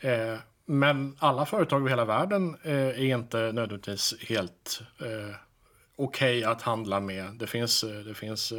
Eh, 0.00 0.36
men 0.66 1.16
alla 1.18 1.46
företag 1.46 1.80
över 1.80 1.90
hela 1.90 2.04
världen 2.04 2.56
eh, 2.62 2.72
är 2.74 3.04
inte 3.04 3.36
nödvändigtvis 3.36 4.14
helt 4.20 4.82
eh, 5.00 5.36
okej 5.96 6.44
att 6.44 6.62
handla 6.62 7.00
med. 7.00 7.34
Det 7.34 7.46
finns, 7.46 7.84
eh, 7.84 7.90
det 7.90 8.14
finns 8.14 8.52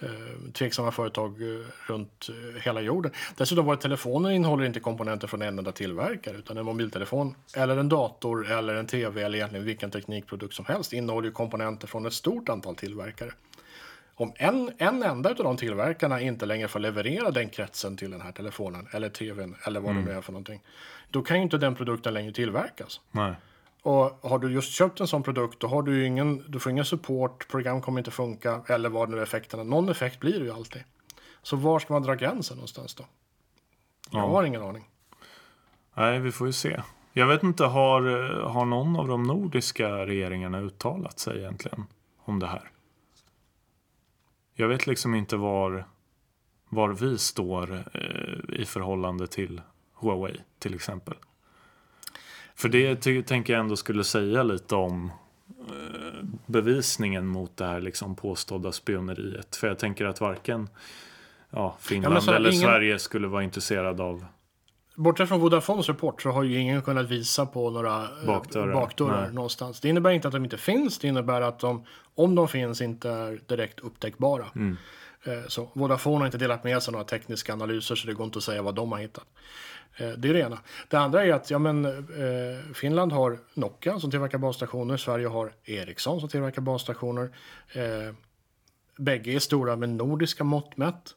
eh, 0.00 0.52
tveksamma 0.52 0.90
företag 0.90 1.42
eh, 1.42 1.66
runt 1.86 2.28
eh, 2.28 2.62
hela 2.62 2.80
jorden. 2.80 3.12
Dessutom 3.36 3.66
våra 3.66 3.76
telefoner 3.76 4.30
innehåller 4.30 4.64
inte 4.64 4.80
komponenter 4.80 5.26
från 5.28 5.42
en 5.42 5.58
enda 5.58 5.72
tillverkare 5.72 6.36
utan 6.36 6.58
en 6.58 6.64
mobiltelefon 6.64 7.34
eller 7.56 7.76
en 7.76 7.88
dator 7.88 8.50
eller 8.50 8.74
en 8.74 8.86
tv 8.86 9.22
eller 9.22 9.38
egentligen 9.38 9.66
vilken 9.66 9.90
teknikprodukt 9.90 10.54
som 10.54 10.64
helst 10.64 10.92
innehåller 10.92 11.30
komponenter 11.30 11.86
från 11.86 12.06
ett 12.06 12.12
stort 12.12 12.48
antal 12.48 12.76
tillverkare. 12.76 13.30
Om 14.14 14.32
en, 14.36 14.70
en 14.78 15.02
enda 15.02 15.30
av 15.30 15.36
de 15.36 15.56
tillverkarna 15.56 16.20
inte 16.20 16.46
längre 16.46 16.68
får 16.68 16.80
leverera 16.80 17.30
den 17.30 17.48
kretsen 17.48 17.96
till 17.96 18.10
den 18.10 18.20
här 18.20 18.32
telefonen 18.32 18.88
eller 18.92 19.08
tvn 19.08 19.56
eller 19.66 19.80
vad 19.80 19.94
det 19.94 20.00
nu 20.00 20.12
är 20.12 20.20
för 20.20 20.32
någonting. 20.32 20.62
Då 21.10 21.22
kan 21.22 21.36
ju 21.36 21.42
inte 21.42 21.58
den 21.58 21.74
produkten 21.74 22.14
längre 22.14 22.32
tillverkas. 22.32 23.00
nej. 23.10 23.34
Och 23.88 24.30
har 24.30 24.38
du 24.38 24.52
just 24.52 24.72
köpt 24.72 25.00
en 25.00 25.06
sån 25.08 25.22
produkt 25.22 25.60
då 25.60 25.66
har 25.66 25.82
du 25.82 25.96
ju 25.98 26.06
ingen, 26.06 26.44
du 26.48 26.60
får 26.60 26.72
ingen 26.72 26.84
support, 26.84 27.48
program 27.48 27.82
kommer 27.82 28.00
inte 28.00 28.10
funka 28.10 28.62
eller 28.66 28.88
vad 28.88 29.08
nu 29.10 29.18
är 29.18 29.22
effekterna. 29.22 29.62
Någon 29.62 29.88
effekt 29.88 30.20
blir 30.20 30.38
det 30.38 30.44
ju 30.44 30.52
alltid. 30.52 30.82
Så 31.42 31.56
var 31.56 31.78
ska 31.78 31.92
man 31.92 32.02
dra 32.02 32.14
gränsen 32.14 32.56
någonstans 32.56 32.94
då? 32.94 33.04
Jag 34.10 34.22
Ja. 34.22 34.26
har 34.26 34.44
ingen 34.44 34.62
aning. 34.62 34.88
Nej, 35.94 36.20
vi 36.20 36.32
får 36.32 36.46
ju 36.46 36.52
se. 36.52 36.82
Jag 37.12 37.26
vet 37.26 37.42
inte, 37.42 37.64
har, 37.64 38.02
har 38.42 38.64
någon 38.64 38.96
av 38.96 39.08
de 39.08 39.22
nordiska 39.22 39.88
regeringarna 40.06 40.60
uttalat 40.60 41.18
sig 41.18 41.38
egentligen 41.38 41.84
om 42.24 42.38
det 42.38 42.46
här? 42.46 42.70
Jag 44.54 44.68
vet 44.68 44.86
liksom 44.86 45.14
inte 45.14 45.36
var, 45.36 45.86
var 46.68 46.88
vi 46.88 47.18
står 47.18 47.72
eh, 47.94 48.60
i 48.60 48.64
förhållande 48.64 49.26
till 49.26 49.60
Huawei 49.94 50.36
till 50.58 50.74
exempel. 50.74 51.14
För 52.58 52.68
det 52.68 52.96
ty- 52.96 53.22
tänker 53.22 53.52
jag 53.52 53.60
ändå 53.60 53.76
skulle 53.76 54.04
säga 54.04 54.42
lite 54.42 54.74
om 54.74 55.10
eh, 55.68 56.24
bevisningen 56.46 57.26
mot 57.26 57.56
det 57.56 57.64
här 57.66 57.80
liksom 57.80 58.16
påstådda 58.16 58.72
spioneriet. 58.72 59.56
För 59.56 59.66
jag 59.68 59.78
tänker 59.78 60.04
att 60.04 60.20
varken 60.20 60.68
ja, 61.50 61.76
Finland 61.80 62.22
så 62.22 62.30
här, 62.30 62.38
eller 62.38 62.50
ingen- 62.50 62.62
Sverige 62.62 62.98
skulle 62.98 63.28
vara 63.28 63.42
intresserad 63.42 64.00
av 64.00 64.24
Bortsett 64.94 65.28
från 65.28 65.40
Vodafones 65.40 65.88
rapport 65.88 66.22
så 66.22 66.30
har 66.30 66.42
ju 66.42 66.58
ingen 66.58 66.82
kunnat 66.82 67.08
visa 67.10 67.46
på 67.46 67.70
några 67.70 68.02
eh, 68.02 68.26
Bakdörrar. 68.26 68.72
bakdörrar 68.74 69.30
någonstans. 69.30 69.80
Det 69.80 69.88
innebär 69.88 70.10
inte 70.10 70.28
att 70.28 70.34
de 70.34 70.44
inte 70.44 70.56
finns, 70.58 70.98
det 70.98 71.08
innebär 71.08 71.40
att 71.40 71.58
de, 71.58 71.84
om 72.14 72.34
de 72.34 72.48
finns, 72.48 72.80
inte 72.80 73.10
är 73.10 73.40
direkt 73.46 73.80
upptäckbara. 73.80 74.44
Mm. 74.54 74.76
Eh, 75.24 75.32
Så 75.48 75.68
Vodafone 75.72 76.18
har 76.18 76.26
inte 76.26 76.38
delat 76.38 76.64
med 76.64 76.82
sig 76.82 76.92
några 76.92 77.04
tekniska 77.04 77.52
analyser 77.52 77.94
så 77.94 78.06
det 78.06 78.14
går 78.14 78.24
inte 78.26 78.38
att 78.38 78.42
säga 78.44 78.62
vad 78.62 78.74
de 78.74 78.92
har 78.92 78.98
hittat. 78.98 79.24
Eh, 79.98 80.08
Det 80.08 80.28
är 80.28 80.34
det 80.34 80.40
ena. 80.40 80.58
Det 80.88 80.96
andra 80.96 81.24
är 81.24 81.32
att 81.32 81.50
ja, 81.50 81.58
men, 81.58 81.84
eh, 81.84 82.74
Finland 82.74 83.12
har 83.12 83.38
Nokia 83.54 84.00
som 84.00 84.10
tillverkar 84.10 84.38
basstationer. 84.38 84.96
Sverige 84.96 85.26
har 85.26 85.52
Ericsson 85.64 86.20
som 86.20 86.28
tillverkar 86.28 86.62
basstationer. 86.62 87.30
Eh, 87.72 88.14
Bägge 88.98 89.30
är 89.32 89.38
stora 89.38 89.76
med 89.76 89.88
nordiska 89.88 90.44
mått 90.44 90.76
mätt. 90.76 91.14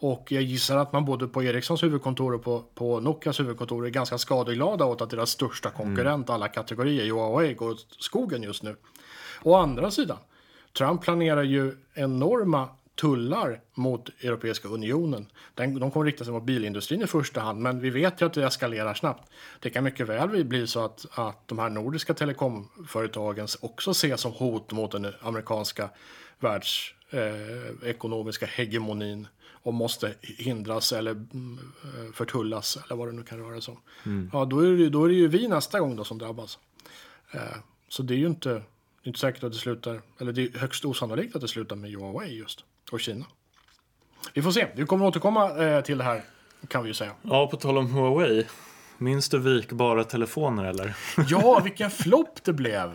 Och 0.00 0.32
jag 0.32 0.42
gissar 0.42 0.76
att 0.76 0.92
man 0.92 1.04
både 1.04 1.28
på 1.28 1.42
Ericssons 1.42 1.82
huvudkontor 1.82 2.34
och 2.34 2.42
på, 2.42 2.64
på 2.74 3.00
Nokias 3.00 3.40
huvudkontor 3.40 3.86
är 3.86 3.90
ganska 3.90 4.18
skadeglada 4.18 4.84
åt 4.84 5.00
att 5.00 5.10
deras 5.10 5.30
största 5.30 5.70
konkurrent 5.70 6.30
alla 6.30 6.48
kategorier, 6.48 7.06
Huawei, 7.06 7.54
går 7.54 7.70
åt 7.70 7.86
skogen 7.98 8.42
just 8.42 8.62
nu. 8.62 8.76
Å 9.42 9.54
andra 9.54 9.90
sidan, 9.90 10.18
Trump 10.78 11.02
planerar 11.02 11.42
ju 11.42 11.76
enorma 11.94 12.68
tullar 13.00 13.60
mot 13.74 14.08
Europeiska 14.08 14.68
unionen. 14.68 15.26
Den, 15.54 15.78
de 15.78 15.90
kommer 15.90 16.06
rikta 16.06 16.24
sig 16.24 16.32
mot 16.32 16.44
bilindustrin 16.44 17.02
i 17.02 17.06
första 17.06 17.40
hand, 17.40 17.60
men 17.60 17.80
vi 17.80 17.90
vet 17.90 18.20
ju 18.20 18.26
att 18.26 18.32
det 18.32 18.44
eskalerar 18.44 18.94
snabbt. 18.94 19.30
Det 19.60 19.70
kan 19.70 19.84
mycket 19.84 20.08
väl 20.08 20.44
bli 20.44 20.66
så 20.66 20.84
att, 20.84 21.06
att 21.10 21.48
de 21.48 21.58
här 21.58 21.70
nordiska 21.70 22.14
telekomföretagen 22.14 23.48
också 23.60 23.90
ses 23.90 24.20
som 24.20 24.32
hot 24.32 24.72
mot 24.72 24.92
den 24.92 25.12
amerikanska 25.20 25.90
världsekonomiska 26.38 28.46
eh, 28.46 28.50
hegemonin 28.50 29.26
och 29.62 29.74
måste 29.74 30.14
hindras 30.20 30.92
eller 30.92 31.10
mm, 31.10 31.58
eh, 31.84 32.12
förtullas 32.12 32.76
eller 32.76 32.96
vad 32.96 33.08
det 33.08 33.12
nu 33.12 33.22
kan 33.22 33.38
röra 33.38 33.60
sig 33.60 33.72
om. 33.72 33.80
Ja, 34.32 34.44
då 34.44 34.60
är, 34.60 34.72
det, 34.72 34.88
då 34.88 35.04
är 35.04 35.08
det 35.08 35.14
ju 35.14 35.28
vi 35.28 35.48
nästa 35.48 35.80
gång 35.80 35.96
då 35.96 36.04
som 36.04 36.18
drabbas. 36.18 36.58
Eh, 37.30 37.40
så 37.88 38.02
det 38.02 38.14
är 38.14 38.18
ju 38.18 38.26
inte, 38.26 38.48
det 38.48 38.56
är 39.04 39.08
inte 39.08 39.20
säkert 39.20 39.44
att 39.44 39.52
det 39.52 39.58
slutar, 39.58 40.02
eller 40.18 40.32
det 40.32 40.42
är 40.42 40.58
högst 40.58 40.84
osannolikt 40.84 41.34
att 41.34 41.40
det 41.40 41.48
slutar 41.48 41.76
med 41.76 41.90
Huawei 41.90 42.38
just, 42.38 42.64
och 42.92 43.00
Kina. 43.00 43.24
Vi 44.34 44.42
får 44.42 44.50
se, 44.50 44.66
vi 44.74 44.86
kommer 44.86 45.06
återkomma 45.06 45.64
eh, 45.64 45.80
till 45.82 45.98
det 45.98 46.04
här 46.04 46.22
kan 46.68 46.82
vi 46.82 46.88
ju 46.88 46.94
säga. 46.94 47.10
Ja, 47.22 47.46
på 47.46 47.56
tal 47.56 47.78
om 47.78 47.86
Huawei. 47.92 48.46
Minns 48.98 49.28
du 49.28 49.38
vikbara 49.38 50.04
telefoner 50.04 50.64
eller? 50.64 50.94
Ja, 51.28 51.60
vilken 51.64 51.90
flopp 51.90 52.44
det 52.44 52.52
blev! 52.52 52.90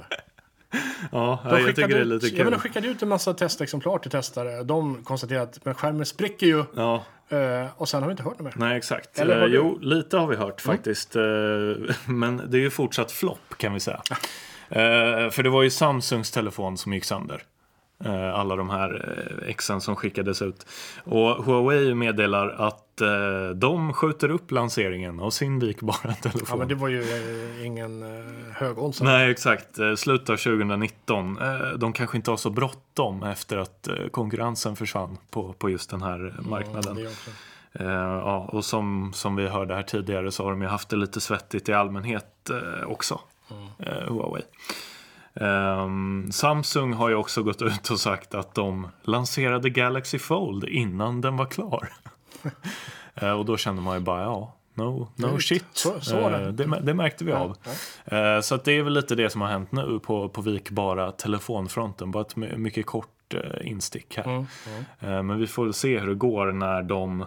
Ja, 1.12 1.39
De 1.44 1.50
jag 1.50 1.58
tycker 1.60 1.68
skickade 1.68 1.94
det 1.94 2.00
är 2.00 2.02
ut- 2.16 2.24
lite 2.24 2.36
Jag 2.38 2.46
menar, 2.46 2.52
kul. 2.52 2.60
skickade 2.62 2.88
ut 2.88 3.02
en 3.04 3.10
massa 3.10 3.34
testexemplar 3.34 3.98
till 3.98 4.12
testare. 4.12 4.64
De 4.64 5.04
konstaterade 5.04 5.44
att 5.44 5.66
men 5.66 5.76
skärmen 5.76 6.06
spricker 6.06 6.48
ju. 6.48 6.64
Ja, 6.76 7.04
Eh, 7.30 7.68
och 7.78 7.89
sen 7.89 8.02
har 8.02 8.08
vi 8.10 8.12
inte 8.12 8.24
hört 8.24 8.39
något 8.39 8.58
mer. 8.58 8.68
nej 8.68 8.78
exakt. 8.78 9.20
Eller 9.20 9.39
har 9.39 9.48
Eh, 9.48 9.54
Jo, 9.54 9.80
lite 9.82 10.18
har 10.18 10.28
vi 10.28 10.36
hört 10.36 10.62
faktiskt. 10.62 11.16
Eh, 11.16 11.22
Men 12.06 12.41
det 12.48 12.58
är 12.58 12.62
ju 12.62 12.70
fortsatt 12.70 13.12
flopp 13.12 13.58
kan 13.58 13.74
vi 13.74 13.80
säga. 13.80 14.02
För 15.32 15.44
det 15.44 15.50
var 15.50 15.64
ju 15.64 15.70
Samsungs 15.70 16.32
telefon 16.32 16.78
som 16.78 16.94
gick 16.94 17.04
sönder. 17.06 17.44
Eh, 18.06 18.34
Alla 18.39 18.56
de 18.56 18.70
här 18.70 19.16
eh, 19.44 19.50
exen 19.50 19.82
som 19.82 19.96
skickades 19.96 20.41
ut. 20.41 20.66
Och 21.04 21.46
Huawei 21.46 21.94
meddelar 21.96 22.50
att 22.50 23.02
eh, 23.02 23.50
de 23.56 23.94
skjuter 23.94 24.30
upp 24.30 24.52
lanseringen 24.52 25.20
av 25.20 25.30
sin 25.30 25.60
vikbara 25.60 26.14
telefon. 26.22 26.46
Ja, 26.50 26.56
men 26.56 26.68
det 26.68 26.76
var 26.76 26.88
ju 26.88 27.04
ingen 27.66 28.04
eh, 28.04 28.26
högodds. 28.54 29.02
Nej, 29.02 29.32
exakt. 29.32 29.68
Slutet 29.98 30.30
av 30.30 30.38
2019. 30.38 31.38
Eh, 31.41 31.60
De 31.78 31.94
kanske 31.94 32.18
inte 32.18 32.30
har 32.32 32.38
så 32.38 32.50
bråttom 32.50 33.24
efter 33.24 33.58
att 33.58 33.88
konkurrensen 34.12 34.76
försvann 34.76 35.18
på, 35.30 35.54
på 35.54 35.70
just 35.70 35.89
den 35.89 36.02
här 36.02 36.36
marknaden. 36.39 36.96
Det 36.96 37.08
också. 37.08 37.30
Eh, 37.74 37.88
ja, 37.91 38.50
och 38.52 38.66
som, 38.66 39.12
som 39.14 39.36
vi 39.36 39.48
hörde 39.48 39.76
här 39.76 39.84
tidigare 39.84 40.32
så 40.32 40.44
har 40.44 40.52
de 40.52 40.62
ju 40.62 40.68
haft 40.68 40.89
det 40.89 40.96
lite 40.96 41.22
svettigt 41.22 41.70
i 41.70 41.74
allmänhet 41.74 42.50
också. 42.86 43.20
Eh, 43.80 44.14
Huawei. 44.14 44.41
Ehm, 45.36 46.32
Samsung 46.32 46.94
har 46.94 47.10
ju 47.10 47.16
också 47.16 47.44
gått 47.44 47.62
ut 47.62 47.90
och 47.90 48.00
sagt 48.00 48.36
att 48.36 48.56
de 48.56 48.88
lanserade 49.04 49.70
Galaxy 49.70 50.20
Fold 50.20 50.64
innan 50.64 51.22
den 51.22 51.38
var 51.38 51.46
klar. 51.46 51.90
Eh, 53.16 53.32
och 53.32 53.46
då 53.46 53.58
kände 53.58 53.82
man 53.82 53.94
ju 53.98 54.00
bara, 54.04 54.22
ja, 54.22 54.54
No, 54.76 55.08
no 55.16 55.40
shit. 55.40 55.66
så- 55.74 56.00
så 56.02 56.30
det. 56.30 56.42
Eh, 56.42 56.48
det. 56.48 56.80
Det 56.82 56.94
märkte 56.94 57.26
vi 57.26 57.32
av. 57.32 57.58
Eh, 58.06 58.40
Så 58.42 58.58
det 58.58 58.72
är 58.72 58.84
väl 58.84 58.94
lite 58.94 59.16
det 59.16 59.30
som 59.30 59.42
har 59.42 59.48
hänt 59.48 59.72
nu 59.72 60.00
på, 60.04 60.30
på 60.30 60.42
vikbara 60.42 61.12
telefonfronten. 61.12 62.12
Bara 62.12 62.22
ett 62.22 62.36
my- 62.36 62.56
mycket 62.58 62.86
kort 62.86 63.34
instick 63.62 64.18
här. 64.18 64.24
Mm, 64.24 64.46
Eh, 65.00 65.24
Men 65.24 65.40
vi 65.40 65.48
får 65.48 65.72
se 65.72 66.00
hur 66.00 66.08
det 66.08 66.16
går 66.16 66.52
när 66.52 66.82
de 66.84 67.26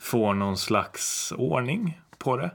får 0.00 0.34
någon 0.34 0.56
slags 0.56 1.32
ordning 1.38 2.00
på 2.18 2.36
det. 2.36 2.50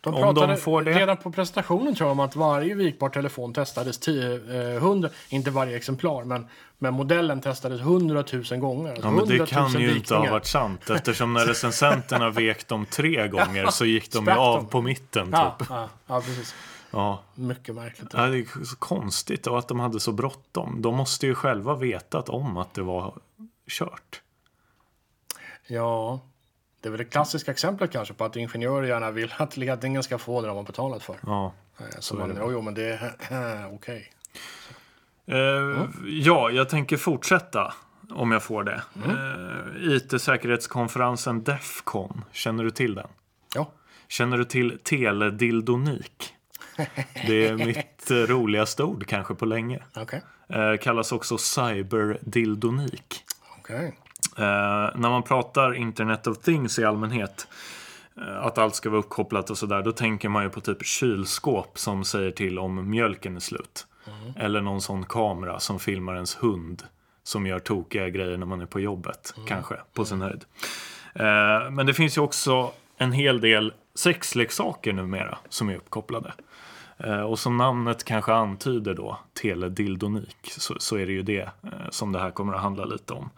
De 0.00 0.14
Om 0.14 0.20
pratade 0.34 0.56
de 0.84 0.98
redan 0.98 1.16
på 1.16 1.32
presentationen 1.32 1.94
tror 1.94 2.08
jag 2.08 2.12
om 2.12 2.20
att 2.20 2.36
varje 2.36 2.74
vikbar 2.74 3.08
telefon 3.08 3.54
testades 3.54 3.98
10, 3.98 4.34
eh, 4.34 4.76
100, 4.76 5.08
inte 5.28 5.50
varje 5.50 5.76
exemplar, 5.76 6.24
men, 6.24 6.46
men 6.78 6.94
modellen 6.94 7.40
testades 7.40 7.80
100 7.80 8.24
000 8.50 8.60
gånger. 8.60 8.98
Ja, 9.02 9.10
men 9.10 9.28
det 9.28 9.34
100 9.34 9.36
000 9.38 9.46
kan 9.46 9.80
ju 9.80 9.96
inte 9.96 10.14
ha 10.14 10.20
vikningar. 10.20 10.32
varit 10.32 10.46
sant 10.46 10.90
eftersom 10.90 11.34
när 11.34 11.46
recensenterna 11.46 12.30
vek 12.30 12.68
dem 12.68 12.86
tre 12.86 13.28
gånger 13.28 13.66
så 13.66 13.84
gick 13.84 14.12
de 14.12 14.24
ju 14.24 14.32
av 14.32 14.64
på 14.64 14.82
mitten. 14.82 15.28
Ja, 15.32 15.56
Typ. 15.58 15.66
ja, 15.70 15.88
ja, 16.06 16.20
precis. 16.20 16.54
Ja. 16.90 17.22
Mycket 17.34 17.74
märkligt. 17.74 18.08
Ja, 18.12 18.26
det 18.26 18.38
är 18.38 18.64
så 18.64 18.76
konstigt 18.76 19.46
och 19.46 19.58
att 19.58 19.68
de 19.68 19.80
hade 19.80 20.00
så 20.00 20.12
bråttom. 20.12 20.82
De 20.82 20.94
måste 20.96 21.26
ju 21.26 21.34
själva 21.34 21.74
vetat 21.74 22.28
om 22.28 22.56
att 22.56 22.74
det 22.74 22.82
var 22.82 23.14
kört. 23.68 24.20
Ja, 25.66 26.20
det 26.84 26.88
är 26.88 26.90
väl 26.90 26.98
det 26.98 27.04
klassiska 27.04 27.50
exemplet 27.50 27.90
kanske 27.90 28.14
på 28.14 28.24
att 28.24 28.36
ingenjörer 28.36 28.86
gärna 28.86 29.10
vill 29.10 29.34
att 29.36 29.56
ledningen 29.56 30.02
ska 30.02 30.18
få 30.18 30.40
det 30.40 30.46
de 30.48 30.56
har 30.56 30.64
betalat 30.64 31.02
för. 31.02 31.16
Ja. 31.26 31.52
Eh, 31.78 31.84
Så 31.98 32.14
man, 32.16 32.36
jo, 32.40 32.52
jo, 32.52 32.62
men 32.62 32.74
det 32.74 32.82
är 33.30 33.68
okej. 33.74 34.12
Eh, 35.26 35.86
ja, 36.06 36.50
jag 36.50 36.68
tänker 36.68 36.96
fortsätta 36.96 37.74
om 38.10 38.32
jag 38.32 38.42
får 38.42 38.64
det. 38.64 38.82
Eh, 39.06 39.92
IT-säkerhetskonferensen 39.96 41.44
Defcon, 41.44 42.24
känner 42.32 42.64
du 42.64 42.70
till 42.70 42.94
den? 42.94 43.08
Ja. 43.54 43.72
Känner 44.08 44.38
du 44.38 44.44
till 44.44 44.78
teledildonik? 44.84 46.34
Det 47.26 47.46
är 47.46 47.54
mitt 47.66 48.10
roligaste 48.10 48.82
ord 48.82 49.06
kanske 49.06 49.34
på 49.34 49.44
länge. 49.44 49.82
Okej. 49.96 50.22
Eh, 50.48 50.76
kallas 50.80 51.12
också 51.12 51.38
cyberdildonik. 51.38 53.24
Okej. 53.58 53.98
Eh, 54.38 54.90
när 54.94 55.10
man 55.10 55.22
pratar 55.22 55.74
Internet 55.74 56.26
of 56.26 56.38
Things 56.38 56.78
i 56.78 56.84
allmänhet, 56.84 57.46
eh, 58.16 58.46
att 58.46 58.58
allt 58.58 58.74
ska 58.74 58.90
vara 58.90 59.00
uppkopplat 59.00 59.50
och 59.50 59.58
sådär, 59.58 59.82
då 59.82 59.92
tänker 59.92 60.28
man 60.28 60.42
ju 60.42 60.50
på 60.50 60.60
typ 60.60 60.86
kylskåp 60.86 61.78
som 61.78 62.04
säger 62.04 62.30
till 62.30 62.58
om 62.58 62.90
mjölken 62.90 63.36
är 63.36 63.40
slut. 63.40 63.86
Eller 64.36 64.60
någon 64.60 64.80
sån 64.80 65.04
kamera 65.04 65.60
som 65.60 65.78
filmar 65.78 66.14
ens 66.14 66.36
hund 66.36 66.82
som 67.22 67.46
gör 67.46 67.58
tokiga 67.58 68.08
grejer 68.08 68.36
när 68.36 68.46
man 68.46 68.60
är 68.60 68.66
på 68.66 68.80
jobbet, 68.80 69.34
kanske, 69.46 69.76
på 69.92 70.04
sin 70.04 70.20
höjd. 70.20 70.44
Eh, 71.14 71.70
men 71.70 71.86
det 71.86 71.94
finns 71.94 72.16
ju 72.16 72.20
också 72.20 72.72
en 72.96 73.12
hel 73.12 73.40
del 73.40 73.72
sexleksaker 73.94 74.92
numera 74.92 75.38
som 75.48 75.68
är 75.68 75.76
uppkopplade. 75.76 76.32
Eh, 76.98 77.20
och 77.20 77.38
som 77.38 77.56
namnet 77.56 78.04
kanske 78.04 78.32
antyder 78.32 78.94
då, 78.94 79.18
teledildonik, 79.42 80.36
så, 80.42 80.74
så 80.78 80.96
är 80.96 81.06
det 81.06 81.12
ju 81.12 81.22
det 81.22 81.50
eh, 81.62 81.90
som 81.90 82.12
det 82.12 82.18
här 82.18 82.30
kommer 82.30 82.52
att 82.52 82.62
handla 82.62 82.84
lite 82.84 83.12
om. 83.12 83.30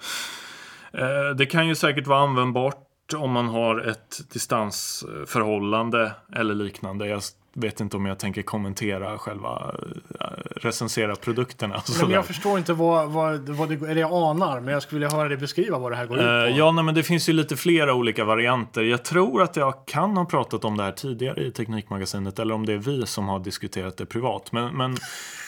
Eh, 0.93 1.37
Det 1.37 1.47
kan 1.47 1.68
ju 1.68 1.74
säkert 1.74 2.07
vara 2.07 2.18
användbart 2.18 2.82
om 3.16 3.32
man 3.32 3.49
har 3.49 3.80
ett 3.89 4.20
distansförhållande 4.32 6.12
eller 6.37 6.55
liknande. 6.55 7.07
Jag 7.07 7.22
vet 7.55 7.80
inte 7.80 7.97
om 7.97 8.07
jag 8.07 8.18
tänker 8.18 8.43
kommentera 8.43 9.18
själva, 9.18 9.74
eh, 10.20 10.26
recensera 10.57 11.16
produkterna. 11.16 11.82
Nej, 12.03 12.12
jag 12.12 12.26
förstår 12.26 12.59
inte 12.59 12.72
vad, 12.72 13.09
vad, 13.11 13.49
vad 13.49 13.68
det, 13.68 13.74
eller 13.74 14.01
jag 14.01 14.12
anar, 14.12 14.61
men 14.61 14.72
jag 14.74 14.82
skulle 14.82 14.99
vilja 14.99 15.16
höra 15.16 15.28
dig 15.28 15.37
beskriva 15.37 15.78
vad 15.78 15.93
det 15.93 15.97
här 15.97 16.07
går 16.07 16.16
ut 16.18 16.22
på. 16.24 16.28
Eh, 16.28 16.59
ja, 16.59 16.72
nej, 16.72 16.84
men 16.84 16.95
det 16.95 17.03
finns 17.03 17.28
ju 17.28 17.32
lite 17.32 17.57
flera 17.57 17.95
olika 17.95 18.24
varianter. 18.24 18.82
Jag 18.82 19.05
tror 19.05 19.43
att 19.43 19.57
jag 19.57 19.74
kan 19.87 20.16
ha 20.16 20.24
pratat 20.24 20.64
om 20.64 20.76
det 20.76 20.82
här 20.82 20.93
tidigare 20.93 21.43
i 21.45 21.51
Teknikmagasinet 21.53 22.39
eller 22.39 22.55
om 22.55 22.66
det 22.66 22.72
är 22.72 22.78
vi 22.78 23.07
som 23.07 23.28
har 23.28 23.39
diskuterat 23.39 23.97
det 23.97 24.07
privat. 24.07 24.53
Men, 24.53 24.76
men 24.76 24.97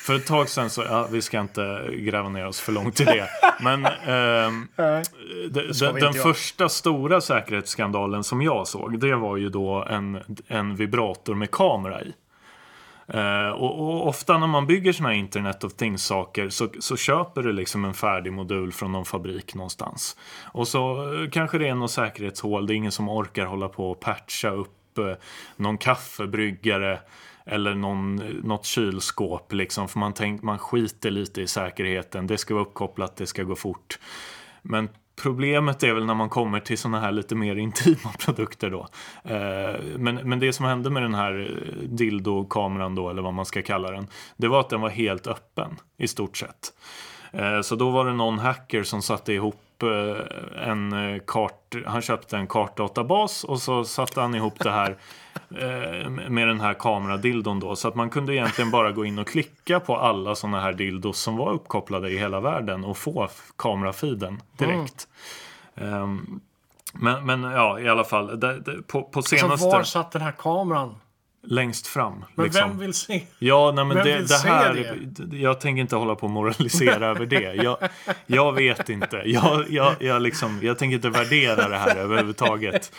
för 0.09 0.14
ett 0.14 0.26
tag 0.26 0.48
sedan 0.48 0.70
så, 0.70 0.82
ja, 0.82 1.09
vi 1.12 1.22
ska 1.22 1.40
inte 1.40 1.88
gräva 1.92 2.28
ner 2.28 2.46
oss 2.46 2.61
för 2.61 2.72
långt 2.72 3.00
i 3.00 3.04
det. 3.04 3.28
Men 3.61 3.86
ehm, 3.86 4.68
Nej. 4.76 5.02
de, 5.50 5.74
ska 5.74 5.86
de, 5.86 5.94
vi 5.94 6.00
den 6.00 6.12
första 6.12 6.68
stora 6.68 7.20
säkerhetsskandalen 7.20 8.24
som 8.24 8.42
jag 8.42 8.68
såg, 8.68 9.00
det 9.00 9.16
var 9.16 9.36
ju 9.36 9.48
då 9.48 9.84
en, 9.90 10.22
en 10.46 10.76
vibrator 10.76 11.34
med 11.34 11.50
kamera 11.50 12.02
i. 12.02 12.12
Eh, 13.09 13.48
och, 13.48 13.80
och 13.80 14.09
ofta 14.09 14.38
när 14.38 14.46
man 14.46 14.66
bygger 14.66 14.92
såna 14.92 15.09
här 15.09 15.16
Internet 15.16 15.64
of 15.64 15.74
Things-saker 15.74 16.48
så, 16.48 16.68
så 16.80 16.96
köper 16.96 17.42
du 17.42 17.52
liksom 17.52 17.84
en 17.84 17.94
färdig 17.94 18.32
modul 18.32 18.72
från 18.72 18.92
någon 18.92 19.04
fabrik 19.04 19.54
någonstans. 19.54 20.16
Och 20.52 20.68
så 20.68 21.12
eh, 21.14 21.30
kanske 21.30 21.59
det 21.59 21.68
är 21.68 21.74
något 21.74 21.90
säkerhetshål, 21.90 22.66
det 22.66 22.74
är 22.74 22.76
ingen 22.76 22.92
som 22.92 23.09
orkar 23.09 23.46
hålla 23.46 23.68
på 23.68 23.90
och 23.90 24.00
patcha 24.00 24.50
upp 24.50 24.98
eh, 24.98 25.12
någon 25.56 25.78
kaffebryggare 25.78 27.00
eller 27.49 27.74
någon, 27.74 28.16
något 28.44 28.64
kylskåp 28.64 29.53
liksom. 29.53 29.88
För 29.88 29.99
man, 29.99 30.12
tänk, 30.12 30.42
man 30.42 30.59
skiter 30.59 31.11
lite 31.11 31.42
i 31.42 31.46
säkerheten, 31.46 32.26
det 32.26 32.38
ska 32.38 32.55
vara 32.55 32.64
uppkopplat, 32.64 33.16
det 33.16 33.26
ska 33.26 33.42
gå 33.42 33.55
fort. 33.55 33.99
Men 34.62 34.88
problemet 35.22 35.82
är 35.82 35.94
väl 35.94 36.05
när 36.05 36.14
man 36.14 36.28
kommer 36.28 36.61
till 36.61 36.78
sådana 36.78 37.01
här 37.01 37.12
lite 37.12 37.34
mer 37.34 37.57
intima 37.59 38.12
produkter 38.24 38.70
då. 38.70 38.88
Eh, 39.24 39.80
men, 39.96 40.14
men 40.14 40.38
det 40.38 40.53
som 40.53 40.66
hände 40.66 40.90
med 40.90 41.03
den 41.03 41.14
här 41.14 41.61
dildo-kameran 41.88 42.94
då, 42.94 43.11
eller 43.11 43.22
vad 43.22 43.34
man 43.34 43.46
ska 43.46 43.62
kalla 43.62 43.90
den, 43.90 44.07
det 44.36 44.49
var 44.49 44.61
att 44.61 44.70
den 44.70 44.80
var 44.80 44.90
helt 44.90 45.26
öppen 45.26 45.76
i 45.96 46.09
stort 46.09 46.36
sett. 46.36 46.72
Eh, 47.32 47.61
så 47.61 47.76
då 47.76 47.90
var 47.90 48.07
det 48.07 48.12
någon 48.12 48.38
hacker 48.38 48.82
som 48.82 49.03
satte 49.03 49.32
ihop 49.32 49.62
eh, 49.83 50.68
en 50.68 50.93
eh, 50.93 51.20
kart, 51.26 51.74
han 51.87 52.03
köpte 52.03 52.37
en 52.37 52.47
kartdatabas 52.47 53.45
och 53.45 53.61
så 53.61 53.85
satte 53.85 54.20
han 54.20 54.35
ihop 54.35 54.59
det 54.59 54.70
här 54.70 54.91
eh, 55.51 56.11
med 56.11 56.49
den 56.49 56.61
här 56.61 56.74
kameradildon 56.74 57.61
då. 57.61 57.76
Så 57.76 57.89
att 57.89 57.95
man 57.95 58.11
kunde 58.11 58.35
egentligen 58.35 58.70
bara 58.70 58.93
gå 58.93 59.05
in 59.05 59.18
och 59.18 59.29
klicka 59.29 59.81
på 59.81 59.97
alla 59.97 60.35
sådana 60.35 60.61
här 60.61 60.72
dildos 60.72 61.18
som 61.18 61.37
var 61.37 61.53
uppkopplade 61.53 62.11
i 62.11 62.18
hela 62.18 62.41
världen 62.41 62.85
och 62.85 62.99
få 62.99 63.29
kamerafeeden 63.57 64.43
direkt. 64.57 65.09
Ehm, 65.74 66.41
men, 66.93 67.26
men 67.26 67.43
ja, 67.43 67.81
i 67.81 67.89
alla 67.89 68.05
fall. 68.05 68.41
Det, 68.41 68.61
det, 68.61 68.83
på, 68.83 69.03
på 69.03 69.22
Så 69.22 69.37
senaste... 69.37 69.66
var 69.66 69.83
satt 69.83 70.12
den 70.12 70.22
här 70.22 70.33
kameran? 70.33 70.95
Längst 71.43 71.86
fram. 71.86 72.24
Men 72.34 72.45
liksom. 72.45 72.68
vem 72.68 72.78
vill 72.78 72.95
se? 72.95 73.22
Ja, 73.39 73.72
nej, 73.74 73.84
men 73.84 73.97
Vem 73.97 74.07
det, 74.07 74.28
det 74.28 74.49
här, 74.49 74.97
det? 75.07 75.36
jag 75.36 75.61
tänker 75.61 75.80
inte 75.80 75.97
hålla 75.97 76.14
på 76.14 76.26
och 76.26 76.30
moralisera 76.30 77.07
över 77.07 77.26
det. 77.26 77.55
Jag, 77.55 77.76
jag 78.26 78.53
vet 78.53 78.89
inte. 78.89 79.22
Jag, 79.24 79.64
jag, 79.68 79.95
jag, 80.01 80.22
liksom, 80.22 80.59
jag 80.62 80.78
tänker 80.78 80.97
inte 80.97 81.11
värdera 81.11 81.68
det 81.68 81.76
här 81.76 81.97
överhuvudtaget. 81.97 82.93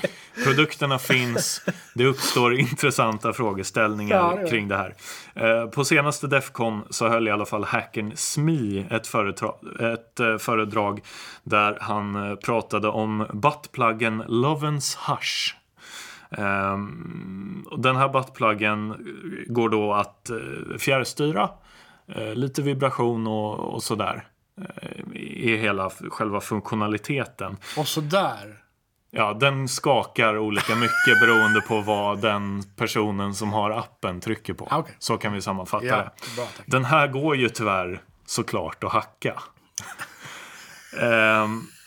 Produkterna 0.43 0.99
finns, 0.99 1.61
det 1.93 2.05
uppstår 2.05 2.53
intressanta 2.59 3.33
frågeställningar 3.33 4.15
Ja, 4.15 4.39
det 4.43 4.49
kring 4.49 4.67
det 4.67 4.77
här. 4.77 4.95
Eh, 5.35 5.65
På 5.69 5.85
senaste 5.85 6.27
Defcon 6.27 6.83
så 6.89 7.07
höll 7.07 7.27
i 7.27 7.31
alla 7.31 7.45
fall 7.45 7.63
hackern 7.63 8.11
Smi 8.15 8.85
ett, 8.91 9.07
föredrag, 9.07 9.55
ett 9.93 10.19
eh, 10.19 10.37
föredrag 10.37 11.01
där 11.43 11.77
han 11.81 12.29
eh, 12.29 12.35
pratade 12.35 12.87
om 12.87 13.25
buttpluggen 13.33 14.23
Lovens 14.27 14.97
Hush. 15.07 15.58
Ehm, 16.37 17.65
och 17.71 17.79
den 17.79 17.95
här 17.95 18.09
buttpluggen 18.09 18.95
går 19.47 19.69
då 19.69 19.93
att 19.93 20.29
eh, 20.29 20.77
fjärrstyra. 20.79 21.49
Eh, 22.07 22.33
lite 22.35 22.61
vibration 22.61 23.27
och, 23.27 23.59
och 23.73 23.83
sådär. 23.83 24.27
Eh, 24.61 25.15
I 25.21 25.57
hela 25.57 25.89
själva 25.89 26.41
funktionaliteten. 26.41 27.57
Och 27.77 27.87
så 27.87 28.01
där. 28.01 28.55
Ja, 29.11 29.33
den 29.33 29.67
skakar 29.67 30.37
olika 30.37 30.75
mycket 30.75 31.19
beroende 31.21 31.61
på 31.61 31.81
vad 31.81 32.21
den 32.21 32.63
personen 32.75 33.33
som 33.33 33.53
har 33.53 33.71
appen 33.71 34.19
trycker 34.21 34.53
på. 34.53 34.67
Ah, 34.71 34.77
okej. 34.77 34.95
Så 34.99 35.17
kan 35.17 35.33
vi 35.33 35.41
sammanfatta 35.41 35.85
Ja, 35.85 35.95
det. 35.97 36.35
bra. 36.35 36.47
Den 36.65 36.85
här 36.85 37.07
går 37.07 37.35
ju 37.35 37.49
tyvärr 37.49 38.01
såklart 38.25 38.83
att 38.83 38.91
hacka. 38.91 39.33
Och, 40.93 40.99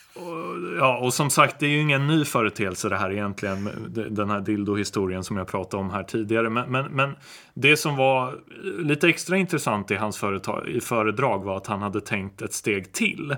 ja, 0.78 0.98
och 0.98 1.14
som 1.14 1.30
sagt, 1.30 1.58
det 1.58 1.66
är 1.66 1.70
ju 1.70 1.80
ingen 1.80 2.06
ny 2.06 2.24
företeelse 2.24 2.88
det 2.88 2.96
här 2.96 3.12
egentligen. 3.12 3.70
Den 4.10 4.30
här 4.30 4.40
dildo-historien 4.40 5.24
som 5.24 5.36
jag 5.36 5.46
pratade 5.46 5.80
om 5.82 5.90
här 5.90 6.02
tidigare. 6.02 6.50
Men, 6.50 6.70
men, 6.70 6.84
men 6.84 7.16
det 7.54 7.76
som 7.76 7.96
var 7.96 8.34
lite 8.78 9.08
extra 9.08 9.36
intressant 9.36 9.90
i 9.90 9.94
hans 9.94 10.18
företag, 10.18 10.68
i 10.68 10.80
föredrag 10.80 11.44
var 11.44 11.56
att 11.56 11.66
han 11.66 11.82
hade 11.82 12.00
tänkt 12.00 12.42
ett 12.42 12.52
steg 12.52 12.92
till. 12.92 13.36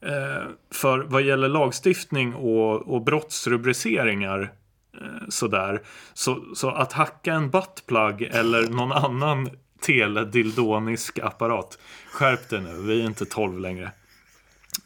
Eh, 0.00 0.42
för 0.72 0.98
vad 0.98 1.22
gäller 1.22 1.48
lagstiftning 1.48 2.34
och, 2.34 2.94
och 2.94 3.04
brottsrubriceringar 3.04 4.52
eh, 5.00 5.28
sådär, 5.28 5.82
så, 6.14 6.44
så 6.54 6.70
att 6.70 6.92
hacka 6.92 7.32
en 7.32 7.50
buttplug 7.50 8.22
eller 8.22 8.68
någon 8.68 8.92
annan 8.92 9.50
teledildonisk 9.80 11.18
apparat. 11.18 11.78
Skärp 12.12 12.48
dig 12.48 12.60
nu, 12.60 12.82
vi 12.82 13.00
är 13.00 13.06
inte 13.06 13.24
12 13.24 13.60
längre. 13.60 13.92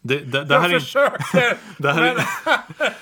Det, 0.00 0.18
det, 0.18 0.44
det 0.44 0.58
här 0.58 0.68
jag 0.68 0.76
är, 0.76 0.80
försöker! 0.80 1.56
det 1.82 1.92
här 1.92 2.02
är, 2.02 2.24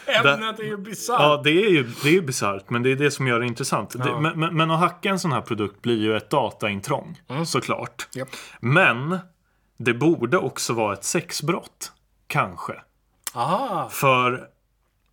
men 0.23 0.35
ämnet 0.35 0.61
är 0.61 0.65
ju 0.65 0.77
bisarrt. 0.77 1.21
Ja, 1.21 1.41
det 1.45 1.51
är 1.51 1.71
ju 1.71 1.83
det 2.03 2.09
är 2.09 2.13
ju 2.13 2.23
bisarrt, 2.23 2.71
men 2.71 2.83
det 2.83 2.93
är 2.93 2.97
det 2.97 3.11
som 3.11 3.27
gör 3.27 3.41
det 3.41 3.47
intressant. 3.47 3.91
Det, 4.05 4.21
men, 4.21 4.57
men, 4.57 4.71
att 4.71 4.81
hacka 4.81 5.11
en 5.11 5.19
sån 5.19 5.33
här 5.33 5.41
produkt 5.41 5.83
blir 5.83 5.99
ju 5.99 6.17
ett 6.17 6.31
dataintrång, 6.31 7.21
såklart. 7.47 8.09
Japp. 8.15 8.29
Men 8.61 9.19
det 9.77 9.95
borde 9.95 10.39
också 10.39 10.73
vara 10.73 10.93
ett 10.93 11.05
sexbrott, 11.05 11.93
kanske. 12.27 12.73
Aha. 13.35 13.89
För 13.89 14.49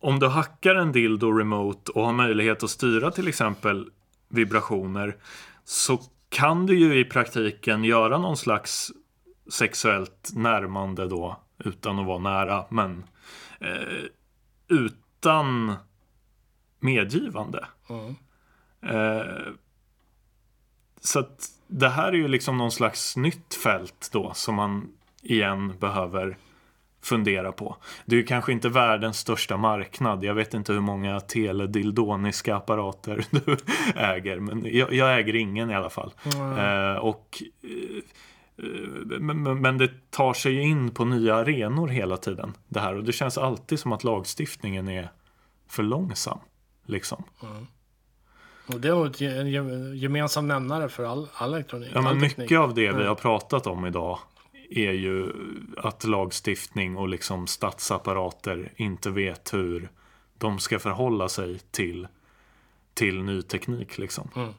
om 0.00 0.18
du 0.18 0.26
hackar 0.26 0.74
en 0.74 0.92
dildo 0.92 1.32
remote 1.32 1.92
och 1.92 2.04
har 2.04 2.12
möjlighet 2.12 2.62
att 2.62 2.70
styra 2.70 3.10
till 3.10 3.28
exempel 3.28 3.90
vibrationer 4.28 5.16
så 5.64 5.98
kan 6.28 6.66
du 6.66 6.78
ju 6.78 6.98
i 7.00 7.04
praktiken 7.04 7.84
göra 7.84 8.18
någon 8.18 8.36
slags 8.36 8.92
sexuellt 9.50 10.30
närmande 10.34 11.08
då 11.08 11.43
utan 11.58 11.98
att 11.98 12.06
vara 12.06 12.18
nära 12.18 12.64
men 12.68 13.04
eh, 13.60 14.04
utan 14.68 15.74
medgivande. 16.80 17.66
Mm. 17.88 18.14
Eh, 18.82 19.52
så 21.00 21.18
att 21.18 21.48
det 21.66 21.88
här 21.88 22.08
är 22.08 22.16
ju 22.16 22.28
liksom 22.28 22.58
någon 22.58 22.72
slags 22.72 23.16
nytt 23.16 23.54
fält 23.54 24.10
då 24.12 24.32
som 24.34 24.54
man 24.54 24.88
igen 25.22 25.78
behöver 25.78 26.36
fundera 27.02 27.52
på. 27.52 27.76
Det 28.04 28.16
är 28.16 28.20
ju 28.20 28.26
kanske 28.26 28.52
inte 28.52 28.68
världens 28.68 29.18
största 29.18 29.56
marknad. 29.56 30.24
Jag 30.24 30.34
vet 30.34 30.54
inte 30.54 30.72
hur 30.72 30.80
många 30.80 31.20
teledildoniska 31.20 32.56
apparater 32.56 33.24
du 33.30 33.56
äger. 33.96 34.40
Men 34.40 34.76
jag, 34.76 34.92
jag 34.92 35.18
äger 35.18 35.34
ingen 35.34 35.70
i 35.70 35.74
alla 35.74 35.90
fall. 35.90 36.12
Mm. 36.34 36.58
Eh, 36.58 36.96
och, 36.96 37.42
eh, 37.62 38.02
men, 39.20 39.60
men 39.60 39.78
det 39.78 40.10
tar 40.10 40.34
sig 40.34 40.60
in 40.60 40.90
på 40.90 41.04
nya 41.04 41.34
arenor 41.34 41.88
hela 41.88 42.16
tiden. 42.16 42.52
Det 42.68 42.80
här. 42.80 42.94
Och 42.96 43.04
det 43.04 43.12
känns 43.12 43.38
alltid 43.38 43.78
som 43.80 43.92
att 43.92 44.04
lagstiftningen 44.04 44.88
är 44.88 45.10
för 45.68 45.82
långsam. 45.82 46.38
Liksom. 46.86 47.24
Och 48.66 48.80
det 48.80 48.88
är 48.88 49.22
en 49.40 49.48
ge- 49.50 49.94
gemensam 49.96 50.48
nämnare 50.48 50.88
för 50.88 51.04
all, 51.04 51.28
all 51.34 51.54
elektronik. 51.54 51.90
Ja, 51.94 52.02
men 52.02 52.12
teknik. 52.20 52.36
mycket 52.38 52.58
av 52.58 52.74
det 52.74 52.92
vi 52.92 53.02
Ja. 53.02 53.08
har 53.08 53.14
pratat 53.14 53.66
om 53.66 53.86
idag 53.86 54.18
är 54.70 54.92
ju 54.92 55.32
att 55.76 56.04
lagstiftning 56.04 56.96
och 56.96 57.08
liksom 57.08 57.46
statsapparater 57.46 58.72
inte 58.76 59.10
vet 59.10 59.54
hur 59.54 59.88
de 60.38 60.58
ska 60.58 60.78
förhålla 60.78 61.28
sig 61.28 61.58
till, 61.70 62.08
till 62.94 63.22
ny 63.22 63.42
teknik. 63.42 63.98
Liksom. 63.98 64.28
Mm. 64.36 64.52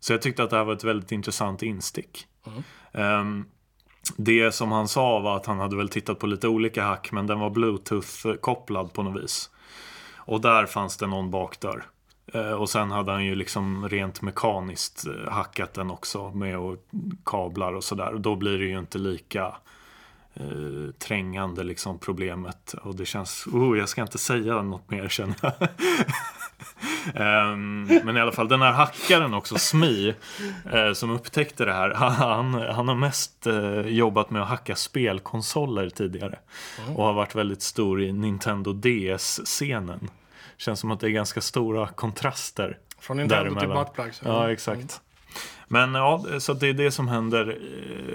Så 0.00 0.12
jag 0.12 0.22
tyckte 0.22 0.42
att 0.42 0.50
det 0.50 0.56
här 0.56 0.64
var 0.64 0.72
ett 0.72 0.84
väldigt 0.84 1.12
intressant 1.12 1.62
instick. 1.62 2.26
Mm. 2.46 2.62
Ehm, 2.92 3.44
det 4.16 4.52
som 4.52 4.72
han 4.72 4.88
sa 4.88 5.18
var 5.18 5.36
att 5.36 5.46
han 5.46 5.58
hade 5.58 5.76
väl 5.76 5.88
tittat 5.88 6.18
på 6.18 6.26
lite 6.26 6.48
olika 6.48 6.84
hack 6.84 7.12
men 7.12 7.26
den 7.26 7.40
var 7.40 7.50
bluetooth-kopplad 7.50 8.92
på 8.92 9.02
något 9.02 9.22
vis. 9.22 9.50
Och 10.16 10.40
där 10.40 10.66
fanns 10.66 10.96
det 10.96 11.06
någon 11.06 11.30
bakdörr. 11.30 11.84
Ehm, 12.32 12.54
och 12.54 12.70
sen 12.70 12.90
hade 12.90 13.12
han 13.12 13.24
ju 13.24 13.34
liksom 13.34 13.88
rent 13.88 14.22
mekaniskt 14.22 15.06
eh, 15.06 15.32
hackat 15.32 15.74
den 15.74 15.90
också 15.90 16.30
med 16.30 16.58
och 16.58 16.76
kablar 17.24 17.72
och 17.72 17.84
sådär. 17.84 18.14
Och 18.14 18.20
då 18.20 18.36
blir 18.36 18.58
det 18.58 18.64
ju 18.64 18.78
inte 18.78 18.98
lika 18.98 19.54
eh, 20.34 20.92
trängande 20.98 21.64
liksom 21.64 21.98
problemet. 21.98 22.72
Och 22.82 22.96
det 22.96 23.06
känns, 23.06 23.46
oh 23.46 23.78
jag 23.78 23.88
ska 23.88 24.02
inte 24.02 24.18
säga 24.18 24.62
något 24.62 24.90
mer 24.90 25.08
känner 25.08 25.36
jag. 25.42 25.52
Ehm, 27.14 27.84
men 28.04 28.16
i 28.16 28.20
alla 28.20 28.32
fall 28.32 28.48
den 28.48 28.62
här 28.62 28.72
hackaren 28.72 29.34
också, 29.34 29.58
Smi, 29.58 30.14
eh, 30.72 30.92
som 30.92 31.10
upptäckte 31.10 31.64
det 31.64 31.72
här. 31.72 31.90
Han, 31.94 32.54
han 32.54 32.88
har 32.88 32.94
mest 32.94 33.46
eh, 33.46 33.80
jobbat 33.80 34.30
med 34.30 34.42
att 34.42 34.48
hacka 34.48 34.76
spelkonsoler 34.76 35.90
tidigare. 35.90 36.38
Och 36.96 37.04
har 37.04 37.12
varit 37.12 37.34
väldigt 37.34 37.62
stor 37.62 38.02
i 38.02 38.12
Nintendo 38.12 38.72
DS-scenen. 38.72 40.08
Känns 40.56 40.80
som 40.80 40.90
att 40.90 41.00
det 41.00 41.06
är 41.06 41.10
ganska 41.10 41.40
stora 41.40 41.86
kontraster. 41.88 42.78
Från 43.00 43.16
Nintendo 43.16 43.44
till 43.44 43.54
däremellan. 43.54 43.84
buttplugs. 43.84 44.20
Ja, 44.24 44.52
exakt. 44.52 45.00
Men 45.68 45.94
ja, 45.94 46.24
så 46.38 46.52
det 46.52 46.68
är 46.68 46.72
det 46.72 46.90
som 46.90 47.08
händer. 47.08 47.58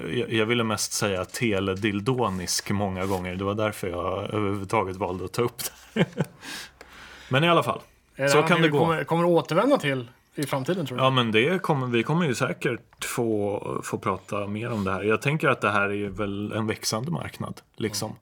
Eh, 0.06 0.20
Jag- 0.20 0.34
Jag 0.34 0.46
ville 0.46 0.64
mest 0.64 0.94
säga 0.94 1.26
teledildonisk 1.26 2.70
många 2.72 3.06
gånger. 3.06 3.36
Det 3.36 3.44
var 3.44 3.54
därför 3.54 3.88
jag 3.88 4.34
överhuvudtaget 4.34 4.96
valde 4.96 5.26
att 5.26 5.34
ta 5.34 5.42
upp 5.42 5.58
det. 5.94 6.06
Men 7.30 7.44
i 7.44 7.50
alla 7.50 7.64
fall. 7.64 7.80
Är 8.16 8.28
Så 8.28 8.44
kan 8.44 8.62
det 8.62 8.70
gå. 8.70 8.80
Kommer, 8.80 9.04
kommer 9.04 9.26
återvända 9.26 9.78
till 9.78 10.08
i 10.36 10.44
framtiden 10.44 10.86
tror 10.86 10.98
du? 10.98 11.04
Ja, 11.04 11.10
men 11.10 11.32
det 11.32 11.62
kommer, 11.62 11.88
vi 11.88 12.04
kommer 12.04 12.26
ju 12.26 12.36
säkert 12.36 13.06
få, 13.06 13.82
få 13.84 13.98
prata 13.98 14.48
mer 14.48 14.72
om 14.72 14.84
det 14.84 14.92
här. 14.92 15.04
Jag 15.04 15.22
tänker 15.22 15.48
att 15.48 15.62
det 15.62 15.72
här 15.72 15.90
är 15.90 16.10
väl 16.10 16.52
en 16.52 16.68
växande 16.68 17.12
marknad. 17.12 17.62
Liksom. 17.76 18.16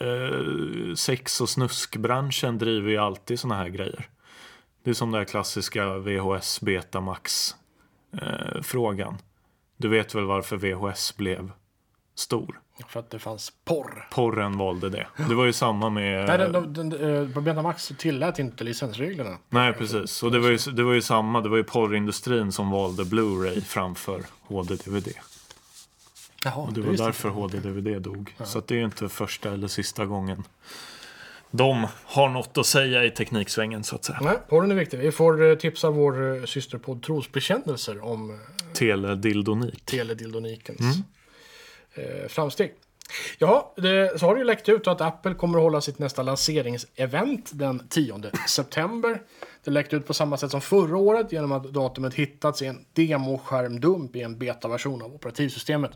Eh, 0.00 0.94
sex 0.94 1.40
och 1.40 1.48
snuskbranschen 1.48 2.58
driver 2.58 2.90
ju 2.90 2.96
alltid 2.96 3.40
såna 3.40 3.54
här 3.54 3.68
grejer. 3.68 4.08
Det 4.84 4.90
är 4.90 4.94
som 4.94 5.10
den 5.10 5.18
här 5.18 5.26
klassiska 5.26 5.98
VHS 5.98 6.60
Betamax 6.60 7.54
eh, 8.22 8.62
frågan. 8.62 9.18
Du 9.76 9.88
vet 9.88 10.14
väl 10.14 10.24
varför 10.24 10.56
VHS 10.56 11.16
blev 11.16 11.50
stor? 12.18 12.60
För 12.88 13.00
att 13.00 13.10
det 13.10 13.18
fanns 13.18 13.52
porr. 13.64 14.08
Porren 14.10 14.58
valde 14.58 14.90
det. 14.90 15.06
Det 15.28 15.34
var 15.34 15.44
ju 15.44 15.52
samma 15.52 15.90
med... 15.90 16.26
Nej, 16.26 16.38
den, 16.38 16.52
de, 16.52 16.72
den, 16.74 17.16
eh, 17.34 17.42
Betamax 17.42 17.92
tillät 17.98 18.38
inte 18.38 18.64
licensreglerna. 18.64 19.38
Nej, 19.48 19.72
precis. 19.72 20.22
Och 20.22 20.32
det 20.32 20.38
var, 20.38 20.48
ju, 20.48 20.58
det 20.72 20.82
var 20.82 20.92
ju 20.92 21.02
samma. 21.02 21.40
Det 21.40 21.48
var 21.48 21.56
ju 21.56 21.64
porrindustrin 21.64 22.52
som 22.52 22.70
valde 22.70 23.04
Blu-ray 23.04 23.60
framför 23.60 24.22
HD-DVD. 24.42 25.08
Jaha, 26.44 26.54
Och 26.54 26.72
det 26.72 26.80
var 26.80 26.92
därför 26.92 27.28
HD-DVD 27.28 28.02
dog. 28.02 28.34
Så 28.44 28.58
att 28.58 28.66
det 28.66 28.80
är 28.80 28.84
inte 28.84 29.08
första 29.08 29.52
eller 29.52 29.68
sista 29.68 30.06
gången 30.06 30.44
de 31.50 31.86
har 32.04 32.28
något 32.28 32.58
att 32.58 32.66
säga 32.66 33.04
i 33.04 33.10
tekniksvängen 33.10 33.84
så 33.84 33.96
att 33.96 34.04
säga. 34.04 34.18
Nej, 34.22 34.38
porren 34.48 34.70
är 34.70 34.74
viktig. 34.74 34.98
Vi 34.98 35.12
får 35.12 35.50
eh, 35.50 35.54
tipsa 35.54 35.90
vår 35.90 36.36
eh, 36.36 36.44
systerpodd 36.44 37.02
Trosbekännelser 37.02 38.04
om 38.04 38.38
Teledildonik. 38.72 39.84
teledildonikens 39.84 40.96
eh, 41.98 42.28
framsteg. 42.28 42.74
Ja, 43.38 43.74
det, 43.76 44.20
så 44.20 44.26
har 44.26 44.34
det 44.34 44.38
ju 44.38 44.44
läckt 44.44 44.68
ut 44.68 44.86
att 44.86 45.00
Apple 45.00 45.34
kommer 45.34 45.58
att 45.58 45.64
hålla 45.64 45.80
sitt 45.80 45.98
nästa 45.98 46.22
lanseringsevent 46.22 47.50
den 47.52 47.88
10 47.88 48.30
september. 48.48 49.22
Det 49.64 49.70
läckte 49.70 49.96
ut 49.96 50.06
på 50.06 50.14
samma 50.14 50.36
sätt 50.36 50.50
som 50.50 50.60
förra 50.60 50.96
året 50.96 51.32
genom 51.32 51.52
att 51.52 51.64
datumet 51.64 52.14
hittats 52.14 52.62
i 52.62 52.66
en 52.66 52.84
demoskärmdump 52.92 54.16
i 54.16 54.22
en 54.22 54.38
betaversion 54.38 55.02
av 55.02 55.14
operativsystemet. 55.14 55.90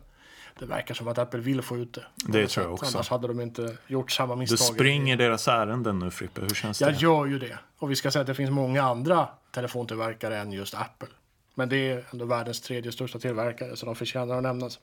Det 0.58 0.66
verkar 0.66 0.94
som 0.94 1.08
att 1.08 1.18
Apple 1.18 1.40
vill 1.40 1.62
få 1.62 1.76
ut 1.76 1.92
det. 1.92 2.04
Det 2.32 2.46
tror 2.46 2.66
jag 2.66 2.72
också. 2.74 2.96
Annars 2.96 3.08
hade 3.08 3.28
de 3.28 3.40
inte 3.40 3.76
gjort 3.86 4.10
samma 4.10 4.34
Du 4.34 4.40
misstag. 4.40 4.74
springer 4.74 5.16
deras 5.16 5.48
ärenden 5.48 5.98
nu 5.98 6.10
Frippe. 6.10 6.40
Hur 6.40 6.48
känns 6.48 6.80
Jag 6.80 6.92
det? 6.92 6.98
gör 6.98 7.26
ju 7.26 7.38
det. 7.38 7.58
Och 7.78 7.90
vi 7.90 7.96
ska 7.96 8.10
säga 8.10 8.20
att 8.20 8.26
det 8.26 8.34
finns 8.34 8.50
många 8.50 8.82
andra 8.82 9.28
telefontillverkare 9.50 10.38
än 10.38 10.52
just 10.52 10.74
Apple. 10.74 11.08
Men 11.54 11.68
det 11.68 11.90
är 11.90 12.04
ändå 12.12 12.24
världens 12.24 12.60
tredje 12.60 12.92
största 12.92 13.18
tillverkare, 13.18 13.76
så 13.76 13.86
de 13.86 13.94
förtjänar 13.94 14.36
att 14.36 14.42
nämnas. 14.42 14.78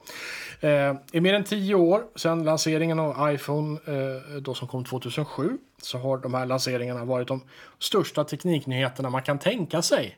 Eh, 0.59 0.95
I 1.11 1.22
mer 1.22 1.34
än 1.34 1.43
tio 1.43 1.76
år 1.76 2.03
sedan 2.15 2.43
lanseringen 2.43 2.99
av 2.99 3.34
iPhone, 3.34 3.80
eh, 3.86 4.41
då 4.41 4.53
som 4.53 4.67
kom 4.67 4.86
2007, 4.86 5.57
så 5.82 5.97
har 5.97 6.17
de 6.17 6.34
här 6.34 6.45
lanseringarna 6.45 7.05
varit 7.05 7.28
de 7.28 7.41
största 7.80 8.24
tekniknyheterna 8.24 9.09
man 9.09 9.22
kan 9.22 9.39
tänka 9.39 9.82
sig. 9.82 10.17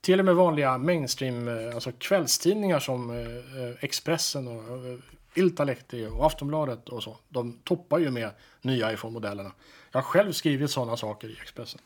Till 0.00 0.18
och 0.18 0.24
med 0.24 0.34
vanliga 0.34 0.78
mainstream, 0.78 1.48
eh, 1.48 1.74
alltså 1.74 1.92
kvällstidningar 1.98 2.80
som 2.80 3.10
eh, 3.10 3.16
eh 3.18 3.74
Expressen 3.80 4.48
och 4.48 4.86
eh, 4.86 4.98
Iltalehti 5.34 6.06
och 6.06 6.26
Aftonbladet 6.26 6.88
och 6.88 7.02
så. 7.02 7.16
De 7.28 7.58
toppar 7.64 7.98
ju 7.98 8.10
med 8.10 8.30
nya 8.62 8.92
iPhone-modellerna. 8.92 9.52
Jag 9.92 10.00
har 10.00 10.04
själv 10.04 10.32
skrivit 10.32 10.70
sådana 10.70 10.96
saker 10.96 11.28
i 11.28 11.36
Expressen. 11.42 11.80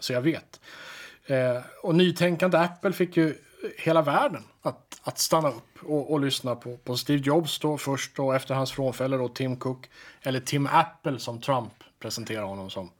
Så 0.00 0.12
jag 0.12 0.20
vet. 0.22 0.60
Eh, 1.26 1.62
och 1.82 1.94
nytänkande 1.94 2.58
Apple 2.58 2.92
fick 2.92 3.16
ju 3.16 3.34
hela 3.78 4.02
världen 4.02 4.42
att, 4.62 5.00
att 5.02 5.18
stanna 5.18 5.48
upp 5.48 5.82
och, 5.82 6.12
och 6.12 6.20
lyssna 6.20 6.56
på, 6.56 6.76
på 6.76 6.96
Steve 6.96 7.22
Jobs 7.24 7.58
då 7.58 7.78
först 7.78 8.18
och 8.18 8.34
efter 8.34 8.54
hans 8.54 8.72
frånfälle 8.72 9.16
då 9.16 9.28
Tim 9.28 9.56
Cook. 9.56 9.90
Eller 10.22 10.40
Tim 10.40 10.68
Apple 10.72 11.18
som 11.18 11.40
Trump 11.40 11.72
presenterar 11.98 12.42
honom 12.42 12.70
som. 12.70 12.90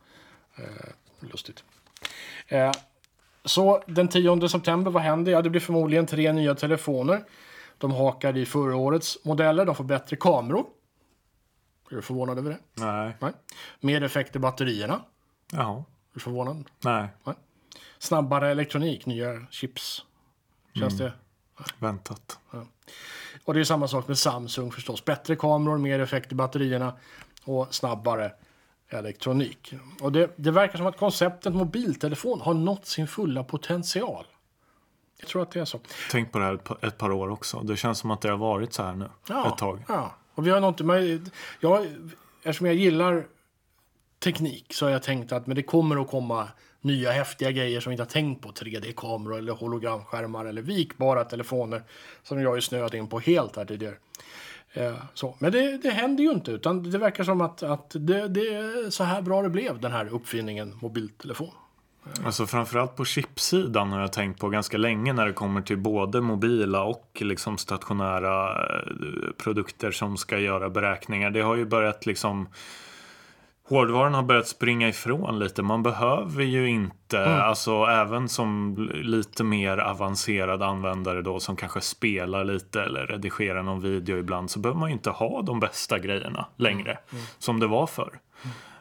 Eh, 0.56 0.90
lustigt. 1.20 1.64
Eh, 2.48 2.72
så 3.44 3.82
den 3.86 4.08
10 4.08 4.48
september, 4.48 4.90
vad 4.90 5.02
händer? 5.02 5.32
Ja, 5.32 5.42
det 5.42 5.50
blir 5.50 5.60
förmodligen 5.60 6.06
tre 6.06 6.32
nya 6.32 6.54
telefoner. 6.54 7.24
De 7.78 7.92
hakar 7.92 8.36
i 8.36 8.46
förra 8.46 8.76
årets 8.76 9.24
modeller. 9.24 9.64
De 9.64 9.74
får 9.74 9.84
bättre 9.84 10.16
kameror. 10.16 10.66
Är 11.90 11.96
du 11.96 12.02
förvånad 12.02 12.38
över 12.38 12.50
det? 12.50 12.58
Nej. 12.74 13.16
Nej. 13.20 13.32
Mer 13.80 14.02
effekt 14.02 14.36
i 14.36 14.38
batterierna. 14.38 15.00
Jaha. 15.52 15.76
Är 15.76 15.84
du 16.14 16.20
förvånad? 16.20 16.64
Nej. 16.80 17.08
Snabbare 18.04 18.50
elektronik, 18.50 19.06
nya 19.06 19.46
chips. 19.50 20.04
Känns 20.74 20.98
det? 20.98 21.12
Väntat. 21.78 22.38
Och 23.44 23.54
det 23.54 23.60
är 23.60 23.64
samma 23.64 23.88
sak 23.88 24.08
med 24.08 24.18
Samsung 24.18 24.72
förstås. 24.72 25.04
Bättre 25.04 25.36
kameror, 25.36 25.78
mer 25.78 26.00
effekt 26.00 26.32
i 26.32 26.34
batterierna 26.34 26.92
och 27.44 27.74
snabbare 27.74 28.32
elektronik. 28.88 29.74
Och 30.00 30.12
det, 30.12 30.32
det 30.36 30.50
verkar 30.50 30.78
som 30.78 30.86
att 30.86 30.98
konceptet 30.98 31.54
mobiltelefon 31.54 32.40
har 32.40 32.54
nått 32.54 32.86
sin 32.86 33.08
fulla 33.08 33.44
potential. 33.44 34.26
Jag 35.18 35.28
tror 35.28 35.42
att 35.42 35.50
det 35.50 35.60
är 35.60 35.64
så. 35.64 35.80
Tänk 36.10 36.32
på 36.32 36.38
det 36.38 36.44
här 36.44 36.54
ett 36.86 36.98
par- 36.98 37.12
år 37.12 37.28
också. 37.28 37.60
Det 37.60 37.76
känns 37.76 37.98
som 37.98 38.10
att 38.10 38.20
det 38.20 38.30
har 38.30 38.36
varit 38.36 38.72
så 38.72 38.82
här 38.82 38.94
nu. 38.94 39.04
Ett 39.48 39.58
tag. 39.58 39.84
Ja. 39.88 40.14
Och 40.34 40.46
vi 40.46 40.50
har 40.50 40.60
något, 40.60 40.80
men 40.80 41.30
jag, 41.60 41.86
eftersom 42.42 42.66
jag 42.66 42.76
gillar 42.76 43.26
teknik 44.18 44.74
så 44.74 44.86
har 44.86 44.90
jag 44.90 45.02
tänkt 45.02 45.32
att 45.32 45.46
men 45.46 45.56
det 45.56 45.62
kommer 45.62 46.02
att 46.02 46.10
komma 46.10 46.48
nya 46.84 47.10
häftiga 47.10 47.50
grejer 47.50 47.80
som 47.80 47.90
vi 47.90 47.94
inte 47.94 48.02
har 48.02 48.10
tänkt 48.10 48.42
på. 48.42 48.48
3D-kameror 48.48 49.38
eller 49.38 49.52
hologramskärmar 49.52 50.44
eller 50.44 50.62
vikbara 50.62 51.24
telefoner 51.24 51.82
som 52.22 52.40
jag 52.40 52.54
ju 52.54 52.60
snöat 52.60 52.94
in 52.94 53.06
på 53.06 53.20
helt 53.20 53.56
här 53.56 53.64
tidigare. 53.64 53.94
Eh, 54.72 54.94
så. 55.14 55.36
Men 55.38 55.52
det, 55.52 55.78
det 55.82 55.90
händer 55.90 56.24
ju 56.24 56.30
inte, 56.30 56.50
utan 56.50 56.90
det 56.90 56.98
verkar 56.98 57.24
som 57.24 57.40
att, 57.40 57.62
att 57.62 57.90
det, 57.94 58.28
det 58.28 58.40
är 58.40 58.90
så 58.90 59.04
här 59.04 59.22
bra 59.22 59.42
det 59.42 59.50
blev, 59.50 59.80
den 59.80 59.92
här 59.92 60.14
uppfinningen 60.14 60.74
mobiltelefon. 60.80 61.50
Eh. 62.06 62.26
Alltså 62.26 62.46
framförallt 62.46 62.96
på 62.96 63.04
chipsidan 63.04 63.92
har 63.92 64.00
jag 64.00 64.12
tänkt 64.12 64.40
på 64.40 64.48
ganska 64.48 64.78
länge 64.78 65.12
när 65.12 65.26
det 65.26 65.32
kommer 65.32 65.62
till 65.62 65.78
både 65.78 66.20
mobila 66.20 66.84
och 66.84 67.18
liksom 67.20 67.58
stationära 67.58 68.66
eh, 68.66 69.32
produkter 69.38 69.90
som 69.90 70.16
ska 70.16 70.38
göra 70.38 70.70
beräkningar. 70.70 71.30
Det 71.30 71.40
har 71.40 71.56
ju 71.56 71.64
börjat 71.64 72.06
liksom 72.06 72.48
Hårdvaran 73.68 74.14
har 74.14 74.22
börjat 74.22 74.48
springa 74.48 74.88
ifrån 74.88 75.38
lite. 75.38 75.62
Man 75.62 75.82
behöver 75.82 76.44
ju 76.44 76.68
inte, 76.68 77.18
mm. 77.18 77.40
alltså 77.40 77.84
även 77.84 78.28
som 78.28 78.76
lite 78.94 79.44
mer 79.44 79.78
avancerad 79.78 80.62
användare 80.62 81.22
då 81.22 81.40
som 81.40 81.56
kanske 81.56 81.80
spelar 81.80 82.44
lite 82.44 82.82
eller 82.82 83.06
redigerar 83.06 83.62
någon 83.62 83.80
video 83.80 84.18
ibland 84.18 84.50
så 84.50 84.58
behöver 84.58 84.80
man 84.80 84.88
ju 84.88 84.92
inte 84.92 85.10
ha 85.10 85.42
de 85.42 85.60
bästa 85.60 85.98
grejerna 85.98 86.46
längre 86.56 86.90
mm. 86.90 87.02
Mm. 87.12 87.24
som 87.38 87.60
det 87.60 87.66
var 87.66 87.86
förr. 87.86 88.18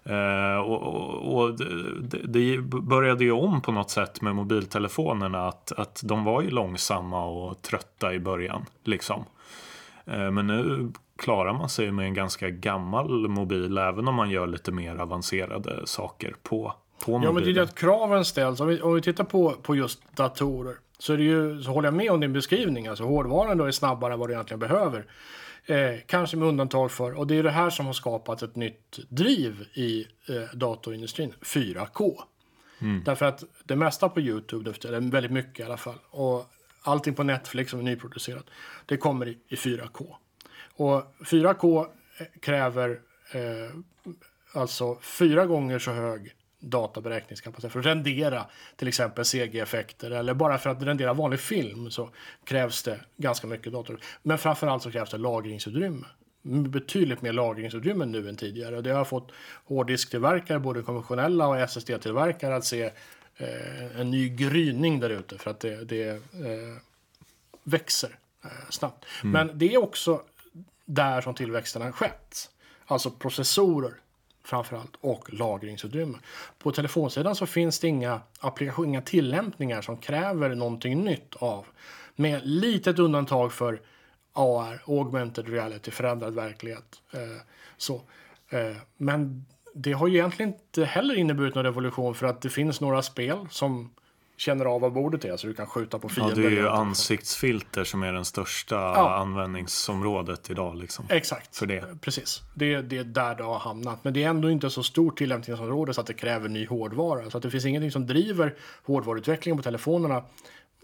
Uh, 0.09 0.57
och, 0.57 1.35
och, 1.35 1.59
det, 2.01 2.19
det, 2.23 2.61
började 2.61 3.23
ju 3.23 3.31
om 3.31 3.61
på 3.61 3.71
något 3.71 3.89
sätt 3.89 4.21
med 4.21 4.35
mobiltelefonerna 4.35 5.47
att, 5.47 5.71
att 5.71 6.01
de 6.03 6.23
var 6.23 6.41
ju 6.41 6.49
långsamma 6.49 7.25
och 7.25 7.61
trötta 7.61 8.13
i 8.13 8.19
början. 8.19 8.65
Liksom. 8.83 9.25
Uh, 10.07 10.31
men 10.31 10.47
nu 10.47 10.91
klarar 11.23 11.53
man 11.53 11.69
sig 11.69 11.91
med 11.91 12.05
en 12.05 12.13
ganska 12.13 12.49
gammal 12.49 13.27
mobil 13.27 13.77
även 13.77 14.07
om 14.07 14.15
man 14.15 14.29
gör 14.29 14.47
lite 14.47 14.71
mer 14.71 14.95
avancerade 14.95 15.87
saker 15.87 16.35
på, 16.43 16.73
på 17.05 17.11
mobilen. 17.11 17.23
Ja, 17.23 17.31
men 17.31 17.43
det 17.43 17.49
är 17.49 17.53
det 17.53 17.63
att 17.63 17.75
kraven 17.75 18.25
ställs. 18.25 18.59
Om 18.59 18.67
vi, 18.67 18.81
om 18.81 18.95
vi 18.95 19.01
tittar 19.01 19.23
på, 19.23 19.51
på 19.51 19.75
just 19.75 20.15
datorer 20.15 20.75
så, 20.97 21.13
är 21.13 21.17
det 21.17 21.23
ju, 21.23 21.61
så 21.61 21.71
håller 21.71 21.87
jag 21.87 21.93
med 21.93 22.11
om 22.11 22.19
din 22.19 22.33
beskrivning. 22.33 22.87
Alltså 22.87 23.03
hårdvaran 23.03 23.57
då 23.57 23.65
är 23.65 23.71
snabbare 23.71 24.13
än 24.13 24.19
vad 24.19 24.29
du 24.29 24.33
egentligen 24.33 24.59
behöver. 24.59 25.05
Eh, 25.65 25.99
kanske 26.07 26.37
med 26.37 26.47
undantag 26.47 26.91
för, 26.91 27.17
och 27.19 27.27
det 27.27 27.35
är 27.35 27.43
det 27.43 27.51
här 27.51 27.69
som 27.69 27.85
har 27.85 27.93
skapat 27.93 28.41
ett 28.41 28.55
nytt 28.55 28.99
driv 29.09 29.65
i 29.73 30.07
eh, 30.29 30.57
datorindustrin, 30.57 31.33
4K. 31.41 32.13
Mm. 32.81 33.03
Därför 33.05 33.25
att 33.25 33.43
det 33.63 33.75
mesta 33.75 34.09
på 34.09 34.21
YouTube, 34.21 34.73
eller 34.85 35.11
väldigt 35.11 35.31
mycket 35.31 35.59
i 35.59 35.63
alla 35.63 35.77
fall, 35.77 35.99
och 36.09 36.45
allting 36.81 37.13
på 37.13 37.23
Netflix 37.23 37.71
som 37.71 37.79
är 37.79 37.83
nyproducerat, 37.83 38.45
det 38.85 38.97
kommer 38.97 39.27
i, 39.27 39.37
i 39.47 39.55
4K. 39.55 40.15
Och 40.75 41.03
4K 41.19 41.87
kräver 42.39 42.99
eh, 43.33 43.75
alltså 44.53 44.97
fyra 45.01 45.45
gånger 45.45 45.79
så 45.79 45.91
hög 45.91 46.35
databeräkningskapacitet 46.63 47.71
för 47.71 47.79
att 47.79 47.85
rendera 47.85 48.45
till 48.75 48.87
exempel 48.87 49.25
CG-effekter 49.25 50.11
eller 50.11 50.33
bara 50.33 50.57
för 50.57 50.69
att 50.69 50.83
rendera 50.83 51.13
vanlig 51.13 51.39
film 51.39 51.91
så 51.91 52.09
krävs 52.43 52.83
det 52.83 52.99
ganska 53.17 53.47
mycket 53.47 53.73
dator. 53.73 53.99
Men 54.23 54.37
framförallt 54.37 54.83
så 54.83 54.91
krävs 54.91 55.09
det 55.09 55.17
lagringsutrymme. 55.17 56.05
Betydligt 56.69 57.21
mer 57.21 57.33
lagringsutrymme 57.33 58.05
nu 58.05 58.29
än 58.29 58.35
tidigare. 58.35 58.81
Det 58.81 58.91
har 58.91 59.05
fått 59.05 59.31
hårddisktillverkare, 59.65 60.59
både 60.59 60.81
konventionella 60.81 61.47
och 61.47 61.57
SSD-tillverkare 61.57 62.55
att 62.55 62.65
se 62.65 62.83
eh, 63.37 63.99
en 63.99 64.11
ny 64.11 64.29
gryning 64.29 64.99
där 64.99 65.09
ute 65.09 65.37
för 65.37 65.51
att 65.51 65.59
det, 65.59 65.83
det 65.83 66.09
eh, 66.09 66.77
växer 67.63 68.17
eh, 68.43 68.49
snabbt. 68.69 69.05
Mm. 69.23 69.31
Men 69.31 69.59
det 69.59 69.73
är 69.73 69.83
också 69.83 70.21
där 70.85 71.21
som 71.21 71.33
tillväxten 71.33 71.81
har 71.81 71.91
skett. 71.91 72.49
Alltså 72.85 73.11
processorer 73.11 73.93
framförallt 74.43 74.95
och 75.01 75.33
lagringsutrymme. 75.33 76.17
På 76.59 76.71
telefonsidan 76.71 77.35
så 77.35 77.45
finns 77.45 77.79
det 77.79 77.87
inga 77.87 78.21
applikationer, 78.39 78.87
inga 78.87 79.01
tillämpningar 79.01 79.81
som 79.81 79.97
kräver 79.97 80.55
någonting 80.55 81.03
nytt 81.03 81.35
av. 81.35 81.65
Med 82.15 82.41
litet 82.43 82.99
undantag 82.99 83.53
för 83.53 83.81
AR, 84.33 84.83
augmented 84.87 85.49
reality, 85.49 85.91
förändrad 85.91 86.33
verklighet. 86.35 87.01
Eh, 87.11 87.41
så. 87.77 88.01
Eh, 88.49 88.77
men 88.97 89.45
det 89.73 89.93
har 89.93 90.07
ju 90.07 90.17
egentligen 90.17 90.53
inte 90.53 90.85
heller 90.85 91.15
inneburit 91.15 91.55
någon 91.55 91.63
revolution 91.63 92.15
för 92.15 92.27
att 92.27 92.41
det 92.41 92.49
finns 92.49 92.81
några 92.81 93.01
spel 93.01 93.47
som 93.49 93.93
känner 94.43 94.65
av 94.65 94.81
vad 94.81 94.93
bordet 94.93 95.25
är 95.25 95.37
så 95.37 95.47
du 95.47 95.53
kan 95.53 95.67
skjuta 95.67 95.99
på 95.99 96.09
fiender. 96.09 96.35
Ja, 96.35 96.49
det 96.49 96.55
är 96.55 96.59
ju 96.61 96.69
ansiktsfilter 96.69 97.83
som 97.83 98.03
är 98.03 98.13
den 98.13 98.25
största 98.25 98.75
ja. 98.75 99.15
användningsområdet 99.15 100.49
idag. 100.49 100.75
Liksom, 100.75 101.05
Exakt, 101.09 101.55
för 101.55 101.65
det. 101.65 102.01
precis. 102.01 102.41
Det, 102.53 102.81
det 102.81 102.97
är 102.97 103.03
där 103.03 103.35
det 103.35 103.43
har 103.43 103.59
hamnat. 103.59 104.03
Men 104.03 104.13
det 104.13 104.23
är 104.23 104.29
ändå 104.29 104.49
inte 104.49 104.69
så 104.69 104.83
stort 104.83 105.17
tillämpningsområde 105.17 105.93
så 105.93 106.01
att 106.01 106.07
det 106.07 106.13
kräver 106.13 106.49
ny 106.49 106.67
hårdvara. 106.67 107.29
Så 107.29 107.37
att 107.37 107.43
det 107.43 107.51
finns 107.51 107.65
ingenting 107.65 107.91
som 107.91 108.07
driver 108.07 108.55
hårdvaruutvecklingen 108.85 109.57
på 109.57 109.63
telefonerna. 109.63 110.23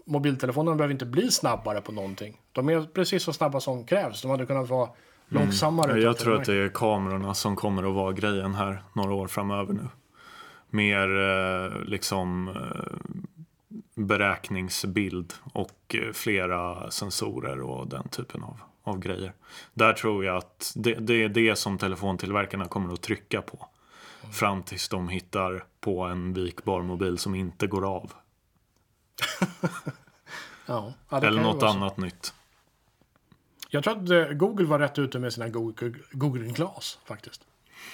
Mobiltelefonerna 0.04 0.76
behöver 0.76 0.92
inte 0.92 1.06
bli 1.06 1.30
snabbare 1.30 1.80
på 1.80 1.92
någonting. 1.92 2.36
De 2.52 2.68
är 2.68 2.82
precis 2.82 3.22
så 3.22 3.32
snabba 3.32 3.60
som 3.60 3.84
krävs. 3.84 4.22
De 4.22 4.30
hade 4.30 4.46
kunnat 4.46 4.68
vara 4.68 4.86
mm. 4.86 4.94
långsammare. 5.42 6.00
Jag 6.00 6.18
tror 6.18 6.40
att 6.40 6.46
det 6.46 6.54
är 6.54 6.68
kamerorna 6.68 7.34
som 7.34 7.56
kommer 7.56 7.88
att 7.88 7.94
vara 7.94 8.12
grejen 8.12 8.54
här 8.54 8.82
några 8.92 9.14
år 9.14 9.26
framöver 9.26 9.72
nu. 9.72 9.88
Mer 10.70 11.18
eh, 11.18 11.84
liksom 11.84 12.48
eh, 12.48 13.10
beräkningsbild 14.06 15.34
och 15.52 15.94
eh, 15.94 16.12
flera 16.12 16.90
sensorer 16.90 17.60
och 17.60 17.88
den 17.88 18.08
typen 18.08 18.42
av, 18.42 18.60
av 18.82 18.98
grejer. 18.98 19.32
Där 19.74 19.92
tror 19.92 20.24
jag 20.24 20.36
att 20.36 20.72
det, 20.76 20.94
det 20.94 21.22
är 21.22 21.28
det 21.28 21.56
som 21.56 21.78
telefontillverkarna 21.78 22.64
kommer 22.64 22.94
att 22.94 23.02
trycka 23.02 23.42
på. 23.42 23.68
Mm. 24.22 24.32
Fram 24.32 24.62
tills 24.62 24.88
de 24.88 25.08
hittar 25.08 25.64
på 25.80 26.02
en 26.02 26.32
vikbar 26.32 26.82
mobil 26.82 27.18
som 27.18 27.34
inte 27.34 27.66
går 27.66 27.94
av. 27.96 28.12
ja, 30.66 30.92
Eller 31.10 31.42
något 31.42 31.62
annat 31.62 31.96
nytt. 31.96 32.34
Jag 33.68 33.84
tror 33.84 34.02
att 34.02 34.10
eh, 34.10 34.36
Google 34.36 34.66
var 34.66 34.78
rätt 34.78 34.98
ute 34.98 35.18
med 35.18 35.32
sina 35.32 35.48
Google, 35.48 35.94
Google 36.12 36.52
Glass 36.52 36.98
faktiskt. 37.04 37.44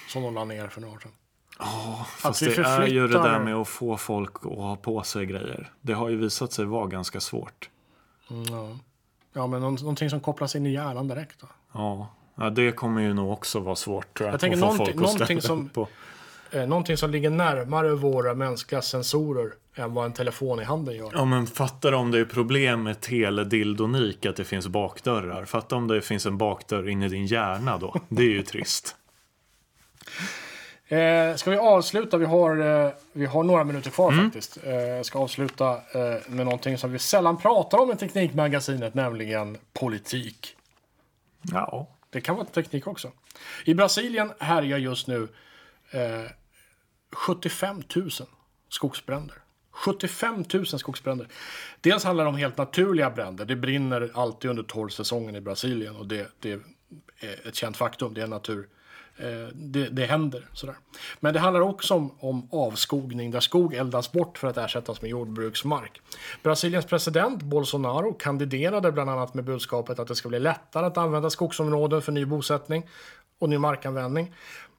Som 0.08 0.22
de 0.22 0.34
la 0.34 0.44
ner 0.44 0.68
för 0.68 0.80
några 0.80 0.94
år 0.94 0.98
sedan. 0.98 1.12
Ja, 1.58 2.06
fast 2.08 2.40
det 2.40 2.46
förflyttar... 2.46 2.82
är 2.82 2.86
ju 2.86 3.08
det 3.08 3.18
där 3.18 3.38
med 3.38 3.54
att 3.54 3.68
få 3.68 3.96
folk 3.96 4.36
att 4.36 4.56
ha 4.56 4.76
på 4.76 5.02
sig 5.02 5.26
grejer. 5.26 5.72
Det 5.80 5.92
har 5.92 6.08
ju 6.08 6.16
visat 6.16 6.52
sig 6.52 6.64
vara 6.64 6.86
ganska 6.86 7.20
svårt. 7.20 7.70
Mm, 8.30 8.44
ja. 8.44 8.78
ja, 9.32 9.46
men 9.46 9.60
någonting 9.60 10.10
som 10.10 10.20
kopplas 10.20 10.56
in 10.56 10.66
i 10.66 10.72
hjärnan 10.72 11.08
direkt 11.08 11.40
då? 11.40 11.46
Ja, 11.72 12.08
ja 12.34 12.50
det 12.50 12.72
kommer 12.72 13.00
ju 13.00 13.14
nog 13.14 13.32
också 13.32 13.60
vara 13.60 13.76
svårt 13.76 14.18
tror 14.18 14.26
jag. 14.26 14.34
Jag 14.34 14.40
tänker 14.40 14.58
någonting, 14.58 15.00
någonting, 15.00 15.42
som, 15.42 15.68
på. 15.68 15.88
Eh, 16.50 16.66
någonting 16.66 16.96
som 16.96 17.10
ligger 17.10 17.30
närmare 17.30 17.94
våra 17.94 18.34
mänskliga 18.34 18.82
sensorer 18.82 19.52
än 19.74 19.94
vad 19.94 20.04
en 20.04 20.12
telefon 20.12 20.60
i 20.60 20.64
handen 20.64 20.96
gör. 20.96 21.10
Ja, 21.14 21.24
men 21.24 21.46
fatta 21.46 21.96
om 21.96 22.10
det 22.10 22.18
är 22.18 22.24
problem 22.24 22.82
med 22.82 23.00
teledildonik 23.00 24.26
att 24.26 24.36
det 24.36 24.44
finns 24.44 24.68
bakdörrar. 24.68 25.44
Fatta 25.44 25.76
om 25.76 25.88
det 25.88 26.02
finns 26.02 26.26
en 26.26 26.38
bakdörr 26.38 26.88
in 26.88 27.02
i 27.02 27.08
din 27.08 27.26
hjärna 27.26 27.78
då. 27.78 27.94
Det 28.08 28.22
är 28.22 28.30
ju 28.30 28.42
trist. 28.42 28.96
Eh, 30.88 31.36
ska 31.36 31.50
vi 31.50 31.56
avsluta? 31.56 32.16
Vi 32.16 32.24
har, 32.24 32.84
eh, 32.84 32.90
vi 33.12 33.26
har 33.26 33.42
några 33.42 33.64
minuter 33.64 33.90
kvar 33.90 34.12
mm. 34.12 34.24
faktiskt. 34.24 34.58
Eh, 34.64 35.02
ska 35.02 35.18
avsluta 35.18 35.72
eh, 35.72 36.20
med 36.28 36.44
någonting 36.46 36.78
som 36.78 36.92
vi 36.92 36.98
sällan 36.98 37.36
pratar 37.36 37.78
om 37.78 37.92
i 37.92 37.96
Teknikmagasinet, 37.96 38.94
nämligen 38.94 39.58
politik. 39.72 40.56
Ja. 41.42 41.88
Det 42.10 42.20
kan 42.20 42.36
vara 42.36 42.46
teknik 42.46 42.86
också. 42.86 43.12
I 43.64 43.74
Brasilien 43.74 44.32
härjar 44.38 44.78
just 44.78 45.06
nu 45.06 45.28
eh, 45.90 46.30
75 47.12 47.82
000 47.96 48.10
skogsbränder. 48.68 49.36
75 49.70 50.44
000 50.54 50.66
skogsbränder. 50.66 51.28
Dels 51.80 52.04
handlar 52.04 52.24
det 52.24 52.28
om 52.28 52.36
helt 52.36 52.58
naturliga 52.58 53.10
bränder. 53.10 53.44
Det 53.44 53.56
brinner 53.56 54.10
alltid 54.14 54.50
under 54.50 54.62
torrsäsongen 54.62 55.36
i 55.36 55.40
Brasilien 55.40 55.96
och 55.96 56.06
det, 56.06 56.28
det 56.40 56.52
är 56.52 56.60
ett 57.48 57.54
känt 57.54 57.76
faktum. 57.76 58.14
Det 58.14 58.22
är 58.22 58.26
natur 58.26 58.68
Eh, 58.68 58.75
Eh, 59.18 59.48
det, 59.54 59.88
det 59.88 60.06
händer. 60.06 60.46
Sådär. 60.52 60.74
Men 61.20 61.34
det 61.34 61.40
handlar 61.40 61.60
också 61.60 61.94
om, 61.94 62.14
om 62.20 62.48
avskogning 62.52 63.30
där 63.30 63.40
skog 63.40 63.74
eldas 63.74 64.12
bort 64.12 64.38
för 64.38 64.48
att 64.48 64.56
ersättas 64.56 65.02
med 65.02 65.10
jordbruksmark. 65.10 66.00
Brasiliens 66.42 66.86
president 66.86 67.42
Bolsonaro 67.42 68.12
kandiderade 68.12 68.92
bland 68.92 69.10
annat 69.10 69.34
med 69.34 69.44
budskapet 69.44 69.98
att 69.98 70.08
det 70.08 70.14
ska 70.14 70.28
bli 70.28 70.38
lättare 70.38 70.86
att 70.86 70.98
använda 70.98 71.30
skogsområden 71.30 72.02
för 72.02 72.12
ny 72.12 72.24
bosättning 72.24 72.86
och 73.38 73.48
ny 73.48 73.58
markanvändning. 73.58 74.34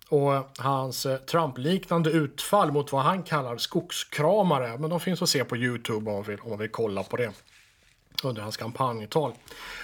Och 0.09 0.31
hans 0.57 1.05
eh, 1.05 1.17
Trump-liknande 1.17 2.09
utfall 2.09 2.71
mot 2.71 2.91
vad 2.91 3.01
han 3.01 3.23
kallar 3.23 3.57
skogskramare, 3.57 4.77
men 4.77 4.89
de 4.89 4.99
finns 4.99 5.21
att 5.21 5.29
se 5.29 5.43
på 5.43 5.57
Youtube 5.57 6.09
om 6.09 6.15
man 6.15 6.23
vill, 6.23 6.39
om 6.39 6.49
man 6.49 6.59
vill 6.59 6.71
kolla 6.71 7.03
på 7.03 7.17
det 7.17 7.31
under 8.23 8.41
hans 8.41 8.57
kampanjtal. 8.57 9.33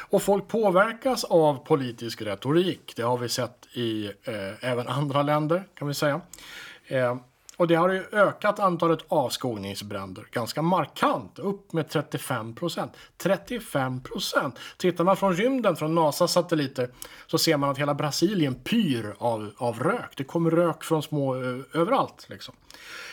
Och 0.10 0.22
folk 0.22 0.48
påverkas 0.48 1.24
av 1.24 1.66
politisk 1.66 2.22
retorik. 2.22 2.94
Det 2.96 3.04
har 3.04 3.18
vi 3.18 3.30
sett 3.30 3.68
i 3.74 4.06
eh, 4.06 4.72
även 4.72 4.88
andra 4.88 5.24
länder 5.24 5.64
kan 5.74 5.88
vi 5.88 5.94
säga. 5.94 6.22
Eh, 6.88 7.16
och 7.58 7.68
det 7.68 7.76
har 7.76 7.90
ju 7.90 8.06
ökat 8.12 8.60
antalet 8.60 9.00
avskogningsbränder 9.08 10.26
ganska 10.32 10.62
markant, 10.62 11.40
upp 11.40 11.74
med 11.74 11.90
35 11.90 12.56
procent. 12.56 12.92
35 13.18 14.02
procent! 14.02 14.60
Tittar 14.78 15.04
man 15.04 15.18
från 15.18 15.36
rymden, 15.36 15.76
från 15.76 15.96
NASAs 15.96 16.32
satelliter, 16.32 16.90
så 17.28 17.38
ser 17.38 17.58
man 17.58 17.70
att 17.70 17.78
hela 17.78 17.94
Brasilien 17.94 18.56
pyr 18.56 19.16
av, 19.18 19.54
av 19.58 19.80
rök. 19.80 20.14
Det 20.18 20.24
kommer 20.24 20.52
rök 20.52 20.84
från 20.84 21.04
små, 21.04 21.36
eh, 21.36 21.60
överallt 21.74 22.26
liksom. 22.30 22.56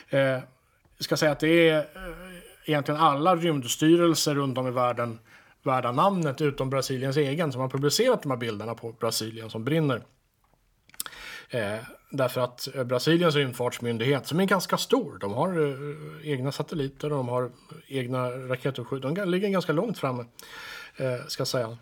Eh, 0.08 0.20
jag 0.20 1.04
ska 1.04 1.16
säga 1.16 1.32
att 1.32 1.40
det 1.40 1.68
är 1.68 1.78
eh, 1.78 1.84
egentligen 2.70 3.00
alla 3.00 3.36
rymdstyrelser 3.36 4.34
runt 4.34 4.58
om 4.58 4.66
i 4.66 4.70
världen 4.70 5.18
värda 5.62 5.92
namnet 5.92 6.40
utom 6.40 6.70
Brasiliens 6.70 7.16
egen 7.16 7.52
som 7.52 7.60
har 7.60 7.68
publicerat 7.68 8.22
de 8.22 8.30
här 8.30 8.38
bilderna 8.38 8.74
på 8.74 8.92
Brasilien 8.92 9.50
som 9.50 9.64
brinner. 9.64 10.02
Eh, 11.50 11.78
därför 12.10 12.40
att 12.40 12.74
eh, 12.74 12.84
Brasiliens 12.84 13.34
rymdfartsmyndighet, 13.34 14.26
som 14.26 14.40
är 14.40 14.44
ganska 14.44 14.76
stor, 14.76 15.18
de 15.18 15.32
har 15.32 15.48
eh, 15.48 16.30
egna 16.32 16.52
satelliter 16.52 17.12
och 17.12 17.16
de 17.16 17.28
har 17.28 17.50
egna 17.88 18.30
raketuppskjut. 18.30 19.02
De 19.02 19.28
ligger 19.28 19.48
ganska 19.48 19.72
långt 19.72 19.98
framme, 19.98 20.24
eh, 20.96 21.26
ska 21.28 21.44
säga. 21.44 21.78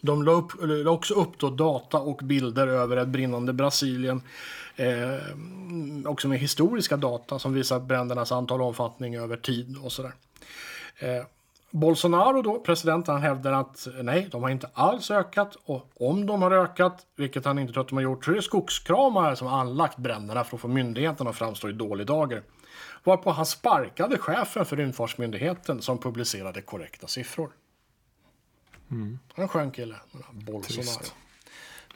De 0.00 0.22
la, 0.22 0.32
upp, 0.32 0.52
la 0.62 0.90
också 0.90 1.14
upp 1.14 1.38
då 1.38 1.50
data 1.50 1.98
och 1.98 2.20
bilder 2.22 2.68
över 2.68 2.96
ett 2.96 3.08
brinnande 3.08 3.52
Brasilien. 3.52 4.22
Eh, 4.82 5.18
också 6.04 6.28
med 6.28 6.38
historiska 6.38 6.96
data 6.96 7.38
som 7.38 7.54
visar 7.54 7.80
brändernas 7.80 8.32
antal 8.32 8.60
och 8.60 8.66
omfattning 8.66 9.16
över 9.16 9.36
tid 9.36 9.76
och 9.82 9.92
sådär. 9.92 10.12
Eh, 10.98 11.24
Bolsonaro 11.70 12.42
då, 12.42 12.60
presidenten, 12.60 13.14
han 13.14 13.22
hävdar 13.22 13.52
att 13.52 13.88
nej, 14.02 14.28
de 14.30 14.42
har 14.42 14.50
inte 14.50 14.70
alls 14.72 15.10
ökat 15.10 15.56
och 15.64 15.90
om 15.94 16.26
de 16.26 16.42
har 16.42 16.50
ökat, 16.50 17.06
vilket 17.16 17.44
han 17.44 17.58
inte 17.58 17.72
tror 17.72 17.82
att 17.82 17.88
de 17.88 17.94
har 17.94 18.02
gjort, 18.02 18.24
så 18.24 18.30
är 18.30 18.34
det 18.34 18.42
skogskramare 18.42 19.36
som 19.36 19.48
anlagt 19.48 19.98
bränderna 19.98 20.44
för 20.44 20.56
att 20.56 20.60
få 20.60 20.68
myndigheten 20.68 21.26
att 21.26 21.36
framstå 21.36 21.68
i 21.68 21.72
dålig 21.72 22.06
dager. 22.06 22.42
Varpå 23.04 23.30
han 23.30 23.46
sparkade 23.46 24.18
chefen 24.18 24.64
för 24.64 24.76
rymdfartsmyndigheten 24.76 25.82
som 25.82 25.98
publicerade 25.98 26.62
korrekta 26.62 27.06
siffror. 27.06 27.50
Mm. 28.90 29.18
En 29.34 29.48
skön 29.48 29.70
kille, 29.70 29.96
Bolsonaro. 30.30 30.84
Trist. 30.84 31.14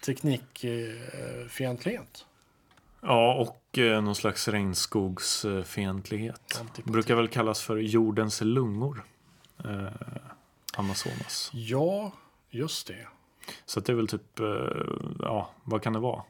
Teknikfientlighet. 0.04 2.24
Ja, 3.06 3.34
och 3.34 3.78
eh, 3.78 4.02
någon 4.02 4.14
slags 4.14 4.48
regnskogsfientlighet. 4.48 6.62
Brukar 6.84 7.14
väl 7.14 7.28
kallas 7.28 7.62
för 7.62 7.76
jordens 7.76 8.40
lungor 8.40 9.04
eh, 9.64 9.86
Amazonas. 10.76 11.50
Ja, 11.52 12.12
just 12.50 12.86
det. 12.86 13.06
Så 13.66 13.80
det 13.80 13.92
är 13.92 13.96
väl 13.96 14.08
typ, 14.08 14.40
eh, 14.40 14.46
ja, 15.20 15.50
vad 15.64 15.82
kan 15.82 15.92
det 15.92 15.98
vara? 15.98 16.22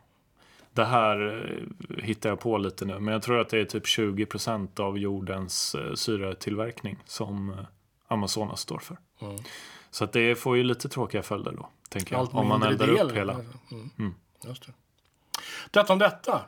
Det 0.73 0.85
här 0.85 1.45
eh, 1.51 1.57
hittar 2.05 2.29
jag 2.29 2.41
på 2.41 2.59
lite 2.59 2.85
nu, 2.85 2.99
men 2.99 3.13
jag 3.13 3.23
tror 3.23 3.41
att 3.41 3.49
det 3.49 3.59
är 3.59 3.65
typ 3.65 3.87
20 3.87 4.27
procent 4.27 4.81
av 4.81 4.99
jordens 4.99 5.75
eh, 5.75 5.95
syretillverkning 5.95 6.97
som 7.05 7.51
eh, 7.51 7.57
Amazonas 8.09 8.61
står 8.61 8.79
för. 8.79 8.97
Mm. 9.21 9.37
Så 9.91 10.05
att 10.05 10.13
det 10.13 10.35
får 10.35 10.57
ju 10.57 10.63
lite 10.63 10.89
tråkiga 10.89 11.23
följder 11.23 11.53
då, 11.53 11.69
tänker 11.89 12.15
jag. 12.15 12.35
Om 12.35 12.49
man 12.49 12.63
eldar 12.63 12.87
del. 12.87 13.11
upp 13.11 13.17
hela. 13.17 13.33
Mm. 13.33 13.91
Mm. 13.99 14.15
Just 14.45 14.67
det. 14.67 14.73
Detta 15.71 15.93
om 15.93 15.99
detta. 15.99 16.41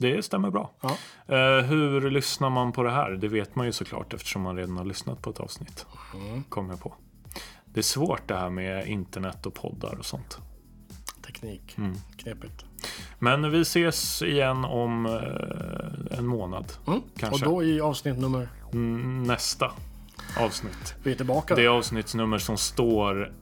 Det 0.00 0.24
stämmer 0.24 0.50
bra. 0.50 0.70
Ja. 0.80 0.88
Uh, 0.88 1.64
hur 1.64 2.10
lyssnar 2.10 2.50
man 2.50 2.72
på 2.72 2.82
det 2.82 2.90
här? 2.90 3.10
Det 3.10 3.28
vet 3.28 3.56
man 3.56 3.66
ju 3.66 3.72
såklart 3.72 4.14
eftersom 4.14 4.42
man 4.42 4.56
redan 4.56 4.76
har 4.76 4.84
lyssnat 4.84 5.22
på 5.22 5.30
ett 5.30 5.40
avsnitt. 5.40 5.86
Mm. 6.14 6.44
Kommer 6.44 6.70
jag 6.70 6.80
på. 6.80 6.94
Det 7.64 7.80
är 7.80 7.82
svårt 7.82 8.28
det 8.28 8.36
här 8.36 8.50
med 8.50 8.86
internet 8.86 9.46
och 9.46 9.54
poddar 9.54 9.98
och 9.98 10.06
sånt. 10.06 10.38
Teknik. 11.26 11.78
Mm. 11.78 11.94
Knepigt. 12.16 12.64
Men 13.18 13.50
vi 13.50 13.60
ses 13.60 14.22
igen 14.22 14.64
om 14.64 15.06
uh, 15.06 16.18
en 16.18 16.26
månad. 16.26 16.72
Mm. 16.86 17.02
Kanske. 17.16 17.46
Och 17.46 17.52
då 17.52 17.64
i 17.64 17.80
avsnitt 17.80 18.18
nummer? 18.18 18.48
Mm, 18.72 19.22
nästa 19.22 19.72
avsnitt. 20.40 20.94
Vi 21.02 21.12
är 21.12 21.16
tillbaka. 21.16 21.54
Det 21.54 21.66
avsnittsnummer 21.66 22.38
som 22.38 22.56
står 22.56 23.32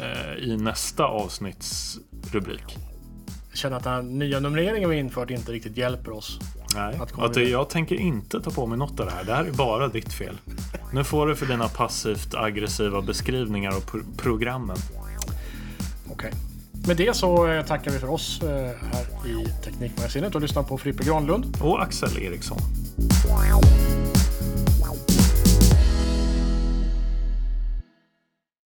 uh, 0.00 0.38
i 0.38 0.56
nästa 0.56 1.04
avsnitts 1.04 1.98
rubrik 2.32 2.78
känner 3.54 3.76
att 3.76 3.84
den 3.84 3.92
här 3.92 4.02
nya 4.02 4.40
numreringen 4.40 4.90
vi 4.90 4.96
infört 4.96 5.30
inte 5.30 5.52
riktigt 5.52 5.76
hjälper 5.76 6.12
oss. 6.12 6.38
Nej, 6.74 6.98
att, 7.00 7.18
att 7.18 7.48
jag 7.48 7.68
tänker 7.70 7.96
inte 7.96 8.40
ta 8.40 8.50
på 8.50 8.66
mig 8.66 8.78
något 8.78 9.00
av 9.00 9.06
det 9.06 9.12
här. 9.12 9.24
Det 9.24 9.34
här 9.34 9.44
är 9.44 9.50
bara 9.50 9.88
ditt 9.88 10.12
fel. 10.12 10.36
Nu 10.92 11.04
får 11.04 11.26
du 11.26 11.36
för 11.36 11.46
dina 11.46 11.68
passivt 11.68 12.34
aggressiva 12.34 13.02
beskrivningar 13.02 13.70
av 13.70 13.80
pro 13.80 14.00
programmen. 14.16 14.76
Okej. 16.06 16.14
Okay. 16.14 16.32
Med 16.86 16.96
det 16.96 17.16
så 17.16 17.46
eh, 17.46 17.64
tackar 17.64 17.90
vi 17.90 17.98
för 17.98 18.10
oss 18.10 18.42
eh, 18.42 18.48
här 18.92 19.26
i 19.26 19.46
Teknikmagasinet 19.64 20.34
och 20.34 20.40
lyssnar 20.40 20.62
på 20.62 20.78
Frippe 20.78 21.04
Granlund. 21.04 21.56
Och 21.60 21.82
Axel 21.82 22.22
Eriksson. 22.22 22.58